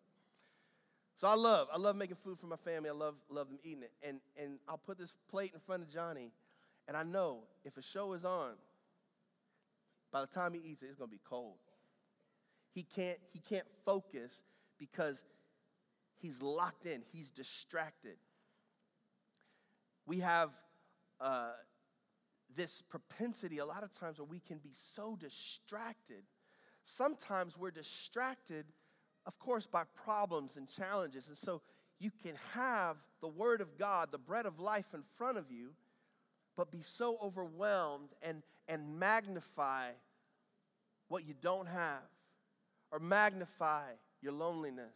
So 1.17 1.27
I 1.27 1.35
love, 1.35 1.67
I 1.71 1.77
love 1.77 1.95
making 1.95 2.17
food 2.23 2.39
for 2.39 2.47
my 2.47 2.55
family. 2.55 2.89
I 2.89 2.93
love, 2.93 3.13
love 3.29 3.47
them 3.47 3.59
eating 3.63 3.83
it. 3.83 3.91
And, 4.01 4.19
and 4.35 4.57
I'll 4.67 4.79
put 4.79 4.97
this 4.97 5.13
plate 5.29 5.51
in 5.53 5.59
front 5.59 5.83
of 5.83 5.89
Johnny, 5.89 6.31
and 6.87 6.97
I 6.97 7.03
know 7.03 7.41
if 7.63 7.77
a 7.77 7.81
show 7.81 8.13
is 8.13 8.25
on, 8.25 8.53
by 10.11 10.21
the 10.21 10.27
time 10.27 10.53
he 10.53 10.59
eats 10.59 10.81
it, 10.81 10.87
it's 10.87 10.95
gonna 10.95 11.11
be 11.11 11.21
cold. 11.23 11.57
He 12.73 12.83
can't, 12.83 13.19
he 13.33 13.39
can't 13.39 13.67
focus 13.85 14.43
because 14.77 15.23
he's 16.17 16.41
locked 16.41 16.85
in, 16.85 17.03
he's 17.11 17.29
distracted. 17.29 18.15
We 20.05 20.19
have 20.19 20.49
uh, 21.19 21.51
this 22.55 22.81
propensity 22.89 23.59
a 23.59 23.65
lot 23.65 23.83
of 23.83 23.91
times 23.91 24.19
where 24.19 24.27
we 24.27 24.39
can 24.39 24.57
be 24.57 24.71
so 24.95 25.15
distracted. 25.15 26.23
Sometimes 26.83 27.57
we're 27.57 27.71
distracted, 27.71 28.65
of 29.25 29.37
course, 29.39 29.67
by 29.67 29.83
problems 30.05 30.57
and 30.57 30.67
challenges. 30.67 31.27
And 31.27 31.37
so 31.37 31.61
you 31.99 32.11
can 32.23 32.35
have 32.53 32.97
the 33.21 33.27
Word 33.27 33.61
of 33.61 33.77
God, 33.77 34.11
the 34.11 34.17
bread 34.17 34.45
of 34.45 34.59
life 34.59 34.93
in 34.93 35.03
front 35.17 35.37
of 35.37 35.51
you, 35.51 35.71
but 36.57 36.71
be 36.71 36.81
so 36.81 37.17
overwhelmed 37.21 38.09
and, 38.21 38.43
and 38.67 38.99
magnify 38.99 39.89
what 41.07 41.25
you 41.25 41.33
don't 41.41 41.67
have, 41.67 42.01
or 42.91 42.99
magnify 42.99 43.83
your 44.21 44.33
loneliness, 44.33 44.95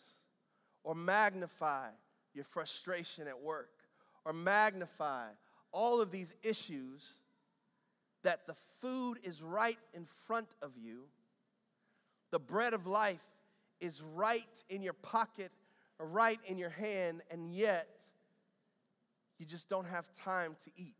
or 0.83 0.95
magnify 0.95 1.87
your 2.33 2.45
frustration 2.45 3.27
at 3.27 3.39
work, 3.39 3.69
or 4.25 4.33
magnify 4.33 5.27
all 5.71 6.01
of 6.01 6.09
these 6.11 6.33
issues 6.41 7.19
that 8.25 8.45
the 8.45 8.55
food 8.81 9.17
is 9.23 9.41
right 9.41 9.79
in 9.93 10.05
front 10.27 10.49
of 10.61 10.71
you, 10.77 11.05
the 12.31 12.39
bread 12.39 12.73
of 12.73 12.85
life 12.85 13.23
is 13.79 14.01
right 14.15 14.63
in 14.69 14.81
your 14.81 14.93
pocket 14.93 15.51
right 15.99 16.39
in 16.45 16.57
your 16.57 16.69
hand, 16.69 17.21
and 17.31 17.53
yet 17.53 17.87
you 19.37 19.45
just 19.45 19.69
don't 19.69 19.87
have 19.87 20.05
time 20.13 20.55
to 20.63 20.71
eat. 20.75 20.95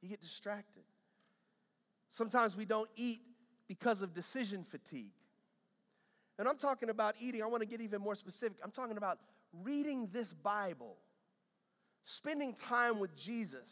You 0.00 0.08
get 0.08 0.20
distracted. 0.20 0.82
Sometimes 2.10 2.56
we 2.56 2.64
don't 2.64 2.88
eat 2.96 3.20
because 3.66 4.02
of 4.02 4.14
decision 4.14 4.64
fatigue. 4.64 5.12
And 6.38 6.48
I'm 6.48 6.56
talking 6.56 6.88
about 6.88 7.16
eating, 7.20 7.42
I 7.42 7.46
want 7.46 7.62
to 7.62 7.68
get 7.68 7.80
even 7.80 8.00
more 8.00 8.14
specific. 8.14 8.58
I'm 8.62 8.70
talking 8.70 8.96
about 8.96 9.18
reading 9.64 10.08
this 10.12 10.32
Bible, 10.34 10.96
spending 12.04 12.54
time 12.54 13.00
with 13.00 13.16
Jesus 13.16 13.68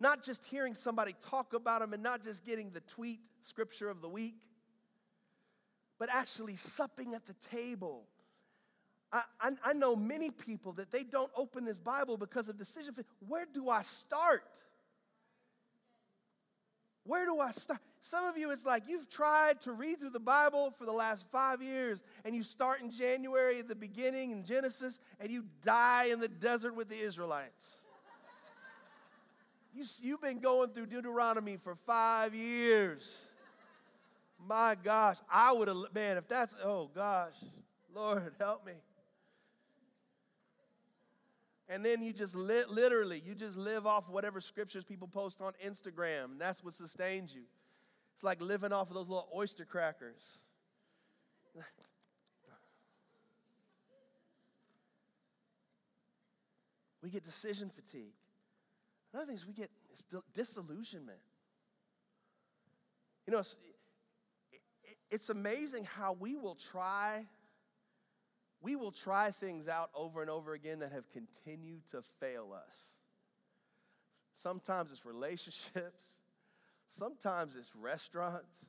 not 0.00 0.24
just 0.24 0.44
hearing 0.44 0.74
somebody 0.74 1.14
talk 1.20 1.52
about 1.52 1.80
them 1.80 1.92
and 1.92 2.02
not 2.02 2.24
just 2.24 2.44
getting 2.44 2.70
the 2.70 2.80
tweet 2.80 3.20
scripture 3.42 3.88
of 3.88 4.00
the 4.00 4.08
week, 4.08 4.36
but 5.98 6.08
actually 6.10 6.56
supping 6.56 7.14
at 7.14 7.26
the 7.26 7.34
table. 7.54 8.04
I, 9.12 9.22
I, 9.40 9.50
I 9.64 9.72
know 9.74 9.94
many 9.94 10.30
people 10.30 10.72
that 10.74 10.90
they 10.90 11.04
don't 11.04 11.30
open 11.36 11.64
this 11.64 11.78
Bible 11.78 12.16
because 12.16 12.48
of 12.48 12.56
decision. 12.56 12.94
Where 13.28 13.46
do 13.52 13.68
I 13.68 13.82
start? 13.82 14.64
Where 17.04 17.26
do 17.26 17.38
I 17.38 17.50
start? 17.50 17.80
some 18.02 18.24
of 18.24 18.38
you, 18.38 18.50
it's 18.50 18.64
like 18.64 18.84
you've 18.88 19.08
tried 19.08 19.60
to 19.62 19.72
read 19.72 20.00
through 20.00 20.10
the 20.10 20.20
Bible 20.20 20.70
for 20.70 20.86
the 20.86 20.92
last 20.92 21.26
five 21.30 21.62
years, 21.62 22.00
and 22.24 22.34
you 22.34 22.42
start 22.42 22.80
in 22.80 22.90
January 22.90 23.58
at 23.58 23.68
the 23.68 23.74
beginning 23.74 24.32
in 24.32 24.44
Genesis, 24.44 24.98
and 25.20 25.30
you 25.30 25.44
die 25.62 26.04
in 26.04 26.18
the 26.18 26.28
desert 26.28 26.74
with 26.74 26.88
the 26.88 26.98
Israelites. 26.98 27.79
You, 29.74 29.84
you've 30.00 30.20
been 30.20 30.38
going 30.38 30.70
through 30.70 30.86
Deuteronomy 30.86 31.56
for 31.56 31.76
five 31.86 32.34
years. 32.34 33.28
My 34.46 34.76
gosh, 34.82 35.18
I 35.30 35.52
would 35.52 35.68
have, 35.68 35.76
man, 35.94 36.16
if 36.16 36.26
that's, 36.28 36.54
oh 36.64 36.90
gosh, 36.94 37.34
Lord, 37.94 38.32
help 38.38 38.64
me. 38.66 38.72
And 41.68 41.84
then 41.84 42.02
you 42.02 42.12
just 42.12 42.34
li- 42.34 42.64
literally, 42.68 43.22
you 43.24 43.34
just 43.34 43.56
live 43.56 43.86
off 43.86 44.08
whatever 44.08 44.40
scriptures 44.40 44.82
people 44.82 45.06
post 45.06 45.40
on 45.40 45.52
Instagram. 45.64 46.32
And 46.32 46.40
that's 46.40 46.64
what 46.64 46.74
sustains 46.74 47.32
you. 47.32 47.42
It's 48.14 48.24
like 48.24 48.40
living 48.40 48.72
off 48.72 48.88
of 48.88 48.94
those 48.94 49.08
little 49.08 49.28
oyster 49.34 49.64
crackers. 49.64 50.38
We 57.02 57.08
get 57.08 57.24
decision 57.24 57.70
fatigue. 57.70 58.12
Another 59.12 59.26
thing 59.26 59.36
is 59.36 59.46
we 59.46 59.52
get 59.52 59.70
disillusionment. 60.34 61.18
You 63.26 63.32
know, 63.32 63.42
it's 65.10 65.30
amazing 65.30 65.84
how 65.84 66.16
we 66.18 66.36
will 66.36 66.54
try 66.54 67.26
we 68.62 68.76
will 68.76 68.92
try 68.92 69.30
things 69.30 69.68
out 69.68 69.90
over 69.94 70.20
and 70.20 70.30
over 70.30 70.52
again 70.52 70.80
that 70.80 70.92
have 70.92 71.10
continued 71.10 71.80
to 71.92 72.02
fail 72.20 72.52
us. 72.54 72.76
Sometimes 74.34 74.90
it's 74.92 75.06
relationships, 75.06 76.04
sometimes 76.98 77.56
it's 77.56 77.70
restaurants. 77.74 78.66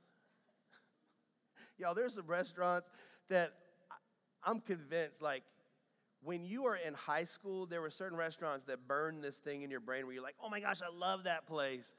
Y'all, 1.78 1.94
there's 1.94 2.16
some 2.16 2.26
restaurants 2.26 2.90
that 3.30 3.52
I'm 4.44 4.60
convinced, 4.60 5.22
like, 5.22 5.44
when 6.24 6.46
you 6.46 6.66
are 6.66 6.76
in 6.76 6.94
high 6.94 7.24
school, 7.24 7.66
there 7.66 7.82
were 7.82 7.90
certain 7.90 8.18
restaurants 8.18 8.66
that 8.68 8.88
burn 8.88 9.22
this 9.22 9.38
thing 9.38 9.64
in 9.64 9.72
your 9.72 9.80
brain 9.80 10.06
where 10.06 10.14
you're 10.14 10.24
like, 10.24 10.36
oh 10.44 10.50
my 10.50 10.60
gosh, 10.60 10.82
I 10.82 10.96
love 10.96 11.24
that 11.24 11.48
place. 11.48 11.96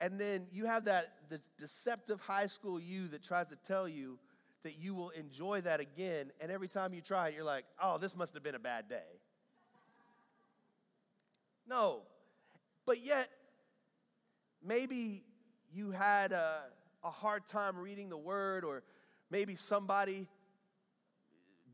And 0.00 0.18
then 0.18 0.46
you 0.50 0.66
have 0.66 0.84
that 0.86 1.12
this 1.28 1.48
deceptive 1.58 2.20
high 2.20 2.46
school 2.46 2.80
you 2.80 3.06
that 3.08 3.22
tries 3.22 3.46
to 3.48 3.56
tell 3.56 3.86
you 3.88 4.18
that 4.62 4.78
you 4.78 4.94
will 4.94 5.10
enjoy 5.10 5.60
that 5.60 5.80
again. 5.80 6.32
And 6.40 6.50
every 6.50 6.68
time 6.68 6.92
you 6.92 7.00
try 7.00 7.28
it, 7.28 7.34
you're 7.34 7.44
like, 7.44 7.64
oh, 7.82 7.98
this 7.98 8.16
must 8.16 8.34
have 8.34 8.42
been 8.42 8.54
a 8.54 8.60
bad 8.60 8.88
day. 8.88 9.20
No. 11.68 12.00
But 12.86 13.00
yet, 13.04 13.28
maybe 14.64 15.22
you 15.72 15.92
had 15.92 16.32
a, 16.32 16.62
a 17.04 17.10
hard 17.10 17.46
time 17.46 17.78
reading 17.78 18.08
the 18.08 18.18
word, 18.18 18.64
or 18.64 18.82
maybe 19.30 19.54
somebody 19.54 20.26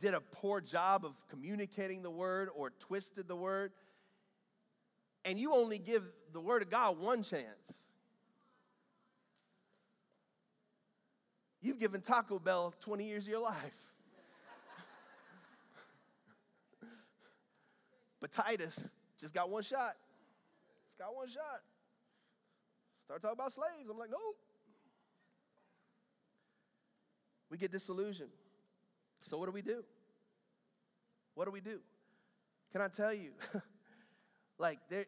did 0.00 0.14
a 0.14 0.20
poor 0.20 0.60
job 0.60 1.04
of 1.04 1.14
communicating 1.28 2.02
the 2.02 2.10
word 2.10 2.48
or 2.54 2.70
twisted 2.70 3.28
the 3.28 3.36
word. 3.36 3.72
And 5.24 5.38
you 5.38 5.54
only 5.54 5.78
give 5.78 6.04
the 6.32 6.40
word 6.40 6.62
of 6.62 6.70
God 6.70 6.98
one 6.98 7.22
chance. 7.22 7.44
You've 11.60 11.80
given 11.80 12.00
Taco 12.00 12.38
Bell 12.38 12.74
20 12.80 13.04
years 13.04 13.24
of 13.24 13.30
your 13.30 13.40
life. 13.40 13.74
but 18.20 18.30
Titus 18.30 18.78
just 19.20 19.34
got 19.34 19.50
one 19.50 19.62
shot. 19.62 19.96
Just 20.86 20.98
got 20.98 21.14
one 21.14 21.28
shot. 21.28 21.62
Start 23.04 23.22
talking 23.22 23.36
about 23.36 23.52
slaves. 23.52 23.88
I'm 23.90 23.98
like, 23.98 24.10
no. 24.10 24.18
We 27.50 27.58
get 27.58 27.72
disillusioned. 27.72 28.30
So 29.28 29.36
what 29.38 29.46
do 29.46 29.52
we 29.52 29.62
do? 29.62 29.82
What 31.34 31.46
do 31.46 31.50
we 31.50 31.60
do? 31.60 31.80
Can 32.72 32.80
I 32.80 32.88
tell 32.88 33.12
you? 33.12 33.30
like 34.58 34.78
there 34.88 35.06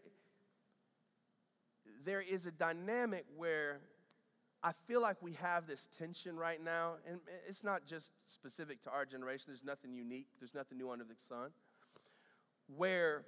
there 2.04 2.20
is 2.20 2.46
a 2.46 2.50
dynamic 2.50 3.24
where 3.36 3.80
I 4.62 4.72
feel 4.86 5.00
like 5.00 5.16
we 5.22 5.32
have 5.34 5.66
this 5.66 5.88
tension 5.98 6.36
right 6.36 6.62
now, 6.62 6.94
and 7.08 7.20
it's 7.46 7.62
not 7.62 7.86
just 7.86 8.10
specific 8.26 8.82
to 8.82 8.90
our 8.90 9.04
generation. 9.04 9.44
There's 9.48 9.64
nothing 9.64 9.94
unique, 9.94 10.26
there's 10.40 10.54
nothing 10.54 10.78
new 10.78 10.90
under 10.90 11.04
the 11.04 11.16
sun. 11.28 11.50
Where 12.76 13.24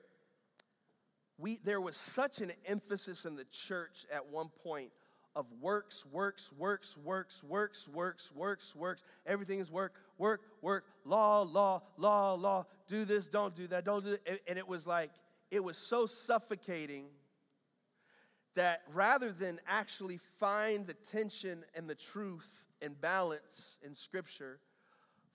we, 1.39 1.59
there 1.65 1.81
was 1.81 1.97
such 1.97 2.41
an 2.41 2.53
emphasis 2.67 3.25
in 3.25 3.37
the 3.37 3.45
church 3.45 4.07
at 4.13 4.27
one 4.27 4.51
point 4.63 4.91
of 5.37 5.47
works, 5.61 6.05
works, 6.11 6.51
works, 6.59 6.97
works, 7.05 7.43
works, 7.45 7.89
works, 7.89 8.31
works, 8.35 8.75
works. 8.75 9.03
Everything 9.27 9.61
is 9.61 9.71
work, 9.71 9.95
work, 10.19 10.41
work, 10.61 10.85
law, 11.05 11.43
law, 11.43 11.83
law, 11.97 12.35
law. 12.35 12.67
Do 12.89 13.05
this, 13.05 13.29
don't 13.29 13.55
do 13.55 13.67
that, 13.69 13.85
don't 13.85 14.05
do 14.05 14.13
it. 14.13 14.43
And 14.49 14.59
it 14.59 14.67
was 14.67 14.87
like, 14.87 15.11
it 15.51 15.63
was 15.63 15.77
so 15.77 16.07
suffocating 16.07 17.07
that 18.55 18.83
rather 18.93 19.33
than 19.33 19.61
actually 19.69 20.19
find 20.39 20.87
the 20.87 20.95
tension 20.95 21.65
and 21.75 21.89
the 21.89 21.95
truth 21.95 22.49
and 22.83 23.01
balance 23.01 23.79
in 23.85 23.95
Scripture, 23.95 24.59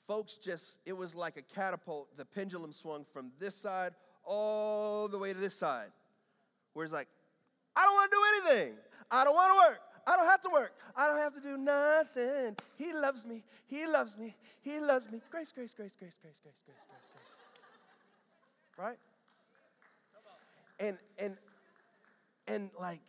folks 0.08 0.36
just, 0.36 0.80
it 0.86 0.93
was 0.93 1.16
like 1.16 1.38
a 1.38 1.41
catapult. 1.41 2.16
The 2.18 2.26
pendulum 2.26 2.74
swung 2.74 3.06
from 3.14 3.32
this 3.39 3.56
side 3.56 3.93
all 4.26 5.08
the 5.08 5.18
way 5.18 5.32
to 5.32 5.39
this 5.39 5.56
side. 5.56 5.91
Where 6.74 6.84
it's 6.84 6.93
like, 6.93 7.08
I 7.76 7.84
don't 7.84 7.93
want 7.93 8.12
to 8.12 8.18
do 8.18 8.52
anything. 8.52 8.78
I 9.10 9.24
don't 9.24 9.36
want 9.36 9.52
to 9.52 9.58
work. 9.70 9.80
I 10.08 10.16
don't 10.16 10.28
have 10.28 10.41
to 10.41 10.49
work. 10.49 10.74
I 10.95 11.08
don't 11.08 11.20
have 11.20 11.34
to 11.34 11.41
do 11.41 11.58
nothing. 11.58 12.56
He 12.78 12.93
loves 12.93 13.26
me. 13.26 13.43
He 13.68 13.88
loves 13.88 14.18
me. 14.18 14.36
He 14.62 14.80
loves 14.80 15.10
me. 15.10 15.20
Grace, 15.32 15.51
grace, 15.51 15.74
grace, 15.76 15.95
grace, 15.97 16.16
grace, 16.22 16.39
grace, 16.43 16.56
grace, 16.66 16.78
grace, 16.88 17.10
grace. 18.78 18.88
Right? 18.88 18.97
And 20.80 20.97
and 21.18 21.38
and 22.47 22.70
like, 22.80 23.01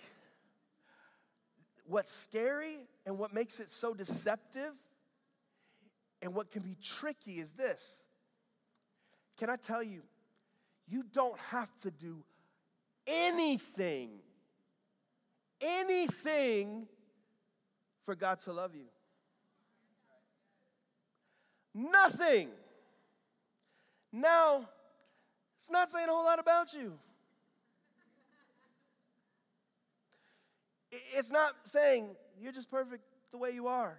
what's 1.87 2.13
scary 2.13 2.87
and 3.05 3.19
what 3.19 3.35
makes 3.35 3.61
it 3.61 3.71
so 3.71 3.93
deceptive 3.93 4.73
and 6.23 6.35
what 6.35 6.51
can 6.51 6.63
be 6.63 6.77
tricky 6.83 7.41
is 7.41 7.53
this. 7.53 8.03
Can 9.39 9.51
I 9.51 9.57
tell 9.57 9.83
you, 9.83 10.03
you 10.89 11.05
don't 11.13 11.39
have 11.51 11.69
to 11.81 11.91
do 11.91 12.23
anything, 13.07 14.11
anything 15.67 16.87
for 18.05 18.15
God 18.15 18.41
to 18.41 18.53
love 18.53 18.75
you. 18.75 18.87
Nothing. 21.75 22.49
Now, 24.13 24.69
it's 25.61 25.71
not 25.71 25.91
saying 25.91 26.09
a 26.09 26.13
whole 26.13 26.25
lot 26.25 26.39
about 26.39 26.73
you. 26.73 26.93
It's 30.91 31.31
not 31.31 31.53
saying 31.67 32.09
you're 32.41 32.53
just 32.53 32.71
perfect 32.71 33.03
the 33.33 33.39
way 33.39 33.51
you 33.51 33.67
are. 33.67 33.99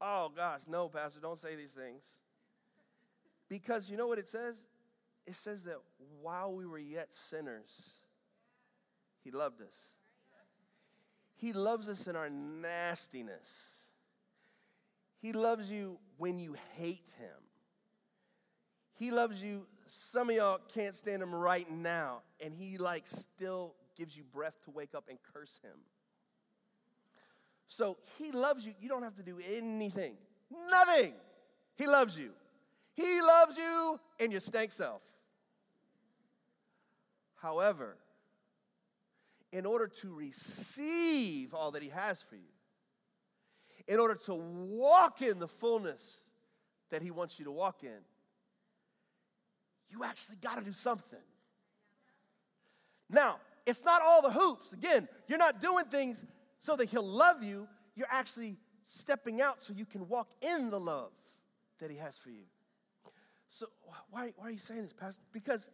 Oh 0.00 0.32
gosh, 0.34 0.62
no, 0.66 0.88
Pastor, 0.88 1.20
don't 1.20 1.38
say 1.38 1.54
these 1.54 1.70
things. 1.70 2.02
Because 3.48 3.88
you 3.88 3.96
know 3.96 4.06
what 4.06 4.18
it 4.18 4.28
says? 4.28 4.56
It 5.26 5.34
says 5.34 5.62
that 5.64 5.76
while 6.20 6.52
we 6.52 6.66
were 6.66 6.78
yet 6.78 7.12
sinners, 7.12 7.90
He 9.22 9.30
loved 9.30 9.60
us. 9.60 9.93
He 11.36 11.52
loves 11.52 11.88
us 11.88 12.06
in 12.06 12.16
our 12.16 12.30
nastiness. 12.30 13.50
He 15.20 15.32
loves 15.32 15.70
you 15.70 15.98
when 16.16 16.38
you 16.38 16.54
hate 16.76 17.10
Him. 17.18 17.28
He 18.94 19.10
loves 19.10 19.42
you. 19.42 19.66
Some 19.86 20.30
of 20.30 20.36
y'all 20.36 20.60
can't 20.74 20.94
stand 20.94 21.22
Him 21.22 21.34
right 21.34 21.70
now, 21.70 22.22
and 22.40 22.54
He 22.54 22.78
like 22.78 23.04
still 23.06 23.74
gives 23.96 24.16
you 24.16 24.24
breath 24.24 24.54
to 24.64 24.70
wake 24.70 24.94
up 24.94 25.04
and 25.08 25.18
curse 25.32 25.60
him. 25.62 25.76
So 27.68 27.96
he 28.18 28.32
loves 28.32 28.64
you. 28.64 28.72
You 28.80 28.88
don't 28.88 29.02
have 29.02 29.16
to 29.16 29.22
do 29.22 29.38
anything, 29.56 30.14
nothing. 30.70 31.14
He 31.76 31.86
loves 31.86 32.16
you. 32.16 32.30
He 32.94 33.20
loves 33.20 33.56
you 33.56 33.98
and 34.20 34.30
your 34.30 34.40
stank 34.40 34.70
self. 34.72 35.02
However, 37.36 37.96
in 39.54 39.66
order 39.66 39.86
to 39.86 40.12
receive 40.12 41.54
all 41.54 41.70
that 41.70 41.80
he 41.80 41.88
has 41.88 42.20
for 42.20 42.34
you, 42.34 42.42
in 43.86 44.00
order 44.00 44.16
to 44.16 44.34
walk 44.34 45.22
in 45.22 45.38
the 45.38 45.46
fullness 45.46 46.28
that 46.90 47.02
he 47.02 47.12
wants 47.12 47.38
you 47.38 47.44
to 47.44 47.52
walk 47.52 47.84
in, 47.84 48.00
you 49.88 50.02
actually 50.02 50.36
got 50.42 50.58
to 50.58 50.64
do 50.64 50.72
something. 50.72 51.20
Now, 53.08 53.36
it's 53.64 53.84
not 53.84 54.02
all 54.02 54.22
the 54.22 54.30
hoops. 54.32 54.72
Again, 54.72 55.06
you're 55.28 55.38
not 55.38 55.62
doing 55.62 55.84
things 55.84 56.24
so 56.60 56.74
that 56.74 56.88
He'll 56.88 57.06
love 57.06 57.44
you. 57.44 57.68
You're 57.94 58.08
actually 58.10 58.56
stepping 58.88 59.40
out 59.40 59.62
so 59.62 59.72
you 59.72 59.86
can 59.86 60.08
walk 60.08 60.30
in 60.42 60.70
the 60.70 60.80
love 60.80 61.12
that 61.78 61.92
He 61.92 61.96
has 61.98 62.18
for 62.18 62.30
you. 62.30 62.42
So, 63.48 63.66
why, 64.10 64.32
why 64.36 64.48
are 64.48 64.50
you 64.50 64.58
saying 64.58 64.82
this, 64.82 64.92
Pastor? 64.92 65.22
Because 65.32 65.68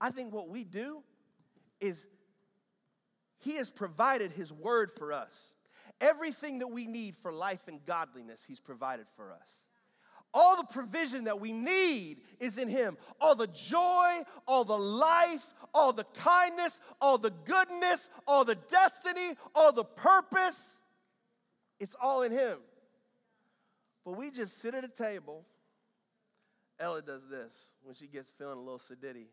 I 0.00 0.12
think 0.12 0.32
what 0.32 0.48
we 0.48 0.62
do 0.62 1.02
is 1.80 2.06
He 3.38 3.56
has 3.56 3.70
provided 3.70 4.32
His 4.32 4.52
word 4.52 4.90
for 4.96 5.12
us. 5.12 5.52
Everything 6.00 6.58
that 6.58 6.68
we 6.68 6.86
need 6.86 7.16
for 7.22 7.32
life 7.32 7.68
and 7.68 7.84
godliness, 7.86 8.42
He's 8.46 8.60
provided 8.60 9.06
for 9.16 9.32
us. 9.32 9.48
All 10.34 10.56
the 10.56 10.64
provision 10.64 11.24
that 11.24 11.40
we 11.40 11.52
need 11.52 12.18
is 12.40 12.58
in 12.58 12.68
Him. 12.68 12.98
All 13.20 13.34
the 13.34 13.46
joy, 13.46 14.22
all 14.46 14.64
the 14.64 14.76
life, 14.76 15.44
all 15.72 15.92
the 15.92 16.04
kindness, 16.14 16.78
all 17.00 17.16
the 17.16 17.32
goodness, 17.44 18.10
all 18.26 18.44
the 18.44 18.56
destiny, 18.56 19.34
all 19.54 19.72
the 19.72 19.84
purpose, 19.84 20.58
it's 21.80 21.96
all 22.00 22.22
in 22.22 22.32
Him. 22.32 22.58
But 24.04 24.12
we 24.12 24.30
just 24.30 24.60
sit 24.60 24.74
at 24.74 24.84
a 24.84 24.88
table. 24.88 25.44
Ella 26.78 27.02
does 27.02 27.22
this 27.28 27.52
when 27.82 27.94
she 27.94 28.06
gets 28.06 28.30
feeling 28.30 28.58
a 28.58 28.60
little 28.60 28.78
sedity. 28.78 29.26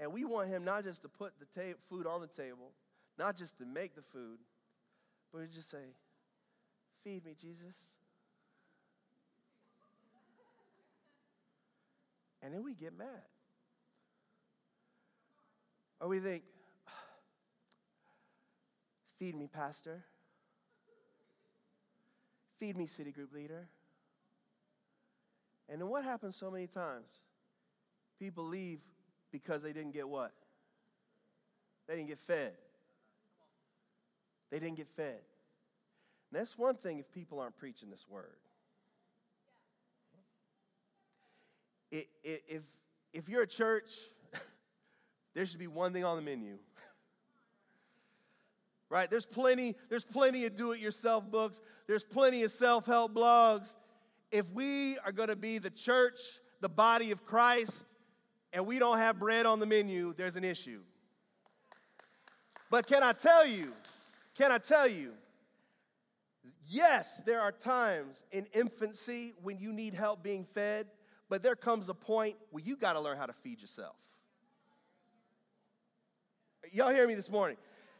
And 0.00 0.12
we 0.12 0.24
want 0.24 0.48
Him 0.48 0.64
not 0.64 0.84
just 0.84 1.02
to 1.02 1.08
put 1.08 1.32
the 1.38 1.60
ta- 1.60 1.78
food 1.88 2.06
on 2.06 2.20
the 2.20 2.26
table, 2.26 2.72
not 3.18 3.36
just 3.36 3.58
to 3.58 3.64
make 3.64 3.94
the 3.94 4.02
food, 4.02 4.38
but 5.32 5.42
we 5.42 5.46
just 5.48 5.70
say, 5.70 5.94
Feed 7.04 7.24
me, 7.24 7.34
Jesus. 7.40 7.76
And 12.42 12.52
then 12.52 12.62
we 12.62 12.74
get 12.74 12.96
mad. 12.96 13.06
Or 16.00 16.08
we 16.08 16.20
think, 16.20 16.42
Feed 19.18 19.34
me, 19.34 19.46
Pastor. 19.46 20.02
Feed 22.58 22.76
me, 22.76 22.86
city 22.86 23.12
group 23.12 23.32
leader. 23.32 23.68
And 25.68 25.80
then 25.80 25.88
what 25.88 26.04
happens 26.04 26.36
so 26.36 26.50
many 26.50 26.66
times? 26.66 27.08
People 28.18 28.44
leave 28.44 28.80
because 29.34 29.62
they 29.62 29.72
didn't 29.72 29.90
get 29.90 30.08
what? 30.08 30.30
They 31.88 31.96
didn't 31.96 32.06
get 32.06 32.20
fed. 32.20 32.52
They 34.52 34.60
didn't 34.60 34.76
get 34.76 34.86
fed. 34.96 35.18
And 36.30 36.40
that's 36.40 36.56
one 36.56 36.76
thing 36.76 37.00
if 37.00 37.10
people 37.10 37.40
aren't 37.40 37.56
preaching 37.56 37.90
this 37.90 38.06
word. 38.08 38.36
It, 41.90 42.06
it, 42.22 42.44
if, 42.46 42.62
if 43.12 43.28
you're 43.28 43.42
a 43.42 43.46
church, 43.46 43.90
there 45.34 45.44
should 45.44 45.58
be 45.58 45.66
one 45.66 45.92
thing 45.92 46.04
on 46.04 46.14
the 46.14 46.22
menu. 46.22 46.56
right? 48.88 49.10
There's 49.10 49.26
plenty, 49.26 49.74
there's 49.88 50.04
plenty 50.04 50.46
of 50.46 50.54
do-it-yourself 50.54 51.28
books. 51.28 51.60
There's 51.88 52.04
plenty 52.04 52.44
of 52.44 52.52
self-help 52.52 53.12
blogs. 53.12 53.74
If 54.30 54.48
we 54.52 54.96
are 55.04 55.10
going 55.10 55.28
to 55.28 55.36
be 55.36 55.58
the 55.58 55.70
church, 55.70 56.20
the 56.60 56.68
body 56.68 57.10
of 57.10 57.24
Christ, 57.24 57.93
and 58.54 58.66
we 58.66 58.78
don't 58.78 58.96
have 58.96 59.18
bread 59.18 59.44
on 59.44 59.60
the 59.60 59.66
menu, 59.66 60.14
there's 60.16 60.36
an 60.36 60.44
issue. 60.44 60.80
But 62.70 62.86
can 62.86 63.02
I 63.02 63.12
tell 63.12 63.46
you, 63.46 63.72
can 64.34 64.50
I 64.50 64.58
tell 64.58 64.88
you, 64.88 65.12
Yes, 66.66 67.20
there 67.26 67.40
are 67.40 67.52
times 67.52 68.24
in 68.32 68.46
infancy 68.54 69.34
when 69.42 69.58
you 69.58 69.72
need 69.72 69.94
help 69.94 70.22
being 70.22 70.44
fed, 70.54 70.86
but 71.28 71.42
there 71.42 71.56
comes 71.56 71.88
a 71.88 71.94
point 71.94 72.36
where 72.50 72.62
you 72.64 72.76
got 72.76 72.94
to 72.94 73.00
learn 73.00 73.18
how 73.18 73.26
to 73.26 73.32
feed 73.32 73.60
yourself. 73.60 73.96
Y'all 76.72 76.90
hear 76.90 77.06
me 77.06 77.14
this 77.14 77.30
morning? 77.30 77.56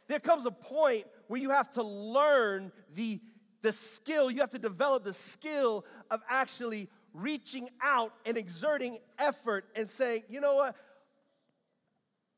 There 0.07 0.19
comes 0.19 0.45
a 0.45 0.51
point 0.51 1.05
where 1.27 1.39
you 1.39 1.51
have 1.51 1.71
to 1.73 1.83
learn 1.83 2.71
the, 2.95 3.19
the 3.61 3.71
skill, 3.71 4.31
you 4.31 4.41
have 4.41 4.49
to 4.51 4.59
develop 4.59 5.03
the 5.03 5.13
skill 5.13 5.85
of 6.09 6.21
actually 6.29 6.89
reaching 7.15 7.69
out 7.81 8.13
and 8.25 8.37
exerting 8.37 8.99
effort 9.17 9.65
and 9.75 9.87
saying, 9.87 10.23
you 10.29 10.41
know 10.41 10.55
what? 10.55 10.75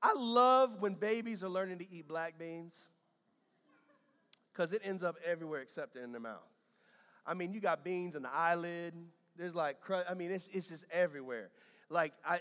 I 0.02 0.14
love 0.14 0.80
when 0.80 0.94
babies 0.94 1.44
are 1.44 1.50
learning 1.50 1.80
to 1.80 1.92
eat 1.92 2.08
black 2.08 2.38
beans 2.38 2.76
because 4.54 4.72
it 4.74 4.82
ends 4.84 5.04
up 5.04 5.16
everywhere 5.26 5.62
except 5.62 5.96
in 5.96 6.12
their 6.12 6.22
mouth. 6.22 6.38
I 7.26 7.34
mean, 7.34 7.52
you 7.52 7.60
got 7.60 7.84
beans 7.84 8.16
in 8.16 8.22
the 8.22 8.34
eyelid. 8.34 8.94
There's 9.36 9.56
like, 9.56 9.78
I 10.08 10.14
mean, 10.14 10.32
it's, 10.32 10.48
it's 10.54 10.70
just 10.70 10.86
everywhere. 10.92 11.50
Like, 11.90 12.14
I, 12.26 12.36
I 12.36 12.40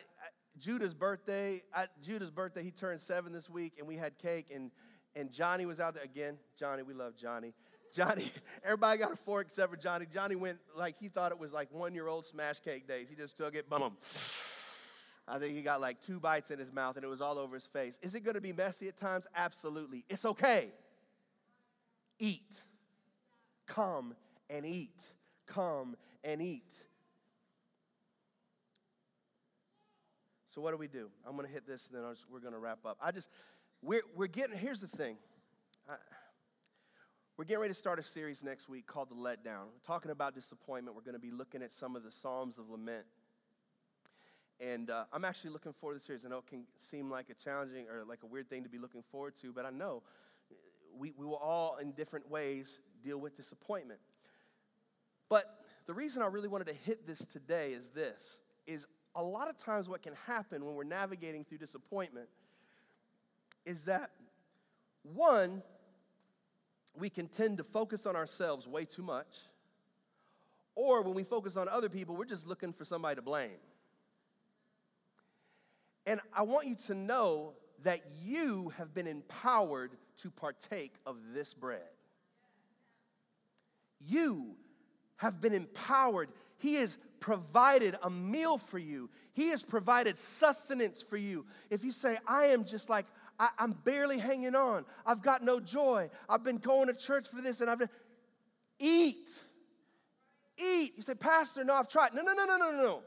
Judah's 0.59 0.95
birthday, 0.95 1.63
I, 1.75 1.87
Judah's 2.03 2.31
birthday, 2.31 2.63
he 2.63 2.71
turned 2.71 3.01
seven 3.01 3.33
this 3.33 3.51
week, 3.51 3.75
and 3.79 3.87
we 3.87 3.97
had 3.97 4.17
cake, 4.19 4.47
and, 4.55 4.71
and 5.15 5.31
Johnny 5.31 5.67
was 5.67 5.81
out 5.81 5.95
there 5.95 6.03
again. 6.05 6.39
Johnny, 6.59 6.83
we 6.83 6.95
love 6.95 7.15
Johnny. 7.17 7.53
Johnny, 7.95 8.31
everybody 8.65 8.99
got 8.99 9.13
a 9.13 9.17
fork 9.17 9.47
except 9.47 9.71
for 9.71 9.77
Johnny. 9.77 10.07
Johnny 10.13 10.37
went 10.37 10.59
like 10.77 10.97
he 10.99 11.09
thought 11.09 11.33
it 11.33 11.39
was 11.39 11.53
like 11.53 11.69
one 11.73 11.95
year 11.95 12.09
old 12.09 12.27
smash 12.27 12.61
cake 12.61 12.87
days. 12.87 13.09
He 13.09 13.17
just 13.17 13.37
took 13.37 13.55
it, 13.55 13.69
boom. 13.69 13.97
I 15.29 15.39
think 15.39 15.57
he 15.57 15.63
got 15.63 15.81
like 15.81 16.01
two 16.01 16.21
bites 16.21 16.53
in 16.53 16.59
his 16.59 16.73
mouth 16.73 16.95
and 16.95 17.05
it 17.05 17.09
was 17.09 17.21
all 17.21 17.39
over 17.39 17.57
his 17.57 17.67
face. 17.67 17.99
Is 18.01 18.15
it 18.15 18.21
gonna 18.21 18.41
be 18.41 18.53
messy 18.53 18.87
at 18.87 18.97
times? 18.97 19.27
Absolutely. 19.35 20.05
It's 20.09 20.25
okay 20.25 20.71
eat. 22.19 22.63
Come 23.67 24.15
and 24.49 24.65
eat. 24.65 25.05
Come 25.47 25.97
and 26.25 26.41
eat. 26.41 26.75
So, 30.49 30.61
what 30.61 30.71
do 30.71 30.77
we 30.77 30.89
do? 30.89 31.11
I'm 31.27 31.37
going 31.37 31.47
to 31.47 31.53
hit 31.53 31.67
this 31.67 31.89
and 31.89 32.03
then 32.03 32.15
we're 32.33 32.41
going 32.41 32.55
to 32.55 32.59
wrap 32.59 32.79
up. 32.87 32.97
I 33.03 33.11
just, 33.11 33.29
we're, 33.83 34.03
we're 34.15 34.27
getting, 34.27 34.57
here's 34.57 34.81
the 34.81 34.89
thing. 34.89 35.17
I, 35.89 35.97
we're 37.37 37.45
getting 37.45 37.61
ready 37.61 37.75
to 37.75 37.79
start 37.79 37.99
a 37.99 38.03
series 38.03 38.43
next 38.43 38.67
week 38.67 38.87
called 38.87 39.11
The 39.11 39.15
Letdown. 39.15 39.67
We're 39.67 39.87
talking 39.87 40.11
about 40.11 40.35
disappointment. 40.35 40.97
We're 40.97 41.03
going 41.03 41.17
to 41.17 41.21
be 41.21 41.31
looking 41.31 41.63
at 41.63 41.71
some 41.71 41.95
of 41.95 42.03
the 42.03 42.11
Psalms 42.11 42.57
of 42.57 42.71
Lament. 42.71 43.05
And 44.59 44.89
uh, 44.89 45.05
I'm 45.13 45.23
actually 45.23 45.51
looking 45.51 45.75
forward 45.75 45.97
to 45.97 45.99
the 45.99 46.05
series. 46.07 46.25
I 46.25 46.31
know 46.31 46.39
it 46.39 46.47
can 46.47 46.63
seem 46.91 47.11
like 47.11 47.29
a 47.29 47.35
challenging 47.35 47.89
or 47.91 48.05
like 48.09 48.21
a 48.23 48.27
weird 48.27 48.49
thing 48.49 48.63
to 48.63 48.71
be 48.71 48.79
looking 48.79 49.03
forward 49.13 49.35
to, 49.43 49.53
but 49.53 49.67
I 49.67 49.71
know 49.71 50.03
we, 50.99 51.13
we 51.19 51.27
will 51.27 51.37
all, 51.37 51.77
in 51.77 51.93
different 51.93 52.31
ways, 52.31 52.81
deal 53.05 53.19
with 53.19 53.37
disappointment. 53.37 54.01
But 55.29 55.59
the 55.87 55.93
reason 55.93 56.23
I 56.23 56.27
really 56.27 56.49
wanted 56.49 56.69
to 56.69 56.75
hit 56.87 57.07
this 57.07 57.19
today 57.19 57.75
is 57.75 57.91
this 57.91 58.41
is 58.67 58.87
a 59.15 59.23
lot 59.23 59.51
of 59.51 59.59
times 59.59 59.91
what 59.91 60.01
can 60.01 60.15
happen 60.27 60.65
when 60.65 60.75
we're 60.75 60.85
navigating 60.85 61.45
through 61.45 61.59
disappointment 61.59 62.29
is 63.67 63.83
that 63.83 64.11
one, 65.03 65.63
we 66.99 67.11
can 67.11 67.29
tend 67.29 67.59
to 67.59 67.65
focus 67.65 68.07
on 68.07 68.17
ourselves 68.17 68.67
way 68.67 68.85
too 68.85 69.03
much, 69.03 69.37
or 70.75 71.03
when 71.03 71.15
we 71.15 71.25
focus 71.25 71.57
on 71.57 71.69
other 71.69 71.89
people, 71.89 72.17
we're 72.17 72.25
just 72.25 72.47
looking 72.47 72.73
for 72.73 72.85
somebody 72.85 73.17
to 73.17 73.23
blame. 73.23 73.59
And 76.07 76.21
I 76.33 76.43
want 76.43 76.69
you 76.69 76.77
to 76.87 76.95
know 76.95 77.55
that 77.83 78.01
you 78.23 78.73
have 78.77 78.95
been 78.95 79.07
empowered 79.07 79.93
to 80.23 80.31
partake 80.31 80.95
of 81.05 81.17
this 81.35 81.53
bread. 81.53 81.81
You 84.01 84.55
have 85.17 85.41
been 85.41 85.53
empowered. 85.53 86.29
He 86.59 86.75
has 86.77 86.99
provided 87.21 87.97
a 88.03 88.11
meal 88.11 88.59
for 88.59 88.79
you, 88.79 89.11
He 89.33 89.49
has 89.49 89.63
provided 89.63 90.17
sustenance 90.17 91.03
for 91.03 91.17
you. 91.17 91.47
If 91.71 91.85
you 91.85 91.93
say, 91.93 92.19
I 92.27 92.47
am 92.47 92.65
just 92.65 92.89
like, 92.89 93.07
I, 93.39 93.51
am 93.59 93.73
barely 93.85 94.19
hanging 94.19 94.55
on, 94.55 94.85
I've 95.05 95.23
got 95.23 95.43
no 95.43 95.61
joy, 95.61 96.11
I've 96.29 96.45
been 96.45 96.59
going 96.59 96.89
to 96.89 96.95
church 96.95 97.29
for 97.29 97.41
this, 97.43 97.61
and 97.61 97.71
I've 97.71 97.79
been, 97.79 97.91
eat. 98.79 99.31
Eat. 100.59 100.95
You 100.97 101.03
say, 101.03 101.15
Pastor, 101.15 101.65
no, 101.65 101.75
I've 101.75 101.89
tried. 101.89 102.15
No, 102.15 102.23
no, 102.23 102.33
no, 102.33 102.45
no, 102.47 102.57
no, 102.57 102.71
no. 102.73 103.03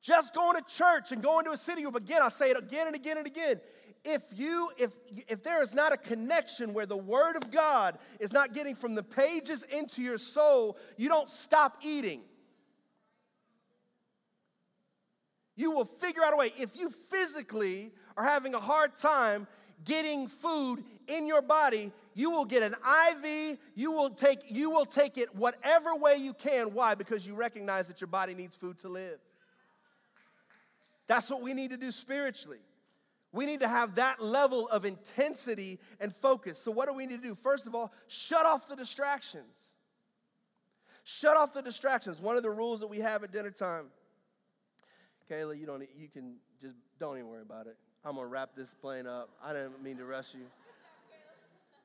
Just 0.00 0.32
going 0.32 0.56
to 0.56 0.62
church 0.62 1.12
and 1.12 1.22
going 1.22 1.44
to 1.44 1.52
a 1.52 1.56
city 1.56 1.82
group, 1.82 1.96
again, 1.96 2.20
I 2.22 2.28
say 2.28 2.50
it 2.50 2.56
again 2.56 2.86
and 2.86 2.96
again 2.96 3.18
and 3.18 3.26
again. 3.26 3.60
If 4.04 4.22
you, 4.32 4.70
if, 4.78 4.92
if 5.26 5.42
there 5.42 5.60
is 5.60 5.74
not 5.74 5.92
a 5.92 5.96
connection 5.96 6.72
where 6.72 6.86
the 6.86 6.96
word 6.96 7.36
of 7.36 7.50
God 7.50 7.98
is 8.20 8.32
not 8.32 8.54
getting 8.54 8.76
from 8.76 8.94
the 8.94 9.02
pages 9.02 9.64
into 9.64 10.00
your 10.00 10.18
soul, 10.18 10.78
you 10.96 11.08
don't 11.08 11.28
stop 11.28 11.78
eating. 11.82 12.22
You 15.58 15.72
will 15.72 15.86
figure 15.86 16.22
out 16.22 16.32
a 16.32 16.36
way. 16.36 16.52
If 16.56 16.76
you 16.76 16.88
physically 17.10 17.90
are 18.16 18.22
having 18.22 18.54
a 18.54 18.60
hard 18.60 18.94
time 18.94 19.48
getting 19.84 20.28
food 20.28 20.84
in 21.08 21.26
your 21.26 21.42
body, 21.42 21.90
you 22.14 22.30
will 22.30 22.44
get 22.44 22.62
an 22.62 22.76
IV, 23.10 23.58
you 23.74 23.90
will 23.90 24.10
take, 24.10 24.38
you 24.48 24.70
will 24.70 24.84
take 24.84 25.18
it 25.18 25.34
whatever 25.34 25.96
way 25.96 26.14
you 26.14 26.32
can. 26.32 26.74
Why? 26.74 26.94
Because 26.94 27.26
you 27.26 27.34
recognize 27.34 27.88
that 27.88 28.00
your 28.00 28.06
body 28.06 28.36
needs 28.36 28.54
food 28.54 28.78
to 28.78 28.88
live. 28.88 29.18
That's 31.08 31.28
what 31.28 31.42
we 31.42 31.54
need 31.54 31.72
to 31.72 31.76
do 31.76 31.90
spiritually. 31.90 32.60
We 33.32 33.44
need 33.44 33.58
to 33.58 33.68
have 33.68 33.96
that 33.96 34.22
level 34.22 34.68
of 34.68 34.84
intensity 34.84 35.80
and 35.98 36.14
focus. 36.22 36.56
So, 36.56 36.70
what 36.70 36.86
do 36.86 36.94
we 36.94 37.04
need 37.04 37.20
to 37.20 37.28
do? 37.28 37.34
First 37.34 37.66
of 37.66 37.74
all, 37.74 37.92
shut 38.06 38.46
off 38.46 38.68
the 38.68 38.76
distractions. 38.76 39.56
Shut 41.02 41.36
off 41.36 41.52
the 41.52 41.62
distractions. 41.62 42.20
One 42.20 42.36
of 42.36 42.44
the 42.44 42.50
rules 42.50 42.78
that 42.78 42.86
we 42.86 43.00
have 43.00 43.24
at 43.24 43.32
dinner 43.32 43.50
time. 43.50 43.86
Kayla, 45.30 45.58
you 45.58 45.66
don't. 45.66 45.82
You 45.96 46.08
can 46.08 46.36
just 46.60 46.76
don't 46.98 47.16
even 47.16 47.28
worry 47.28 47.42
about 47.42 47.66
it. 47.66 47.76
I'm 48.04 48.14
gonna 48.14 48.26
wrap 48.26 48.50
this 48.56 48.74
plane 48.74 49.06
up. 49.06 49.30
I 49.42 49.52
didn't 49.52 49.82
mean 49.82 49.96
to 49.98 50.04
rush 50.04 50.34
you. 50.34 50.46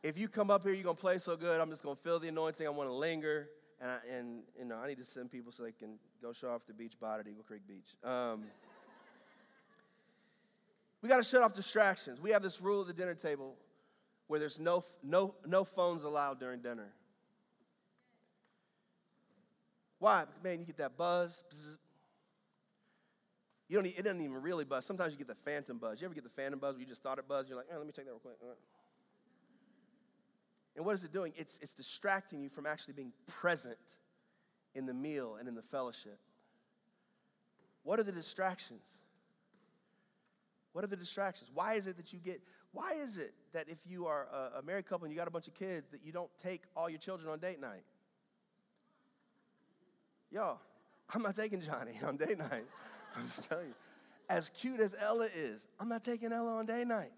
If 0.02 0.18
you 0.18 0.28
come 0.28 0.52
up 0.52 0.64
here, 0.64 0.74
you're 0.74 0.84
gonna 0.84 0.96
play 0.96 1.18
so 1.18 1.36
good. 1.36 1.60
I'm 1.60 1.70
just 1.70 1.84
gonna 1.84 1.96
feel 1.96 2.20
the 2.20 2.28
anointing. 2.28 2.66
I 2.66 2.70
want 2.70 2.90
to 2.90 2.94
linger, 2.94 3.50
and 3.82 3.92
I, 3.92 3.98
and 4.12 4.44
you 4.58 4.66
know 4.66 4.78
I 4.78 4.88
need 4.88 4.98
to 4.98 5.06
send 5.06 5.32
people 5.32 5.52
so 5.52 5.64
they 5.64 5.72
can 5.72 6.00
go 6.22 6.34
show 6.34 6.50
off 6.50 6.62
the 6.68 6.74
beach 6.74 6.94
bod 7.00 7.20
at 7.20 7.28
Eagle 7.28 7.44
Creek 7.44 7.62
Beach. 7.68 7.96
Um, 8.04 8.44
We 11.04 11.10
got 11.10 11.18
to 11.18 11.24
shut 11.24 11.42
off 11.42 11.54
distractions. 11.54 12.22
We 12.22 12.30
have 12.32 12.42
this 12.42 12.62
rule 12.62 12.82
at 12.82 12.88
the 12.88 12.94
dinner 12.94 13.14
table 13.14 13.56
where 14.28 14.40
there's 14.40 14.58
no, 14.58 14.86
no, 15.04 15.36
no 15.46 15.66
phones 15.66 16.06
allowed 16.06 16.40
during 16.40 16.62
dinner. 16.62 16.88
Why? 20.00 20.24
Man, 20.42 20.62
you 20.62 20.66
get 20.66 20.78
that 20.78 20.98
buzz. 20.98 21.44
bzz. 21.54 21.78
You 23.70 23.78
don't, 23.78 23.86
it 23.86 24.04
doesn't 24.04 24.22
even 24.22 24.42
really 24.42 24.66
buzz. 24.66 24.86
Sometimes 24.86 25.14
you 25.14 25.18
get 25.18 25.28
the 25.28 25.50
phantom 25.50 25.78
buzz. 25.78 26.02
You 26.02 26.06
ever 26.06 26.14
get 26.14 26.24
the 26.24 26.30
phantom 26.30 26.60
buzz 26.60 26.76
where 26.76 26.82
you 26.82 26.88
just 26.88 27.02
thought 27.02 27.18
it 27.18 27.28
buzzed? 27.28 27.50
You're 27.50 27.58
like, 27.58 27.68
oh, 27.74 27.78
let 27.78 27.86
me 27.86 27.94
check 27.94 28.06
that 28.06 28.12
real 28.12 28.20
quick. 28.20 28.36
And 30.76 30.86
what 30.86 30.96
is 30.96 31.04
it 31.04 31.14
doing? 31.14 31.34
It's, 31.36 31.60
it's 31.62 31.74
distracting 31.74 32.42
you 32.42 32.50
from 32.50 32.66
actually 32.66 32.94
being 32.94 33.14
present 33.28 33.78
in 34.76 34.86
the 34.86 34.94
meal 34.94 35.38
and 35.40 35.48
in 35.48 35.56
the 35.56 35.62
fellowship. 35.62 36.20
What 37.84 38.00
are 38.00 38.04
the 38.04 38.12
distractions? 38.12 38.84
What 40.72 40.84
are 40.84 40.88
the 40.88 40.96
distractions? 40.96 41.52
Why 41.54 41.76
is 41.76 41.86
it 41.86 41.98
that 41.98 42.12
you 42.12 42.20
get, 42.20 42.42
why 42.72 42.94
is 42.94 43.18
it 43.18 43.34
that 43.54 43.70
if 43.70 43.78
you 43.86 44.08
are 44.08 44.28
a, 44.34 44.60
a 44.60 44.62
married 44.64 44.88
couple 44.88 45.06
and 45.06 45.14
you 45.14 45.18
got 45.18 45.28
a 45.28 45.32
bunch 45.32 45.48
of 45.48 45.54
kids, 45.54 45.90
that 45.92 46.00
you 46.04 46.12
don't 46.12 46.32
take 46.42 46.64
all 46.76 46.90
your 46.90 47.00
children 47.00 47.30
on 47.30 47.40
date 47.40 47.62
night? 47.62 47.84
Y'all, 50.32 50.60
I'm 51.14 51.22
not 51.22 51.36
taking 51.36 51.62
Johnny 51.62 52.00
on 52.06 52.18
date 52.18 52.40
night. 52.40 52.66
I'm 53.18 53.28
just 53.28 53.50
telling 53.50 53.68
you. 53.68 53.74
As 54.30 54.50
cute 54.50 54.80
as 54.80 54.96
Ella 55.00 55.28
is, 55.36 55.68
I'm 55.80 55.90
not 55.90 56.04
taking 56.04 56.32
Ella 56.32 56.56
on 56.56 56.66
date 56.66 56.88
night. 56.88 57.12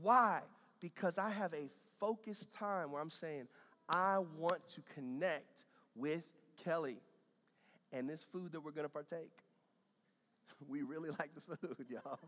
Why? 0.00 0.40
Because 0.80 1.18
I 1.18 1.30
have 1.30 1.52
a 1.52 1.68
focused 1.98 2.52
time 2.54 2.90
where 2.92 3.02
I'm 3.02 3.10
saying, 3.10 3.48
I 3.88 4.18
want 4.38 4.66
to 4.74 4.82
connect 4.94 5.64
with 5.94 6.22
Kelly 6.64 6.98
and 7.92 8.08
this 8.08 8.24
food 8.32 8.52
that 8.52 8.60
we're 8.60 8.70
gonna 8.70 8.88
partake. 8.88 9.30
We 10.68 10.82
really 10.82 11.10
like 11.10 11.30
the 11.34 11.56
food, 11.56 11.86
y'all. 11.90 12.20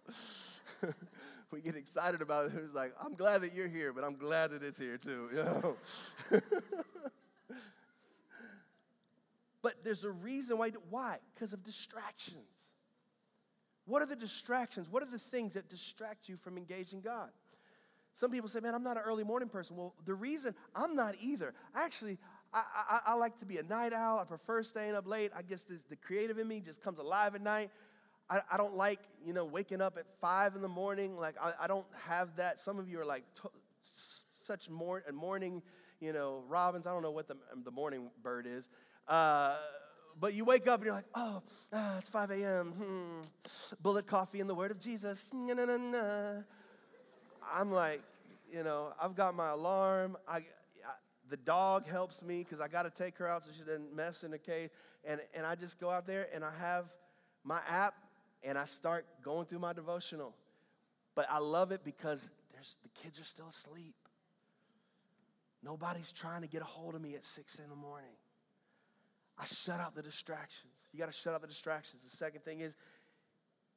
we 1.52 1.60
get 1.60 1.76
excited 1.76 2.20
about 2.20 2.46
it. 2.46 2.52
It's 2.56 2.74
like, 2.74 2.92
I'm 3.00 3.14
glad 3.14 3.42
that 3.42 3.54
you're 3.54 3.68
here, 3.68 3.92
but 3.92 4.02
I'm 4.02 4.16
glad 4.16 4.50
that 4.50 4.64
it's 4.64 4.76
here 4.76 4.98
too. 4.98 5.28
You 5.32 5.44
know? 5.44 5.76
but 9.62 9.84
there's 9.84 10.02
a 10.02 10.10
reason 10.10 10.58
why. 10.58 10.70
Why? 10.90 11.18
Because 11.32 11.52
of 11.52 11.62
distractions. 11.62 12.63
What 13.86 14.02
are 14.02 14.06
the 14.06 14.16
distractions? 14.16 14.88
What 14.90 15.02
are 15.02 15.10
the 15.10 15.18
things 15.18 15.54
that 15.54 15.68
distract 15.68 16.28
you 16.28 16.36
from 16.36 16.56
engaging 16.56 17.00
God? 17.00 17.30
Some 18.14 18.30
people 18.30 18.48
say, 18.48 18.60
man, 18.60 18.74
I'm 18.74 18.84
not 18.84 18.96
an 18.96 19.02
early 19.04 19.24
morning 19.24 19.48
person. 19.48 19.76
Well, 19.76 19.94
the 20.04 20.14
reason 20.14 20.54
I'm 20.74 20.94
not 20.94 21.16
either, 21.20 21.52
actually, 21.74 22.16
I, 22.52 22.62
I, 22.88 23.00
I 23.08 23.14
like 23.16 23.38
to 23.38 23.44
be 23.44 23.58
a 23.58 23.62
night 23.64 23.92
owl. 23.92 24.20
I 24.20 24.24
prefer 24.24 24.62
staying 24.62 24.94
up 24.94 25.06
late. 25.06 25.32
I 25.36 25.42
guess 25.42 25.64
this, 25.64 25.80
the 25.90 25.96
creative 25.96 26.38
in 26.38 26.46
me 26.46 26.60
just 26.60 26.80
comes 26.80 26.98
alive 26.98 27.34
at 27.34 27.42
night. 27.42 27.70
I, 28.30 28.40
I 28.50 28.56
don't 28.56 28.74
like, 28.74 29.00
you 29.26 29.32
know, 29.32 29.44
waking 29.44 29.80
up 29.80 29.98
at 29.98 30.06
five 30.20 30.54
in 30.54 30.62
the 30.62 30.68
morning. 30.68 31.18
Like, 31.18 31.34
I, 31.42 31.52
I 31.62 31.66
don't 31.66 31.86
have 32.06 32.36
that. 32.36 32.60
Some 32.60 32.78
of 32.78 32.88
you 32.88 33.00
are 33.00 33.04
like 33.04 33.24
such 34.30 34.70
mor- 34.70 35.04
morning, 35.12 35.60
you 36.00 36.12
know, 36.12 36.44
robins. 36.48 36.86
I 36.86 36.92
don't 36.92 37.02
know 37.02 37.10
what 37.10 37.26
the, 37.26 37.36
the 37.64 37.72
morning 37.72 38.10
bird 38.22 38.46
is. 38.46 38.68
Uh, 39.08 39.56
but 40.20 40.34
you 40.34 40.44
wake 40.44 40.66
up 40.68 40.80
and 40.80 40.86
you're 40.86 40.94
like, 40.94 41.04
oh, 41.14 41.42
ah, 41.72 41.98
it's 41.98 42.08
5 42.08 42.30
a.m. 42.30 42.72
Hmm. 42.72 43.20
Bullet 43.82 44.06
coffee 44.06 44.40
and 44.40 44.48
the 44.48 44.54
word 44.54 44.70
of 44.70 44.80
Jesus. 44.80 45.32
I'm 47.52 47.72
like, 47.72 48.02
you 48.52 48.62
know, 48.62 48.92
I've 49.00 49.14
got 49.14 49.34
my 49.34 49.50
alarm. 49.50 50.16
I, 50.28 50.36
I 50.36 50.42
the 51.28 51.36
dog 51.38 51.86
helps 51.86 52.22
me 52.22 52.38
because 52.38 52.60
I 52.60 52.68
got 52.68 52.84
to 52.84 52.90
take 52.90 53.18
her 53.18 53.28
out 53.28 53.44
so 53.44 53.50
she 53.56 53.64
doesn't 53.64 53.94
mess 53.94 54.22
in 54.22 54.30
the 54.30 54.38
cage. 54.38 54.70
And, 55.04 55.20
and 55.34 55.44
I 55.46 55.54
just 55.54 55.78
go 55.80 55.90
out 55.90 56.06
there 56.06 56.28
and 56.34 56.44
I 56.44 56.52
have 56.60 56.86
my 57.42 57.60
app 57.68 57.94
and 58.42 58.56
I 58.56 58.64
start 58.66 59.06
going 59.22 59.46
through 59.46 59.58
my 59.58 59.72
devotional. 59.72 60.34
But 61.14 61.26
I 61.30 61.38
love 61.38 61.72
it 61.72 61.82
because 61.84 62.28
there's, 62.52 62.76
the 62.82 62.88
kids 63.02 63.18
are 63.18 63.24
still 63.24 63.48
asleep. 63.48 63.94
Nobody's 65.62 66.12
trying 66.12 66.42
to 66.42 66.48
get 66.48 66.60
a 66.60 66.66
hold 66.66 66.94
of 66.94 67.00
me 67.00 67.14
at 67.14 67.24
six 67.24 67.58
in 67.58 67.68
the 67.70 67.76
morning. 67.76 68.10
I 69.38 69.44
shut 69.46 69.80
out 69.80 69.94
the 69.94 70.02
distractions. 70.02 70.72
You 70.92 70.98
got 70.98 71.06
to 71.06 71.12
shut 71.12 71.34
out 71.34 71.40
the 71.40 71.48
distractions. 71.48 72.02
The 72.08 72.16
second 72.16 72.44
thing 72.44 72.60
is 72.60 72.76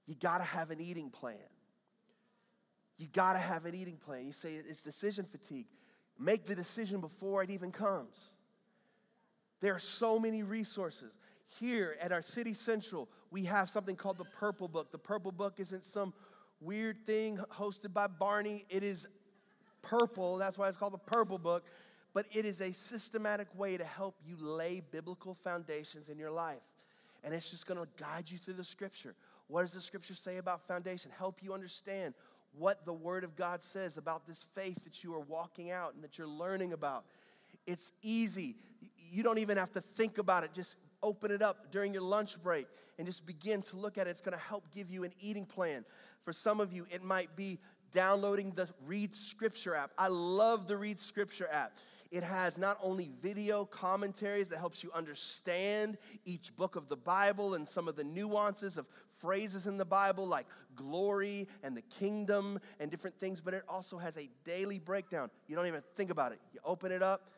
you 0.05 0.15
got 0.15 0.37
to 0.37 0.43
have 0.43 0.71
an 0.71 0.79
eating 0.79 1.09
plan. 1.09 1.35
You 2.97 3.07
got 3.13 3.33
to 3.33 3.39
have 3.39 3.65
an 3.65 3.75
eating 3.75 3.97
plan. 3.97 4.25
You 4.25 4.31
say 4.31 4.53
it's 4.53 4.83
decision 4.83 5.25
fatigue. 5.25 5.67
Make 6.19 6.45
the 6.45 6.55
decision 6.55 6.99
before 7.01 7.43
it 7.43 7.49
even 7.49 7.71
comes. 7.71 8.17
There 9.61 9.73
are 9.73 9.79
so 9.79 10.19
many 10.19 10.43
resources. 10.43 11.13
Here 11.59 11.95
at 12.01 12.11
our 12.11 12.21
city 12.21 12.53
central, 12.53 13.07
we 13.31 13.45
have 13.45 13.69
something 13.69 13.95
called 13.95 14.17
the 14.17 14.25
Purple 14.25 14.67
Book. 14.67 14.91
The 14.91 14.97
Purple 14.97 15.31
Book 15.31 15.55
isn't 15.57 15.83
some 15.83 16.13
weird 16.59 17.05
thing 17.05 17.39
hosted 17.51 17.93
by 17.93 18.07
Barney, 18.07 18.65
it 18.69 18.83
is 18.83 19.07
purple. 19.81 20.37
That's 20.37 20.57
why 20.57 20.67
it's 20.67 20.77
called 20.77 20.93
the 20.93 20.97
Purple 20.97 21.37
Book 21.37 21.63
but 22.17 22.25
it 22.31 22.45
is 22.45 22.61
a 22.61 22.71
systematic 22.71 23.47
way 23.55 23.77
to 23.77 23.83
help 23.83 24.15
you 24.25 24.35
lay 24.39 24.81
biblical 24.89 25.37
foundations 25.43 26.09
in 26.09 26.17
your 26.17 26.31
life. 26.31 26.63
And 27.23 27.31
it's 27.31 27.51
just 27.51 27.67
gonna 27.67 27.85
guide 27.95 28.23
you 28.27 28.39
through 28.39 28.55
the 28.55 28.63
scripture. 28.63 29.13
What 29.49 29.61
does 29.61 29.69
the 29.69 29.81
scripture 29.81 30.15
say 30.15 30.37
about 30.37 30.67
foundation? 30.67 31.11
Help 31.15 31.43
you 31.43 31.53
understand 31.53 32.15
what 32.57 32.85
the 32.85 32.91
word 32.91 33.23
of 33.23 33.35
God 33.35 33.61
says 33.61 33.97
about 33.97 34.25
this 34.25 34.47
faith 34.55 34.83
that 34.83 35.03
you 35.03 35.13
are 35.13 35.19
walking 35.19 35.69
out 35.69 35.93
and 35.93 36.03
that 36.03 36.17
you're 36.17 36.25
learning 36.25 36.73
about. 36.73 37.05
It's 37.67 37.91
easy. 38.01 38.55
You 39.11 39.21
don't 39.21 39.37
even 39.37 39.55
have 39.55 39.73
to 39.73 39.81
think 39.81 40.17
about 40.17 40.43
it. 40.43 40.53
Just 40.55 40.75
open 41.03 41.29
it 41.29 41.43
up 41.43 41.71
during 41.71 41.93
your 41.93 42.01
lunch 42.01 42.41
break 42.41 42.65
and 42.97 43.05
just 43.05 43.27
begin 43.27 43.61
to 43.61 43.75
look 43.75 43.99
at 43.99 44.07
it. 44.07 44.09
It's 44.09 44.21
going 44.21 44.35
to 44.35 44.43
help 44.43 44.63
give 44.73 44.89
you 44.89 45.03
an 45.03 45.13
eating 45.21 45.45
plan. 45.45 45.85
For 46.23 46.33
some 46.33 46.61
of 46.61 46.73
you, 46.73 46.87
it 46.89 47.03
might 47.03 47.35
be 47.35 47.59
downloading 47.91 48.53
the 48.55 48.67
Read 48.87 49.15
Scripture 49.15 49.75
app. 49.75 49.91
I 49.97 50.07
love 50.07 50.67
the 50.67 50.77
Read 50.77 50.99
Scripture 50.99 51.47
app. 51.51 51.73
It 52.11 52.23
has 52.23 52.57
not 52.57 52.77
only 52.81 53.11
video 53.21 53.65
commentaries 53.65 54.47
that 54.49 54.57
helps 54.57 54.83
you 54.83 54.91
understand 54.93 55.97
each 56.25 56.55
book 56.55 56.75
of 56.75 56.89
the 56.89 56.95
Bible 56.95 57.55
and 57.55 57.67
some 57.67 57.87
of 57.87 57.95
the 57.95 58.03
nuances 58.03 58.77
of 58.77 58.87
phrases 59.19 59.67
in 59.67 59.77
the 59.77 59.85
Bible 59.85 60.27
like 60.27 60.45
glory 60.75 61.47
and 61.63 61.75
the 61.75 61.81
kingdom 61.81 62.59
and 62.79 62.89
different 62.91 63.19
things, 63.19 63.41
but 63.41 63.53
it 63.53 63.63
also 63.67 63.97
has 63.97 64.17
a 64.17 64.29
daily 64.45 64.79
breakdown. 64.79 65.29
You 65.47 65.55
don't 65.55 65.67
even 65.67 65.81
think 65.95 66.11
about 66.11 66.31
it. 66.31 66.39
You 66.53 66.59
open 66.63 66.91
it 66.91 67.01
up, 67.01 67.29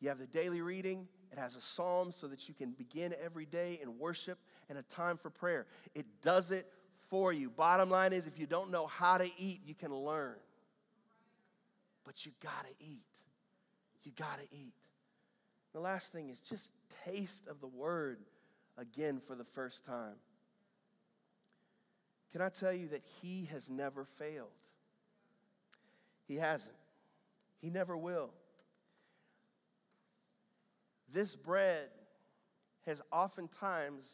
you 0.00 0.08
have 0.08 0.18
the 0.18 0.26
daily 0.26 0.60
reading, 0.60 1.08
it 1.32 1.38
has 1.38 1.56
a 1.56 1.60
psalm 1.60 2.12
so 2.12 2.26
that 2.28 2.48
you 2.48 2.54
can 2.54 2.72
begin 2.72 3.14
every 3.22 3.46
day 3.46 3.78
in 3.82 3.98
worship 3.98 4.38
and 4.68 4.78
a 4.78 4.82
time 4.82 5.16
for 5.16 5.30
prayer. 5.30 5.66
It 5.94 6.06
does 6.22 6.50
it 6.50 6.66
for 7.08 7.32
you. 7.32 7.50
Bottom 7.50 7.90
line 7.90 8.12
is 8.12 8.26
if 8.26 8.38
you 8.38 8.46
don't 8.46 8.70
know 8.70 8.86
how 8.86 9.18
to 9.18 9.30
eat, 9.38 9.60
you 9.64 9.74
can 9.74 9.94
learn. 9.94 10.36
But 12.04 12.24
you 12.24 12.32
gotta 12.42 12.70
eat. 12.80 13.02
You 14.06 14.12
gotta 14.16 14.44
eat. 14.52 14.72
The 15.72 15.80
last 15.80 16.12
thing 16.12 16.30
is 16.30 16.40
just 16.40 16.70
taste 17.04 17.48
of 17.48 17.60
the 17.60 17.66
word 17.66 18.20
again 18.78 19.20
for 19.26 19.34
the 19.34 19.44
first 19.44 19.84
time. 19.84 20.14
Can 22.30 22.40
I 22.40 22.48
tell 22.48 22.72
you 22.72 22.86
that 22.88 23.02
he 23.20 23.48
has 23.50 23.68
never 23.68 24.04
failed? 24.16 24.46
He 26.28 26.36
hasn't. 26.36 26.76
He 27.60 27.68
never 27.68 27.96
will. 27.96 28.30
This 31.12 31.34
bread 31.34 31.88
has 32.86 33.02
oftentimes 33.10 34.04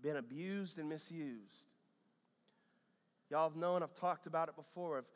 been 0.00 0.16
abused 0.16 0.78
and 0.78 0.88
misused. 0.88 1.64
Y'all 3.30 3.48
have 3.48 3.56
known, 3.56 3.82
I've 3.82 3.96
talked 3.96 4.28
about 4.28 4.48
it 4.48 4.54
before, 4.54 4.98
of 4.98 5.06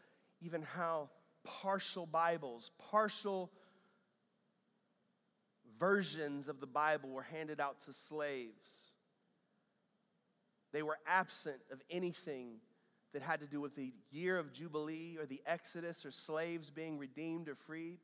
even 0.41 0.63
how 0.63 1.09
partial 1.45 2.05
Bibles, 2.05 2.73
partial 2.91 3.51
versions 5.79 6.49
of 6.49 6.61
the 6.61 6.67
Bible 6.67 7.11
were 7.11 7.23
handed 7.23 7.61
out 7.61 7.81
to 7.87 7.93
slaves. 7.93 8.93
They 10.73 10.83
were 10.83 10.99
absent 11.07 11.61
of 11.71 11.81
anything 11.91 12.57
that 13.13 13.23
had 13.23 13.41
to 13.41 13.47
do 13.47 13.61
with 13.61 13.77
the 13.77 13.93
year 14.11 14.39
of 14.39 14.53
Jubilee 14.53 15.17
or 15.19 15.27
the 15.27 15.43
Exodus 15.47 16.05
or 16.07 16.11
slaves 16.11 16.71
being 16.71 16.99
redeemed 16.99 17.49
or 17.49 17.55
freed. 17.55 17.99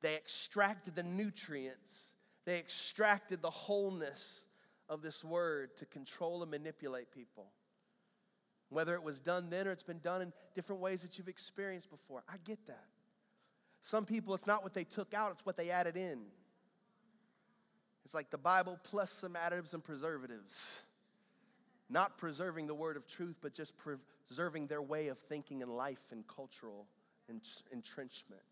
They 0.00 0.14
extracted 0.14 0.94
the 0.94 1.02
nutrients, 1.02 2.12
they 2.46 2.58
extracted 2.58 3.42
the 3.42 3.50
wholeness 3.50 4.46
of 4.88 5.02
this 5.02 5.22
word 5.22 5.76
to 5.76 5.86
control 5.86 6.42
and 6.42 6.50
manipulate 6.50 7.12
people. 7.12 7.52
Whether 8.70 8.94
it 8.94 9.02
was 9.02 9.20
done 9.20 9.50
then 9.50 9.66
or 9.66 9.72
it's 9.72 9.82
been 9.82 10.00
done 10.00 10.22
in 10.22 10.32
different 10.54 10.80
ways 10.80 11.02
that 11.02 11.18
you've 11.18 11.28
experienced 11.28 11.90
before. 11.90 12.22
I 12.28 12.36
get 12.44 12.58
that. 12.66 12.84
Some 13.80 14.04
people, 14.04 14.34
it's 14.34 14.46
not 14.46 14.62
what 14.62 14.74
they 14.74 14.84
took 14.84 15.14
out, 15.14 15.32
it's 15.32 15.46
what 15.46 15.56
they 15.56 15.70
added 15.70 15.96
in. 15.96 16.20
It's 18.04 18.14
like 18.14 18.30
the 18.30 18.38
Bible 18.38 18.78
plus 18.84 19.10
some 19.10 19.34
additives 19.34 19.74
and 19.74 19.84
preservatives. 19.84 20.80
Not 21.90 22.18
preserving 22.18 22.66
the 22.66 22.74
word 22.74 22.96
of 22.96 23.06
truth, 23.06 23.36
but 23.40 23.54
just 23.54 23.74
preserving 24.28 24.66
their 24.66 24.82
way 24.82 25.08
of 25.08 25.18
thinking 25.18 25.62
and 25.62 25.70
life 25.70 26.00
and 26.10 26.26
cultural 26.26 26.86
entrenchment. 27.72 28.42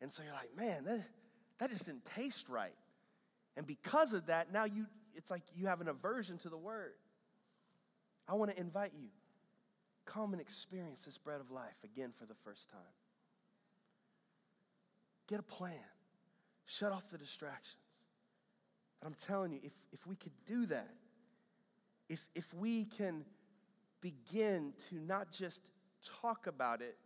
And 0.00 0.10
so 0.10 0.22
you're 0.22 0.32
like, 0.32 0.56
man, 0.56 0.84
that, 0.84 1.00
that 1.58 1.70
just 1.70 1.86
didn't 1.86 2.04
taste 2.04 2.48
right. 2.48 2.74
And 3.56 3.66
because 3.66 4.12
of 4.12 4.26
that, 4.26 4.52
now 4.52 4.64
you 4.64 4.86
it's 5.16 5.30
like 5.30 5.42
you 5.54 5.66
have 5.66 5.80
an 5.80 5.88
aversion 5.88 6.36
to 6.38 6.50
the 6.50 6.58
word. 6.58 6.92
I 8.28 8.34
want 8.34 8.50
to 8.50 8.60
invite 8.60 8.92
you. 9.00 9.08
Come 10.04 10.32
and 10.32 10.40
experience 10.40 11.02
this 11.04 11.18
bread 11.18 11.40
of 11.40 11.50
life 11.50 11.76
again 11.82 12.12
for 12.18 12.26
the 12.26 12.34
first 12.44 12.70
time. 12.70 12.80
Get 15.26 15.40
a 15.40 15.42
plan. 15.42 15.74
Shut 16.66 16.92
off 16.92 17.08
the 17.08 17.18
distractions. 17.18 17.76
And 19.00 19.08
I'm 19.08 19.14
telling 19.26 19.52
you, 19.52 19.60
if, 19.62 19.72
if 19.92 20.06
we 20.06 20.16
could 20.16 20.32
do 20.46 20.66
that, 20.66 20.94
if, 22.08 22.24
if 22.34 22.52
we 22.54 22.84
can 22.84 23.24
begin 24.00 24.72
to 24.88 24.96
not 24.96 25.30
just 25.30 25.62
talk 26.22 26.46
about 26.46 26.80
it, 26.80 26.96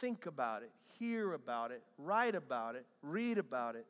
think 0.00 0.26
about 0.26 0.62
it, 0.62 0.72
hear 0.98 1.34
about 1.34 1.70
it, 1.70 1.82
write 1.98 2.34
about 2.34 2.74
it, 2.74 2.84
read 3.02 3.38
about 3.38 3.76
it, 3.76 3.86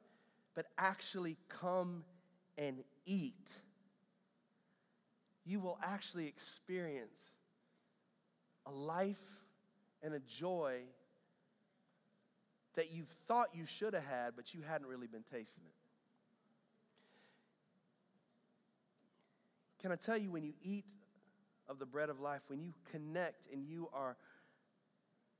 but 0.55 0.67
actually 0.79 1.37
come 1.49 2.05
and 2.59 2.83
eat, 3.05 3.53
you 5.45 5.61
will 5.61 5.79
actually 5.83 6.27
experience 6.27 7.33
a 8.67 8.71
life 8.71 9.23
and 10.03 10.15
a 10.15 10.21
joy 10.21 10.81
that 12.77 12.93
you 12.93 13.05
thought 13.27 13.49
you 13.55 13.67
should 13.67 13.95
have 13.95 14.05
had, 14.05 14.37
but 14.37 14.55
you 14.55 14.61
hadn't 14.67 14.87
really 14.87 15.07
been 15.07 15.25
tasting 15.25 15.65
it. 15.67 15.73
Can 19.83 19.93
I 19.93 19.97
tell 19.97 20.17
you, 20.17 20.31
when 20.31 20.45
you 20.45 20.53
eat 20.63 20.85
of 21.69 21.79
the 21.79 21.87
bread 21.87 22.11
of 22.11 22.21
life, 22.21 22.43
when 22.49 22.61
you 22.61 22.73
connect 22.93 23.47
and 23.53 23.65
you 23.65 23.89
are 23.93 24.17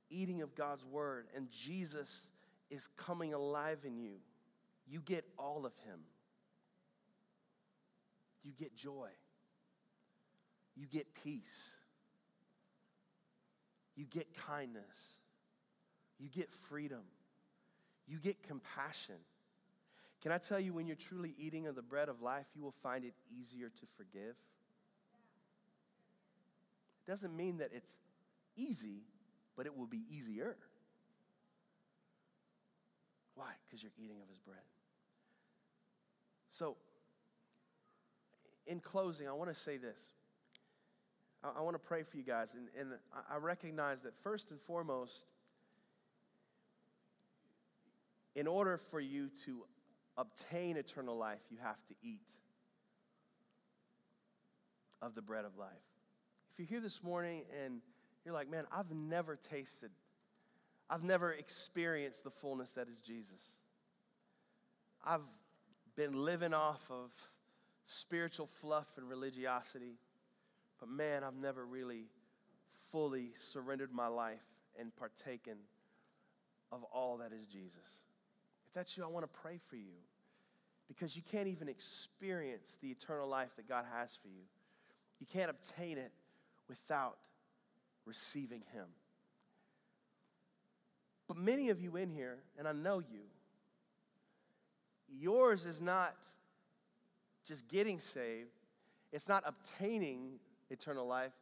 eating 0.09 0.41
of 0.41 0.55
God's 0.55 0.83
word 0.85 1.27
and 1.35 1.47
Jesus 1.51 2.09
is 2.69 2.87
coming 2.97 3.33
alive 3.33 3.79
in 3.85 3.97
you, 3.97 4.15
you 4.89 5.01
get 5.01 5.25
all 5.37 5.65
of 5.65 5.73
Him. 5.85 5.99
You 8.43 8.51
get 8.57 8.75
joy. 8.75 9.09
You 10.75 10.85
get 10.85 11.07
peace. 11.23 11.75
You 13.95 14.05
get 14.05 14.33
kindness. 14.35 15.17
You 16.19 16.29
get 16.29 16.49
freedom. 16.69 17.03
You 18.07 18.19
get 18.19 18.41
compassion. 18.43 19.15
Can 20.21 20.31
I 20.31 20.37
tell 20.37 20.59
you, 20.59 20.73
when 20.73 20.87
you're 20.87 20.95
truly 20.95 21.35
eating 21.37 21.67
of 21.67 21.75
the 21.75 21.81
bread 21.81 22.09
of 22.09 22.21
life, 22.21 22.45
you 22.55 22.63
will 22.63 22.75
find 22.83 23.03
it 23.03 23.13
easier 23.29 23.69
to 23.69 23.85
forgive? 23.97 24.35
It 27.05 27.11
doesn't 27.11 27.35
mean 27.35 27.57
that 27.57 27.69
it's 27.73 27.95
easy, 28.55 29.03
but 29.55 29.65
it 29.65 29.77
will 29.77 29.85
be 29.85 30.03
easier. 30.09 30.55
Why? 33.35 33.51
Because 33.67 33.83
you're 33.83 33.91
eating 34.03 34.21
of 34.21 34.29
his 34.29 34.39
bread. 34.39 34.57
So, 36.49 36.75
in 38.65 38.79
closing, 38.79 39.27
I 39.27 39.33
want 39.33 39.53
to 39.53 39.59
say 39.59 39.77
this. 39.77 39.99
I, 41.43 41.59
I 41.59 41.61
want 41.61 41.75
to 41.75 41.79
pray 41.79 42.03
for 42.03 42.17
you 42.17 42.23
guys, 42.23 42.55
and, 42.55 42.67
and 42.79 42.97
I 43.31 43.37
recognize 43.37 44.01
that 44.01 44.13
first 44.23 44.49
and 44.49 44.59
foremost, 44.61 45.25
in 48.37 48.45
order 48.45 48.77
for 48.77 48.99
you 48.99 49.29
to 49.45 49.65
obtain 50.15 50.77
eternal 50.77 51.17
life, 51.17 51.39
you 51.49 51.57
have 51.61 51.83
to 51.87 51.95
eat 52.03 52.21
of 55.01 55.15
the 55.15 55.23
bread 55.23 55.43
of 55.43 55.57
life. 55.57 55.71
If 56.53 56.59
you're 56.59 56.67
here 56.67 56.79
this 56.79 57.01
morning 57.01 57.41
and 57.63 57.81
you're 58.23 58.35
like, 58.35 58.49
man, 58.49 58.65
I've 58.71 58.91
never 58.91 59.35
tasted, 59.35 59.89
I've 60.87 61.03
never 61.03 61.31
experienced 61.31 62.23
the 62.23 62.29
fullness 62.29 62.69
that 62.73 62.87
is 62.87 63.01
Jesus. 63.01 63.41
I've 65.03 65.21
been 65.95 66.13
living 66.13 66.53
off 66.53 66.91
of 66.91 67.09
spiritual 67.85 68.49
fluff 68.61 68.87
and 68.97 69.09
religiosity, 69.09 69.95
but 70.79 70.89
man, 70.89 71.23
I've 71.23 71.37
never 71.37 71.65
really 71.65 72.05
fully 72.91 73.31
surrendered 73.51 73.91
my 73.91 74.07
life 74.07 74.45
and 74.79 74.95
partaken 74.95 75.57
of 76.71 76.83
all 76.83 77.17
that 77.17 77.31
is 77.31 77.47
Jesus. 77.47 78.06
If 78.67 78.73
that's 78.73 78.97
you, 78.97 79.03
I 79.03 79.07
want 79.07 79.25
to 79.25 79.39
pray 79.41 79.59
for 79.69 79.75
you 79.75 79.95
because 80.87 81.15
you 81.15 81.21
can't 81.31 81.47
even 81.47 81.67
experience 81.67 82.77
the 82.81 82.89
eternal 82.89 83.27
life 83.27 83.49
that 83.57 83.67
God 83.67 83.85
has 83.93 84.17
for 84.21 84.27
you. 84.27 84.43
You 85.19 85.27
can't 85.31 85.49
obtain 85.49 85.97
it 85.97 86.11
without 86.69 87.17
receiving 88.05 88.61
Him. 88.73 88.85
But 91.27 91.37
many 91.37 91.69
of 91.69 91.81
you 91.81 91.97
in 91.97 92.09
here, 92.09 92.37
and 92.57 92.67
I 92.67 92.71
know 92.71 92.99
you, 92.99 93.21
yours 95.19 95.65
is 95.65 95.81
not 95.81 96.15
just 97.45 97.67
getting 97.67 97.99
saved, 97.99 98.49
it's 99.11 99.27
not 99.27 99.43
obtaining 99.45 100.39
eternal 100.69 101.05
life, 101.05 101.33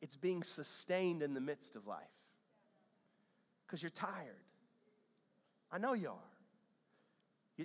it's 0.00 0.16
being 0.16 0.42
sustained 0.42 1.22
in 1.22 1.34
the 1.34 1.40
midst 1.40 1.76
of 1.76 1.86
life. 1.86 2.02
Because 3.66 3.82
you're 3.82 3.90
tired. 3.90 4.36
I 5.72 5.78
know 5.78 5.94
you 5.94 6.08
are. 6.08 6.33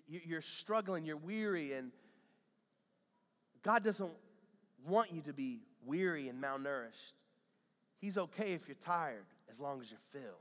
You're 0.08 0.42
struggling, 0.42 1.06
you're 1.06 1.18
weary, 1.18 1.74
and 1.74 1.92
God 3.64 3.84
doesn't 3.84 4.12
want 4.88 5.12
you 5.12 5.22
to 5.22 5.34
be 5.34 5.62
weary 5.86 6.30
and 6.30 6.42
malnourished. 6.42 7.14
He's 7.98 8.18
okay 8.18 8.54
if 8.54 8.68
you're 8.68 8.76
tired 8.76 9.26
as 9.50 9.60
long 9.60 9.82
as 9.82 9.90
you're 9.90 10.00
filled. 10.12 10.36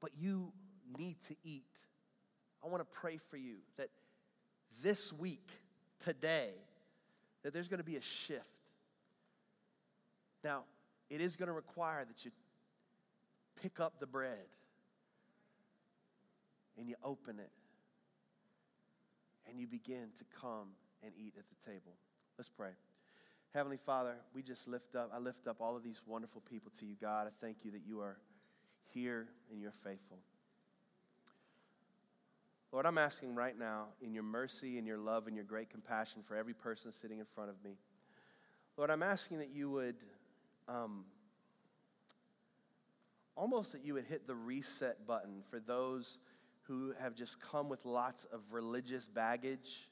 But 0.00 0.12
you 0.18 0.52
need 0.98 1.16
to 1.28 1.36
eat. 1.44 1.64
I 2.64 2.68
want 2.68 2.80
to 2.80 2.98
pray 3.00 3.18
for 3.30 3.36
you 3.36 3.56
that 3.76 3.88
this 4.82 5.12
week, 5.12 5.48
today, 5.98 6.50
that 7.42 7.52
there's 7.52 7.68
going 7.68 7.78
to 7.78 7.84
be 7.84 7.96
a 7.96 8.02
shift. 8.02 8.46
Now, 10.44 10.62
it 11.10 11.20
is 11.20 11.36
going 11.36 11.48
to 11.48 11.52
require 11.52 12.04
that 12.04 12.24
you 12.24 12.30
pick 13.60 13.80
up 13.80 14.00
the 14.00 14.06
bread 14.06 14.46
and 16.78 16.88
you 16.88 16.94
open 17.04 17.38
it 17.38 17.50
and 19.48 19.60
you 19.60 19.66
begin 19.66 20.08
to 20.18 20.24
come 20.40 20.68
and 21.02 21.12
eat 21.16 21.34
at 21.38 21.44
the 21.48 21.70
table. 21.70 21.92
Let's 22.38 22.48
pray. 22.48 22.70
Heavenly 23.54 23.78
Father, 23.84 24.14
we 24.34 24.42
just 24.42 24.66
lift 24.66 24.96
up, 24.96 25.10
I 25.14 25.18
lift 25.18 25.46
up 25.46 25.60
all 25.60 25.76
of 25.76 25.82
these 25.82 26.00
wonderful 26.06 26.42
people 26.48 26.72
to 26.78 26.86
you, 26.86 26.94
God. 27.00 27.26
I 27.26 27.30
thank 27.44 27.58
you 27.64 27.70
that 27.72 27.82
you 27.86 28.00
are 28.00 28.16
here 28.94 29.28
and 29.50 29.60
you're 29.60 29.74
faithful. 29.84 30.18
Lord, 32.72 32.86
I'm 32.86 32.96
asking 32.96 33.34
right 33.34 33.58
now, 33.58 33.88
in 34.00 34.14
your 34.14 34.22
mercy 34.22 34.78
and 34.78 34.86
your 34.86 34.96
love 34.96 35.26
and 35.26 35.36
your 35.36 35.44
great 35.44 35.68
compassion 35.68 36.22
for 36.26 36.36
every 36.36 36.54
person 36.54 36.90
sitting 36.90 37.18
in 37.18 37.26
front 37.34 37.50
of 37.50 37.56
me, 37.62 37.72
Lord, 38.78 38.88
I'm 38.90 39.02
asking 39.02 39.38
that 39.40 39.50
you 39.50 39.70
would 39.70 39.96
um, 40.66 41.04
almost 43.36 43.72
that 43.72 43.84
you 43.84 43.94
would 43.94 44.04
hit 44.04 44.26
the 44.26 44.34
reset 44.34 45.06
button 45.06 45.42
for 45.50 45.60
those 45.60 46.18
who 46.62 46.94
have 47.00 47.14
just 47.14 47.40
come 47.40 47.68
with 47.68 47.84
lots 47.84 48.26
of 48.32 48.40
religious 48.50 49.06
baggage 49.08 49.88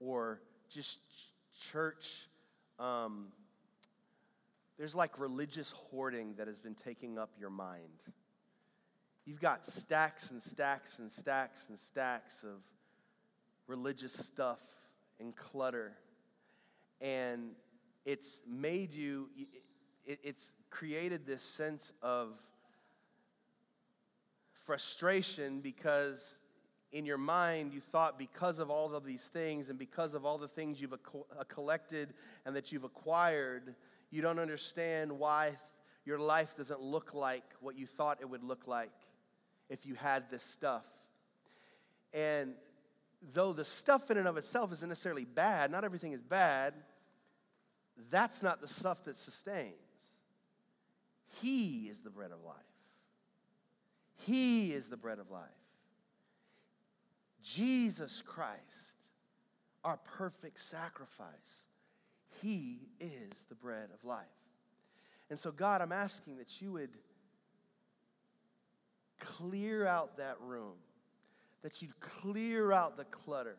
or 0.00 0.40
just 0.70 0.98
church 1.70 2.28
um, 2.78 3.26
there's 4.78 4.94
like 4.94 5.18
religious 5.18 5.70
hoarding 5.70 6.34
that 6.38 6.48
has 6.48 6.58
been 6.58 6.74
taking 6.74 7.18
up 7.18 7.30
your 7.38 7.50
mind. 7.50 8.02
You've 9.24 9.40
got 9.40 9.64
stacks 9.64 10.30
and 10.30 10.42
stacks 10.42 10.98
and 10.98 11.10
stacks 11.12 11.66
and 11.68 11.78
stacks 11.78 12.42
of 12.42 12.60
religious 13.68 14.12
stuff 14.12 14.58
and 15.20 15.36
clutter. 15.36 15.92
And 17.00 17.50
it's 18.04 18.40
made 18.48 18.94
you, 18.94 19.28
it's 20.04 20.52
created 20.70 21.26
this 21.26 21.42
sense 21.42 21.92
of 22.02 22.30
frustration 24.64 25.60
because 25.60 26.38
in 26.92 27.06
your 27.06 27.18
mind, 27.18 27.72
you 27.72 27.80
thought 27.80 28.18
because 28.18 28.58
of 28.58 28.70
all 28.70 28.94
of 28.94 29.04
these 29.04 29.22
things 29.22 29.70
and 29.70 29.78
because 29.78 30.14
of 30.14 30.26
all 30.26 30.36
the 30.36 30.48
things 30.48 30.80
you've 30.80 30.92
uh, 30.92 31.44
collected 31.48 32.12
and 32.44 32.54
that 32.54 32.70
you've 32.70 32.84
acquired, 32.84 33.74
you 34.10 34.20
don't 34.20 34.38
understand 34.38 35.10
why 35.10 35.52
your 36.04 36.18
life 36.18 36.54
doesn't 36.56 36.80
look 36.80 37.14
like 37.14 37.44
what 37.60 37.78
you 37.78 37.86
thought 37.86 38.18
it 38.20 38.28
would 38.28 38.44
look 38.44 38.66
like 38.66 38.92
if 39.70 39.86
you 39.86 39.94
had 39.94 40.30
this 40.30 40.42
stuff. 40.42 40.84
And 42.12 42.54
though 43.32 43.54
the 43.54 43.64
stuff 43.64 44.10
in 44.10 44.18
and 44.18 44.28
of 44.28 44.36
itself 44.36 44.72
isn't 44.72 44.88
necessarily 44.88 45.24
bad, 45.24 45.70
not 45.70 45.84
everything 45.84 46.12
is 46.12 46.22
bad, 46.22 46.74
that's 48.10 48.42
not 48.42 48.60
the 48.60 48.68
stuff 48.68 49.04
that 49.04 49.16
sustains. 49.16 49.72
He 51.40 51.88
is 51.90 52.00
the 52.00 52.10
bread 52.10 52.32
of 52.32 52.44
life. 52.44 52.56
He 54.26 54.72
is 54.72 54.88
the 54.88 54.96
bread 54.96 55.18
of 55.18 55.30
life. 55.30 55.48
Jesus 57.42 58.22
Christ, 58.24 59.08
our 59.84 59.98
perfect 60.16 60.58
sacrifice. 60.60 61.66
He 62.40 62.80
is 63.00 63.46
the 63.48 63.54
bread 63.54 63.88
of 63.92 64.04
life. 64.04 64.26
And 65.28 65.38
so, 65.38 65.50
God, 65.50 65.80
I'm 65.80 65.92
asking 65.92 66.36
that 66.38 66.60
you 66.60 66.72
would 66.72 66.90
clear 69.18 69.86
out 69.86 70.16
that 70.18 70.36
room, 70.40 70.74
that 71.62 71.82
you'd 71.82 71.98
clear 72.00 72.72
out 72.72 72.96
the 72.96 73.04
clutter, 73.04 73.56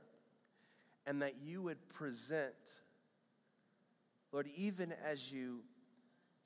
and 1.06 1.22
that 1.22 1.36
you 1.44 1.62
would 1.62 1.90
present, 1.90 2.54
Lord, 4.32 4.48
even 4.56 4.94
as 5.06 5.32
you 5.32 5.60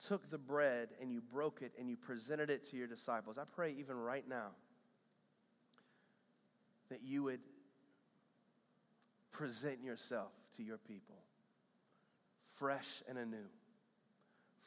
took 0.06 0.30
the 0.30 0.38
bread 0.38 0.90
and 1.02 1.12
you 1.12 1.22
broke 1.22 1.62
it 1.62 1.72
and 1.80 1.90
you 1.90 1.96
presented 1.96 2.50
it 2.50 2.70
to 2.70 2.78
your 2.78 2.88
disciples, 2.88 3.38
I 3.38 3.44
pray 3.44 3.76
even 3.80 3.98
right 3.98 4.28
now 4.28 4.50
that 6.90 7.02
you 7.04 7.24
would 7.24 7.42
present 9.32 9.84
yourself 9.84 10.32
to 10.56 10.64
your 10.64 10.78
people 10.78 11.16
fresh 12.58 13.04
and 13.08 13.18
anew. 13.18 13.46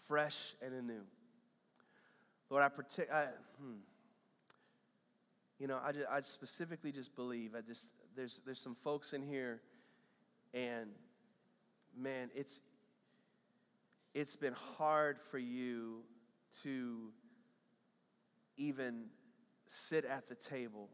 Fresh 0.07 0.55
and 0.63 0.75
anew. 0.75 1.03
Lord, 2.49 2.63
I, 2.63 2.69
partic- 2.69 3.11
I 3.13 3.27
hmm, 3.61 3.79
you 5.59 5.67
know, 5.67 5.79
I, 5.85 5.93
just, 5.93 6.07
I 6.11 6.21
specifically 6.23 6.93
just 6.93 7.15
believe, 7.15 7.55
I 7.57 7.61
just, 7.61 7.85
there's, 8.17 8.41
there's 8.45 8.59
some 8.59 8.77
folks 8.83 9.13
in 9.13 9.23
here, 9.23 9.61
and 10.55 10.91
man, 11.97 12.31
it's, 12.35 12.61
it's 14.15 14.37
been 14.37 14.55
hard 14.77 15.19
for 15.31 15.39
you 15.39 16.03
to 16.63 17.13
even 18.57 19.05
sit 19.67 20.05
at 20.05 20.29
the 20.29 20.35
table 20.35 20.89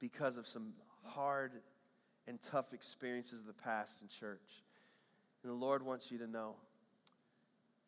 because 0.00 0.36
of 0.36 0.46
some 0.46 0.72
hard 1.04 1.52
and 2.26 2.40
tough 2.42 2.72
experiences 2.72 3.40
of 3.40 3.46
the 3.46 3.52
past 3.52 4.00
in 4.02 4.08
church. 4.08 4.62
And 5.42 5.50
the 5.50 5.56
Lord 5.56 5.82
wants 5.82 6.10
you 6.10 6.18
to 6.18 6.26
know 6.26 6.56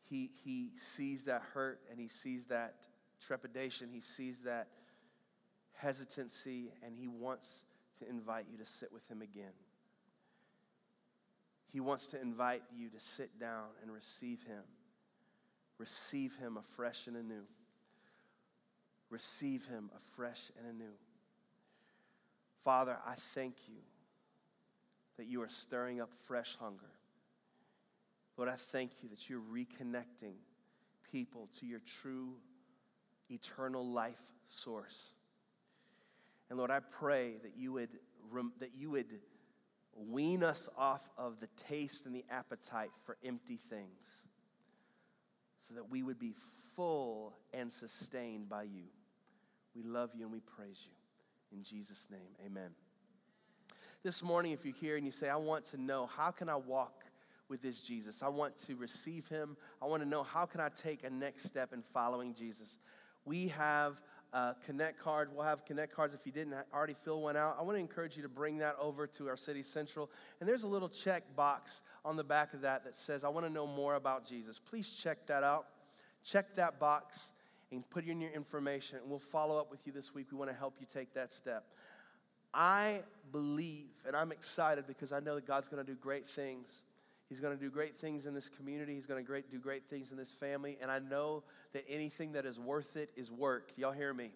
He, 0.08 0.30
he 0.44 0.70
sees 0.76 1.24
that 1.24 1.42
hurt 1.54 1.80
and 1.90 1.98
He 1.98 2.08
sees 2.08 2.46
that 2.46 2.76
trepidation, 3.26 3.88
He 3.92 4.00
sees 4.00 4.40
that 4.40 4.68
hesitancy, 5.74 6.72
and 6.84 6.94
He 6.96 7.08
wants 7.08 7.64
to 7.98 8.08
invite 8.08 8.46
you 8.50 8.58
to 8.58 8.66
sit 8.66 8.92
with 8.92 9.06
Him 9.10 9.22
again. 9.22 9.52
He 11.72 11.80
wants 11.80 12.08
to 12.08 12.20
invite 12.20 12.62
you 12.76 12.88
to 12.88 13.00
sit 13.00 13.38
down 13.38 13.66
and 13.82 13.92
receive 13.92 14.42
Him. 14.42 14.62
Receive 15.78 16.36
Him 16.36 16.56
afresh 16.56 17.06
and 17.06 17.16
anew. 17.16 17.44
Receive 19.08 19.64
Him 19.66 19.90
afresh 19.96 20.40
and 20.58 20.66
anew. 20.66 20.94
Father, 22.64 22.96
I 23.06 23.14
thank 23.34 23.54
you 23.68 23.80
that 25.16 25.26
you 25.26 25.42
are 25.42 25.48
stirring 25.48 26.00
up 26.00 26.10
fresh 26.26 26.56
hunger. 26.60 26.90
Lord, 28.36 28.48
I 28.48 28.56
thank 28.72 28.92
you 29.02 29.08
that 29.10 29.28
you're 29.28 29.40
reconnecting 29.40 30.34
people 31.12 31.48
to 31.60 31.66
your 31.66 31.80
true 32.00 32.34
eternal 33.30 33.86
life 33.86 34.20
source. 34.46 35.10
And 36.48 36.58
Lord, 36.58 36.70
I 36.70 36.80
pray 36.80 37.34
that 37.42 37.52
you 37.56 37.72
would, 37.74 37.90
that 38.58 38.70
you 38.76 38.90
would 38.90 39.06
wean 40.08 40.42
us 40.42 40.68
off 40.78 41.08
of 41.18 41.40
the 41.40 41.48
taste 41.68 42.06
and 42.06 42.14
the 42.14 42.24
appetite 42.30 42.90
for 43.04 43.16
empty 43.24 43.58
things 43.68 44.24
so 45.68 45.74
that 45.74 45.90
we 45.90 46.02
would 46.02 46.18
be 46.18 46.34
full 46.74 47.34
and 47.52 47.72
sustained 47.72 48.48
by 48.48 48.62
you. 48.62 48.84
We 49.74 49.82
love 49.82 50.10
you 50.14 50.24
and 50.24 50.32
we 50.32 50.40
praise 50.40 50.80
you. 50.84 51.56
In 51.56 51.64
Jesus' 51.64 52.08
name, 52.10 52.30
amen. 52.46 52.70
This 54.02 54.22
morning, 54.22 54.52
if 54.52 54.64
you're 54.64 54.74
here 54.74 54.96
and 54.96 55.04
you 55.04 55.12
say, 55.12 55.28
I 55.28 55.36
want 55.36 55.64
to 55.66 55.76
know, 55.76 56.06
how 56.06 56.30
can 56.30 56.48
I 56.48 56.56
walk 56.56 57.04
with 57.48 57.60
this 57.60 57.80
Jesus? 57.80 58.22
I 58.22 58.28
want 58.28 58.56
to 58.66 58.76
receive 58.76 59.28
him. 59.28 59.56
I 59.82 59.86
want 59.86 60.02
to 60.02 60.08
know, 60.08 60.22
how 60.22 60.46
can 60.46 60.60
I 60.60 60.68
take 60.68 61.04
a 61.04 61.10
next 61.10 61.44
step 61.44 61.72
in 61.72 61.82
following 61.92 62.34
Jesus? 62.34 62.78
We 63.24 63.48
have 63.48 64.00
a 64.32 64.54
Connect 64.66 64.98
card. 64.98 65.30
We'll 65.34 65.44
have 65.44 65.64
Connect 65.64 65.94
cards 65.94 66.14
if 66.14 66.20
you 66.24 66.32
didn't 66.32 66.54
already 66.72 66.96
fill 67.04 67.22
one 67.22 67.36
out. 67.36 67.56
I 67.58 67.62
want 67.62 67.76
to 67.76 67.80
encourage 67.80 68.16
you 68.16 68.22
to 68.22 68.28
bring 68.28 68.58
that 68.58 68.76
over 68.80 69.06
to 69.06 69.28
our 69.28 69.36
City 69.36 69.62
Central. 69.62 70.10
And 70.40 70.48
there's 70.48 70.62
a 70.62 70.68
little 70.68 70.88
check 70.88 71.24
box 71.36 71.82
on 72.04 72.16
the 72.16 72.24
back 72.24 72.54
of 72.54 72.60
that 72.60 72.84
that 72.84 72.96
says, 72.96 73.24
I 73.24 73.28
want 73.28 73.46
to 73.46 73.52
know 73.52 73.66
more 73.66 73.96
about 73.96 74.26
Jesus. 74.26 74.58
Please 74.58 74.90
check 74.90 75.26
that 75.26 75.42
out. 75.42 75.66
Check 76.24 76.54
that 76.56 76.78
box 76.78 77.32
and 77.72 77.88
put 77.90 78.04
in 78.04 78.20
your 78.20 78.32
information, 78.32 78.98
and 78.98 79.08
we'll 79.08 79.18
follow 79.18 79.58
up 79.58 79.70
with 79.70 79.86
you 79.86 79.92
this 79.92 80.14
week. 80.14 80.26
We 80.32 80.38
want 80.38 80.50
to 80.50 80.56
help 80.56 80.74
you 80.80 80.86
take 80.92 81.14
that 81.14 81.32
step. 81.32 81.64
I 82.52 83.02
believe, 83.30 83.90
and 84.06 84.16
I'm 84.16 84.32
excited 84.32 84.86
because 84.86 85.12
I 85.12 85.20
know 85.20 85.36
that 85.36 85.46
God's 85.46 85.68
going 85.68 85.84
to 85.84 85.88
do 85.88 85.96
great 85.96 86.28
things. 86.28 86.82
He's 87.30 87.38
going 87.38 87.56
to 87.56 87.64
do 87.64 87.70
great 87.70 88.00
things 88.00 88.26
in 88.26 88.34
this 88.34 88.48
community. 88.48 88.94
He's 88.94 89.06
going 89.06 89.22
to 89.22 89.26
great, 89.26 89.50
do 89.52 89.58
great 89.58 89.84
things 89.88 90.10
in 90.10 90.18
this 90.18 90.32
family. 90.32 90.76
And 90.82 90.90
I 90.90 90.98
know 90.98 91.44
that 91.72 91.84
anything 91.88 92.32
that 92.32 92.44
is 92.44 92.58
worth 92.58 92.96
it 92.96 93.08
is 93.16 93.30
work. 93.30 93.70
Y'all 93.76 93.92
hear 93.92 94.12
me? 94.12 94.32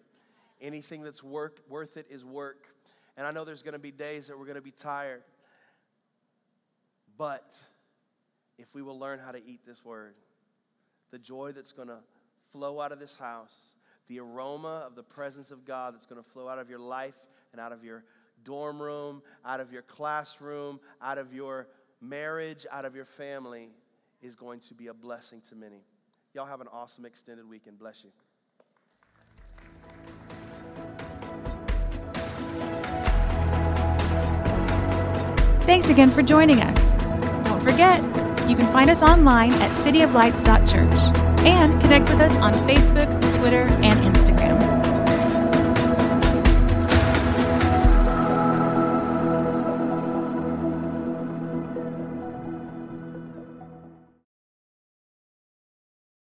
Anything 0.61 1.03
that's 1.03 1.21
work, 1.21 1.59
worth 1.67 1.97
it 1.97 2.07
is 2.09 2.23
work. 2.23 2.67
And 3.17 3.27
I 3.27 3.31
know 3.31 3.43
there's 3.43 3.63
going 3.63 3.73
to 3.73 3.79
be 3.79 3.91
days 3.91 4.27
that 4.27 4.39
we're 4.39 4.45
going 4.45 4.55
to 4.55 4.61
be 4.61 4.71
tired. 4.71 5.23
But 7.17 7.53
if 8.57 8.73
we 8.73 8.81
will 8.81 8.97
learn 8.97 9.19
how 9.19 9.33
to 9.33 9.45
eat 9.45 9.59
this 9.67 9.83
word, 9.83 10.13
the 11.11 11.19
joy 11.19 11.51
that's 11.51 11.73
going 11.73 11.89
to 11.89 11.99
flow 12.53 12.79
out 12.79 12.93
of 12.93 12.99
this 12.99 13.17
house, 13.17 13.73
the 14.07 14.21
aroma 14.21 14.83
of 14.87 14.95
the 14.95 15.03
presence 15.03 15.51
of 15.51 15.65
God 15.65 15.93
that's 15.93 16.05
going 16.05 16.23
to 16.23 16.29
flow 16.29 16.47
out 16.47 16.59
of 16.59 16.69
your 16.69 16.79
life 16.79 17.27
and 17.51 17.59
out 17.59 17.73
of 17.73 17.83
your 17.83 18.05
dorm 18.45 18.81
room, 18.81 19.21
out 19.43 19.59
of 19.59 19.73
your 19.73 19.81
classroom, 19.81 20.79
out 21.01 21.17
of 21.17 21.33
your 21.33 21.67
marriage, 22.01 22.65
out 22.71 22.85
of 22.85 22.95
your 22.95 23.05
family 23.05 23.69
is 24.21 24.35
going 24.35 24.59
to 24.61 24.73
be 24.73 24.87
a 24.87 24.93
blessing 24.93 25.41
to 25.49 25.55
many. 25.55 25.83
Y'all 26.33 26.45
have 26.45 26.61
an 26.61 26.67
awesome 26.71 27.05
extended 27.05 27.47
weekend. 27.47 27.79
Bless 27.79 28.03
you. 28.03 28.11
Thanks 35.65 35.89
again 35.89 36.11
for 36.11 36.21
joining 36.21 36.59
us. 36.61 37.47
Don't 37.47 37.61
forget, 37.61 37.99
you 38.47 38.55
can 38.55 38.71
find 38.71 38.89
us 38.89 39.01
online 39.01 39.53
at 39.53 39.71
cityoflights.church 39.83 41.45
and 41.45 41.81
connect 41.81 42.09
with 42.09 42.21
us 42.21 42.35
on 42.37 42.53
Facebook, 42.67 43.09
Twitter, 43.39 43.63
and 43.81 44.15
Instagram. 44.15 44.34